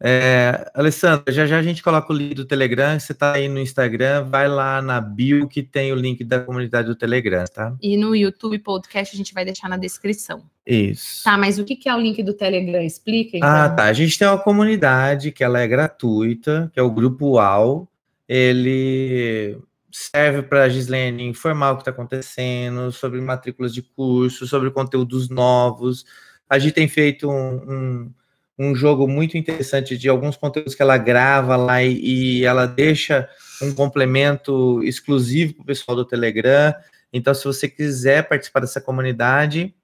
[0.00, 2.98] é, Alessandra, já já a gente coloca o link do Telegram.
[2.98, 6.86] Você está aí no Instagram, vai lá na bio que tem o link da comunidade
[6.86, 7.74] do Telegram, tá?
[7.82, 10.44] E no YouTube Podcast a gente vai deixar na descrição.
[10.64, 11.24] Isso.
[11.24, 12.80] Tá, mas o que, é o link do Telegram?
[12.80, 13.36] Explica.
[13.36, 13.48] Então.
[13.48, 13.84] Ah, tá.
[13.84, 17.88] A gente tem uma comunidade que ela é gratuita, que é o Grupo UAU.
[18.28, 19.58] Ele
[19.90, 25.28] serve para a Gislene informar o que está acontecendo, sobre matrículas de curso, sobre conteúdos
[25.28, 26.04] novos.
[26.48, 28.10] A gente tem feito um, um
[28.58, 33.28] um jogo muito interessante de alguns conteúdos que ela grava lá e, e ela deixa
[33.62, 36.74] um complemento exclusivo para o pessoal do Telegram.
[37.12, 39.74] Então, se você quiser participar dessa comunidade,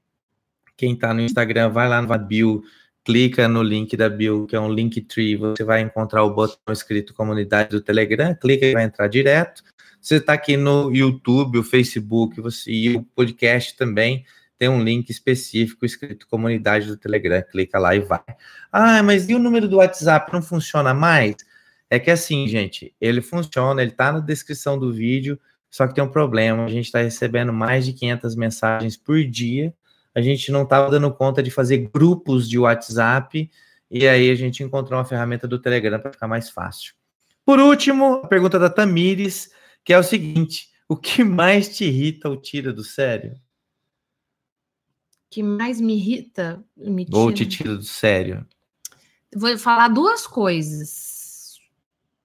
[0.77, 2.63] quem está no Instagram, vai lá no bio,
[3.05, 6.73] clica no link da bio, que é um link tree, você vai encontrar o botão
[6.73, 9.63] escrito comunidade do Telegram, clica e vai entrar direto.
[10.01, 14.25] Você está aqui no YouTube, o Facebook, você e o podcast também
[14.59, 18.23] tem um link específico escrito comunidade do Telegram, clica lá e vai.
[18.73, 21.37] Ah, mas e o número do WhatsApp não funciona mais?
[21.91, 25.39] É que assim, gente, ele funciona, ele tá na descrição do vídeo,
[25.71, 29.75] só que tem um problema, a gente está recebendo mais de 500 mensagens por dia,
[30.15, 33.51] a gente não estava dando conta de fazer grupos de WhatsApp,
[33.91, 36.95] e aí a gente encontrou uma ferramenta do Telegram para ficar mais fácil.
[37.45, 39.51] Por último, a pergunta da Tamires,
[39.85, 43.35] que é o seguinte: o que mais te irrita ou tira do sério?
[45.35, 46.65] Que mais me irrita.
[46.77, 48.47] Me Ou te tira do sério?
[49.35, 51.59] Vou falar duas coisas.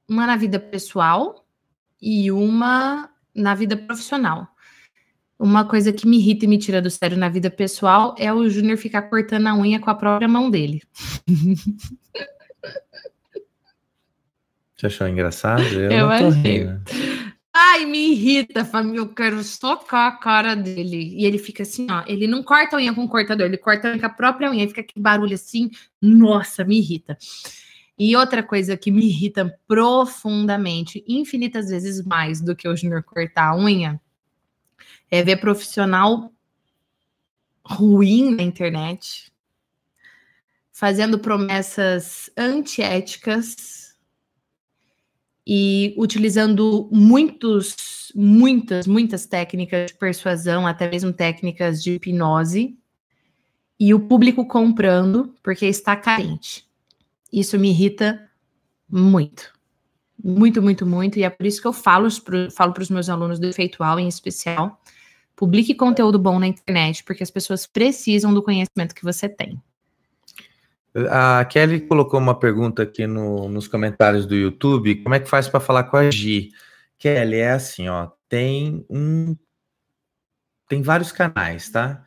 [0.08, 1.44] Uma na vida pessoal
[2.00, 4.48] e uma na vida profissional.
[5.40, 8.48] Uma coisa que me irrita e me tira do sério na vida pessoal é o
[8.48, 10.84] Júnior ficar cortando a unha com a própria mão dele.
[14.78, 15.64] Você achou engraçado?
[15.64, 16.60] Eu, eu achei.
[16.60, 16.84] rindo.
[17.62, 19.00] Ai, me irrita, família.
[19.00, 21.14] Eu quero socar a cara dele.
[21.18, 22.06] E ele fica assim, ó.
[22.08, 24.66] Ele não corta a unha com o cortador, ele corta com a própria unha.
[24.66, 25.70] Fica aquele barulho assim.
[26.02, 27.18] Nossa, me irrita.
[27.98, 33.50] E outra coisa que me irrita profundamente, infinitas vezes mais do que o Junior cortar
[33.50, 34.00] a unha,
[35.12, 36.32] é ver profissional
[37.62, 39.30] ruim na internet,
[40.72, 43.79] fazendo promessas antiéticas
[45.52, 52.78] e utilizando muitos, muitas, muitas técnicas de persuasão, até mesmo técnicas de hipnose,
[53.80, 56.68] e o público comprando porque está carente.
[57.34, 58.30] Isso me irrita
[58.88, 59.52] muito.
[60.24, 61.18] Muito, muito, muito.
[61.18, 64.80] E é por isso que eu falo, para os meus alunos do Efeitual, em especial,
[65.36, 69.60] publique conteúdo bom na internet, porque as pessoas precisam do conhecimento que você tem.
[71.10, 75.04] A Kelly colocou uma pergunta aqui no, nos comentários do YouTube.
[75.04, 76.52] Como é que faz para falar com a Gi?
[76.98, 79.36] Kelly, é assim, ó, tem um
[80.70, 82.06] tem vários canais, tá?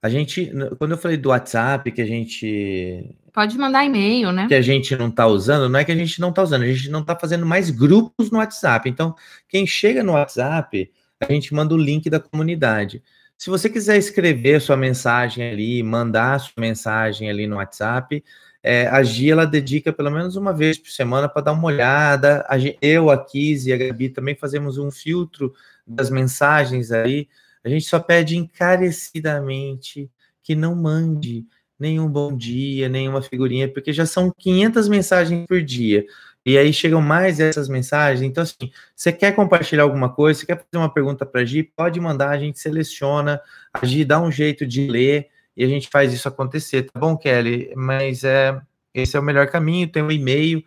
[0.00, 3.12] A gente, quando eu falei do WhatsApp, que a gente.
[3.32, 4.46] Pode mandar e-mail, né?
[4.46, 6.68] Que a gente não está usando, não é que a gente não está usando, a
[6.68, 8.88] gente não está fazendo mais grupos no WhatsApp.
[8.88, 9.14] Então,
[9.48, 10.90] quem chega no WhatsApp,
[11.20, 13.02] a gente manda o link da comunidade.
[13.38, 18.24] Se você quiser escrever sua mensagem ali, mandar sua mensagem ali no WhatsApp,
[18.62, 22.44] é, a Gia ela dedica pelo menos uma vez por semana para dar uma olhada.
[22.48, 25.54] A, eu, a Kizzy e a Gabi também fazemos um filtro
[25.86, 27.28] das mensagens aí.
[27.62, 30.10] A gente só pede encarecidamente
[30.42, 31.46] que não mande
[31.78, 36.04] nenhum bom dia, nenhuma figurinha, porque já são 500 mensagens por dia.
[36.46, 38.22] E aí chegam mais essas mensagens.
[38.22, 41.64] Então, assim, você quer compartilhar alguma coisa, você quer fazer uma pergunta para a Gi,
[41.64, 43.40] pode mandar, a gente seleciona,
[43.74, 47.16] a Gi dá um jeito de ler e a gente faz isso acontecer, tá bom,
[47.16, 47.72] Kelly?
[47.74, 48.56] Mas é,
[48.94, 49.88] esse é o melhor caminho.
[49.88, 50.62] Tem o um e-mail,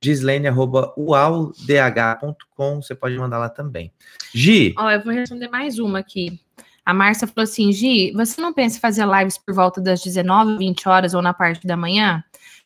[0.00, 3.90] gislene.ualdh.com, você pode mandar lá também.
[4.32, 4.72] Gi.
[4.78, 6.38] Ó, oh, eu vou responder mais uma aqui.
[6.86, 10.58] A Márcia falou assim: Gi, você não pensa em fazer lives por volta das 19,
[10.58, 12.22] 20 horas ou na parte da manhã?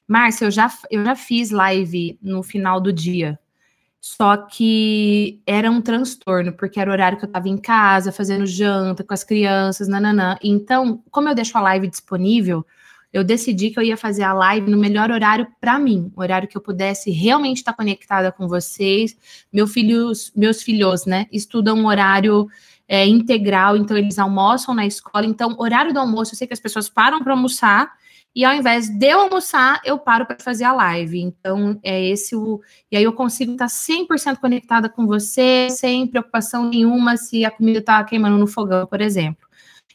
[0.09, 3.39] Márcia, eu já, eu já fiz live no final do dia.
[4.01, 8.47] Só que era um transtorno, porque era o horário que eu estava em casa, fazendo
[8.47, 10.39] janta com as crianças, nananã.
[10.43, 12.65] Então, como eu deixo a live disponível,
[13.13, 16.49] eu decidi que eu ia fazer a live no melhor horário para mim, o horário
[16.49, 19.17] que eu pudesse realmente estar conectada com vocês.
[19.53, 22.49] Meu filhos, meus filhos, né, estudam um horário
[22.87, 25.27] é, integral, então eles almoçam na escola.
[25.27, 27.98] Então, horário do almoço, eu sei que as pessoas param para almoçar
[28.39, 31.21] e ao invés de eu almoçar, eu paro para fazer a live.
[31.21, 32.61] Então, é esse o.
[32.89, 37.81] E aí eu consigo estar 100% conectada com você, sem preocupação nenhuma se a comida
[37.81, 39.45] está queimando no fogão, por exemplo.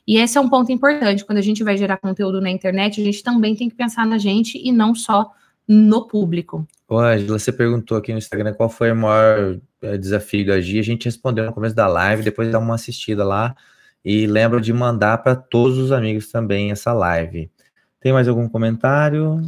[0.05, 1.23] E esse é um ponto importante.
[1.23, 4.17] Quando a gente vai gerar conteúdo na internet, a gente também tem que pensar na
[4.17, 5.31] gente e não só
[5.65, 6.67] no público.
[6.85, 10.81] Ô, Angela, você perguntou aqui no Instagram qual foi o maior é, desafio da Gia.
[10.81, 13.55] A gente respondeu no começo da live, depois dá uma assistida lá.
[14.03, 17.49] E lembra de mandar para todos os amigos também essa live.
[18.03, 19.41] Tem mais algum comentário?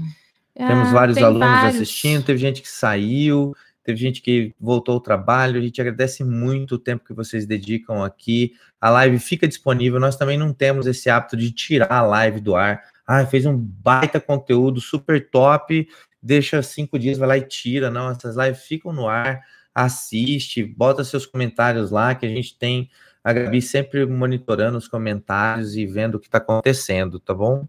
[0.57, 1.75] Ah, Temos vários alunos vários.
[1.75, 3.53] assistindo, teve gente que saiu,
[3.83, 5.59] teve gente que voltou ao trabalho.
[5.59, 8.53] A gente agradece muito o tempo que vocês dedicam aqui.
[8.79, 9.99] A live fica disponível.
[9.99, 12.81] Nós também não temos esse hábito de tirar a live do ar.
[13.05, 15.85] Ah, fez um baita conteúdo super top,
[16.23, 17.91] deixa cinco dias, vai lá e tira.
[17.91, 19.41] Não, essas lives ficam no ar,
[19.75, 22.89] assiste, bota seus comentários lá, que a gente tem
[23.21, 27.67] a Gabi sempre monitorando os comentários e vendo o que está acontecendo, tá bom?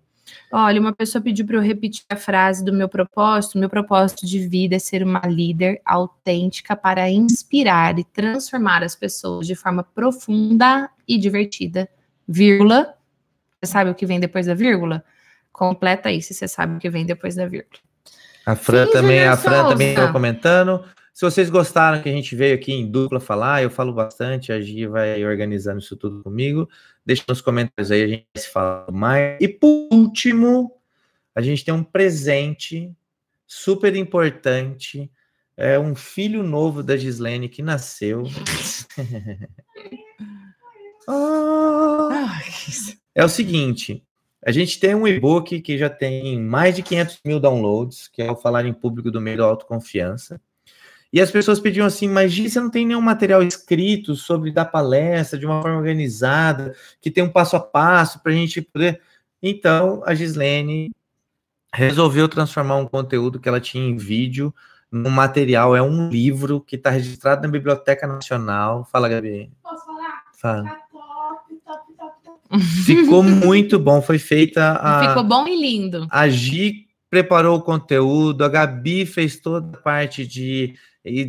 [0.53, 3.59] Olha, uma pessoa pediu para eu repetir a frase do meu propósito.
[3.59, 9.47] Meu propósito de vida é ser uma líder autêntica para inspirar e transformar as pessoas
[9.47, 11.89] de forma profunda e divertida.
[12.27, 12.95] Vírgula.
[13.61, 15.03] Você sabe o que vem depois da vírgula?
[15.53, 17.81] Completa aí se você sabe o que vem depois da vírgula.
[18.45, 20.85] A Fran Sim, também, a Fran também está comentando.
[21.13, 24.61] Se vocês gostaram que a gente veio aqui em dupla falar, eu falo bastante, a
[24.61, 26.69] Gi vai organizando isso tudo comigo.
[27.07, 29.39] Deixa nos comentários aí, a gente se fala mais.
[29.41, 30.73] E por último,
[31.33, 32.93] a gente tem um presente
[33.47, 35.09] super importante.
[35.57, 38.25] É um filho novo da Gislene que nasceu.
[43.15, 44.03] é o seguinte,
[44.45, 48.31] a gente tem um e-book que já tem mais de 500 mil downloads, que é
[48.31, 50.41] o Falar em Público do Meio da Autoconfiança.
[51.13, 54.67] E as pessoas pediam assim, mas Gi, você não tem nenhum material escrito sobre dar
[54.67, 59.01] palestra de uma forma organizada, que tem um passo a passo para a gente poder.
[59.43, 60.91] Então, a Gislene
[61.73, 64.53] resolveu transformar um conteúdo que ela tinha em vídeo
[64.91, 68.89] num material, é um livro que está registrado na Biblioteca Nacional.
[68.91, 69.51] Fala, Gabi.
[69.63, 70.23] Posso falar?
[70.35, 70.65] Fala.
[70.65, 72.65] Tá top, top, top, top.
[72.85, 75.09] Ficou muito bom, foi feita a.
[75.09, 76.07] Ficou bom e lindo.
[76.11, 80.75] A Gi preparou o conteúdo, a Gabi fez toda a parte de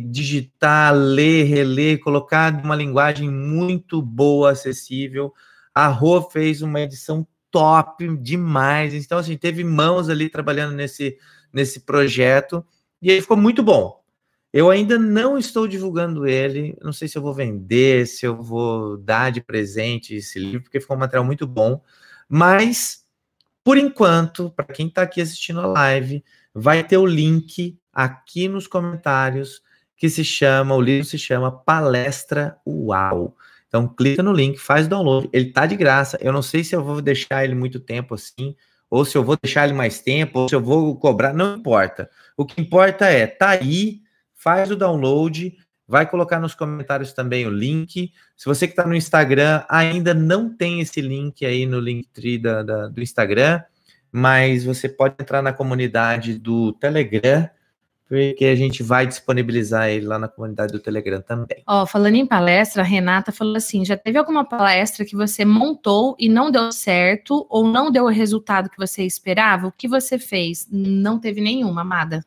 [0.08, 5.32] digitar, ler, reler, colocar uma linguagem muito boa, acessível.
[5.72, 8.92] A Rô fez uma edição top demais.
[8.94, 11.16] Então, assim, teve mãos ali trabalhando nesse,
[11.52, 12.64] nesse projeto
[13.00, 13.98] e ele ficou muito bom.
[14.52, 18.96] Eu ainda não estou divulgando ele, não sei se eu vou vender, se eu vou
[18.96, 21.82] dar de presente esse livro, porque ficou um material muito bom.
[22.28, 23.04] Mas,
[23.68, 26.24] por enquanto, para quem está aqui assistindo a live,
[26.54, 29.60] vai ter o link aqui nos comentários
[29.94, 33.36] que se chama, o livro se chama Palestra Uau.
[33.66, 36.16] Então clica no link, faz o download, ele tá de graça.
[36.22, 38.56] Eu não sei se eu vou deixar ele muito tempo assim,
[38.88, 42.08] ou se eu vou deixar ele mais tempo, ou se eu vou cobrar, não importa.
[42.38, 44.00] O que importa é, tá aí,
[44.34, 45.54] faz o download,
[45.88, 48.12] vai colocar nos comentários também o link.
[48.36, 52.62] Se você que está no Instagram ainda não tem esse link aí no Linktree da,
[52.62, 53.62] da, do Instagram,
[54.12, 57.48] mas você pode entrar na comunidade do Telegram,
[58.06, 61.62] porque a gente vai disponibilizar ele lá na comunidade do Telegram também.
[61.66, 66.16] Ó, falando em palestra, a Renata falou assim: já teve alguma palestra que você montou
[66.18, 69.66] e não deu certo, ou não deu o resultado que você esperava?
[69.66, 70.66] O que você fez?
[70.70, 72.24] Não teve nenhuma, amada.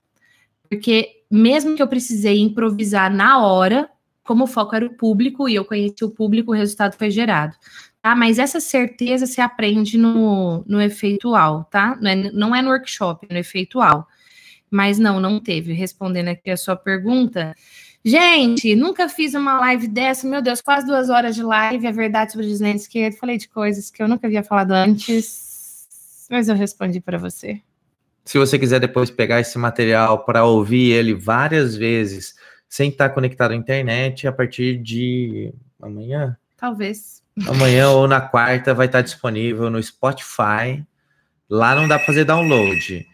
[0.70, 3.90] Porque mesmo que eu precisei improvisar na hora,
[4.24, 7.56] como o foco era o público e eu conheci o público, o resultado foi gerado.
[8.02, 8.16] Tá?
[8.16, 11.98] Mas essa certeza se aprende no, no efeitual, tá?
[12.02, 14.08] Não é, não é no workshop, é no efeitual.
[14.70, 15.74] Mas não, não teve.
[15.74, 17.56] Respondendo aqui a sua pergunta.
[18.04, 22.32] Gente, nunca fiz uma live dessa, meu Deus, quase duas horas de live, é verdade
[22.32, 23.18] sobre o Gislaine Esquerdo.
[23.18, 25.88] Falei de coisas que eu nunca havia falado antes,
[26.30, 27.62] mas eu respondi para você.
[28.24, 32.36] Se você quiser depois pegar esse material para ouvir ele várias vezes,
[32.70, 36.38] sem estar conectado à internet, a partir de amanhã?
[36.56, 37.22] Talvez.
[37.48, 40.86] Amanhã ou na quarta vai estar disponível no Spotify.
[41.50, 43.06] Lá não dá para fazer download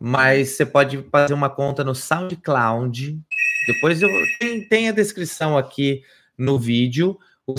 [0.00, 3.20] mas você pode fazer uma conta no SoundCloud.
[3.66, 6.02] Depois eu tem, tem a descrição aqui
[6.36, 7.56] no vídeo, o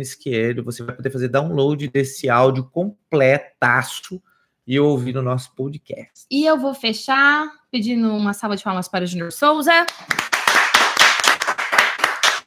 [0.00, 0.64] Esquerdo.
[0.64, 4.22] Você vai poder fazer download desse áudio completaço
[4.66, 6.26] e ouvir no nosso podcast.
[6.30, 9.86] E eu vou fechar pedindo uma salva de palmas para o Junior Souza.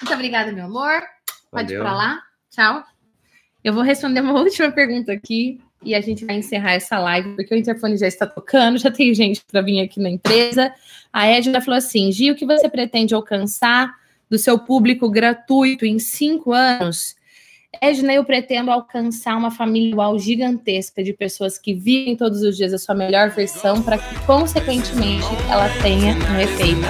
[0.02, 1.02] Muito obrigada, meu amor.
[1.52, 2.22] Pode ir para lá.
[2.50, 2.84] Tchau.
[3.64, 7.54] Eu vou responder uma última pergunta aqui e a gente vai encerrar essa live, porque
[7.54, 10.74] o interfone já está tocando, já tem gente para vir aqui na empresa.
[11.14, 13.96] A Edna falou assim: Gi, o que você pretende alcançar
[14.30, 17.16] do seu público gratuito em cinco anos?
[17.76, 22.56] É, Edna, eu pretendo alcançar uma família igual gigantesca de pessoas que vivem todos os
[22.56, 26.88] dias a sua melhor versão para que, consequentemente, ela tenha um efeito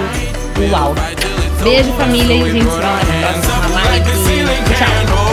[0.70, 0.94] uau.
[1.62, 4.04] Beijo, família, e a gente se vê na próxima live.
[4.78, 5.27] Tchau!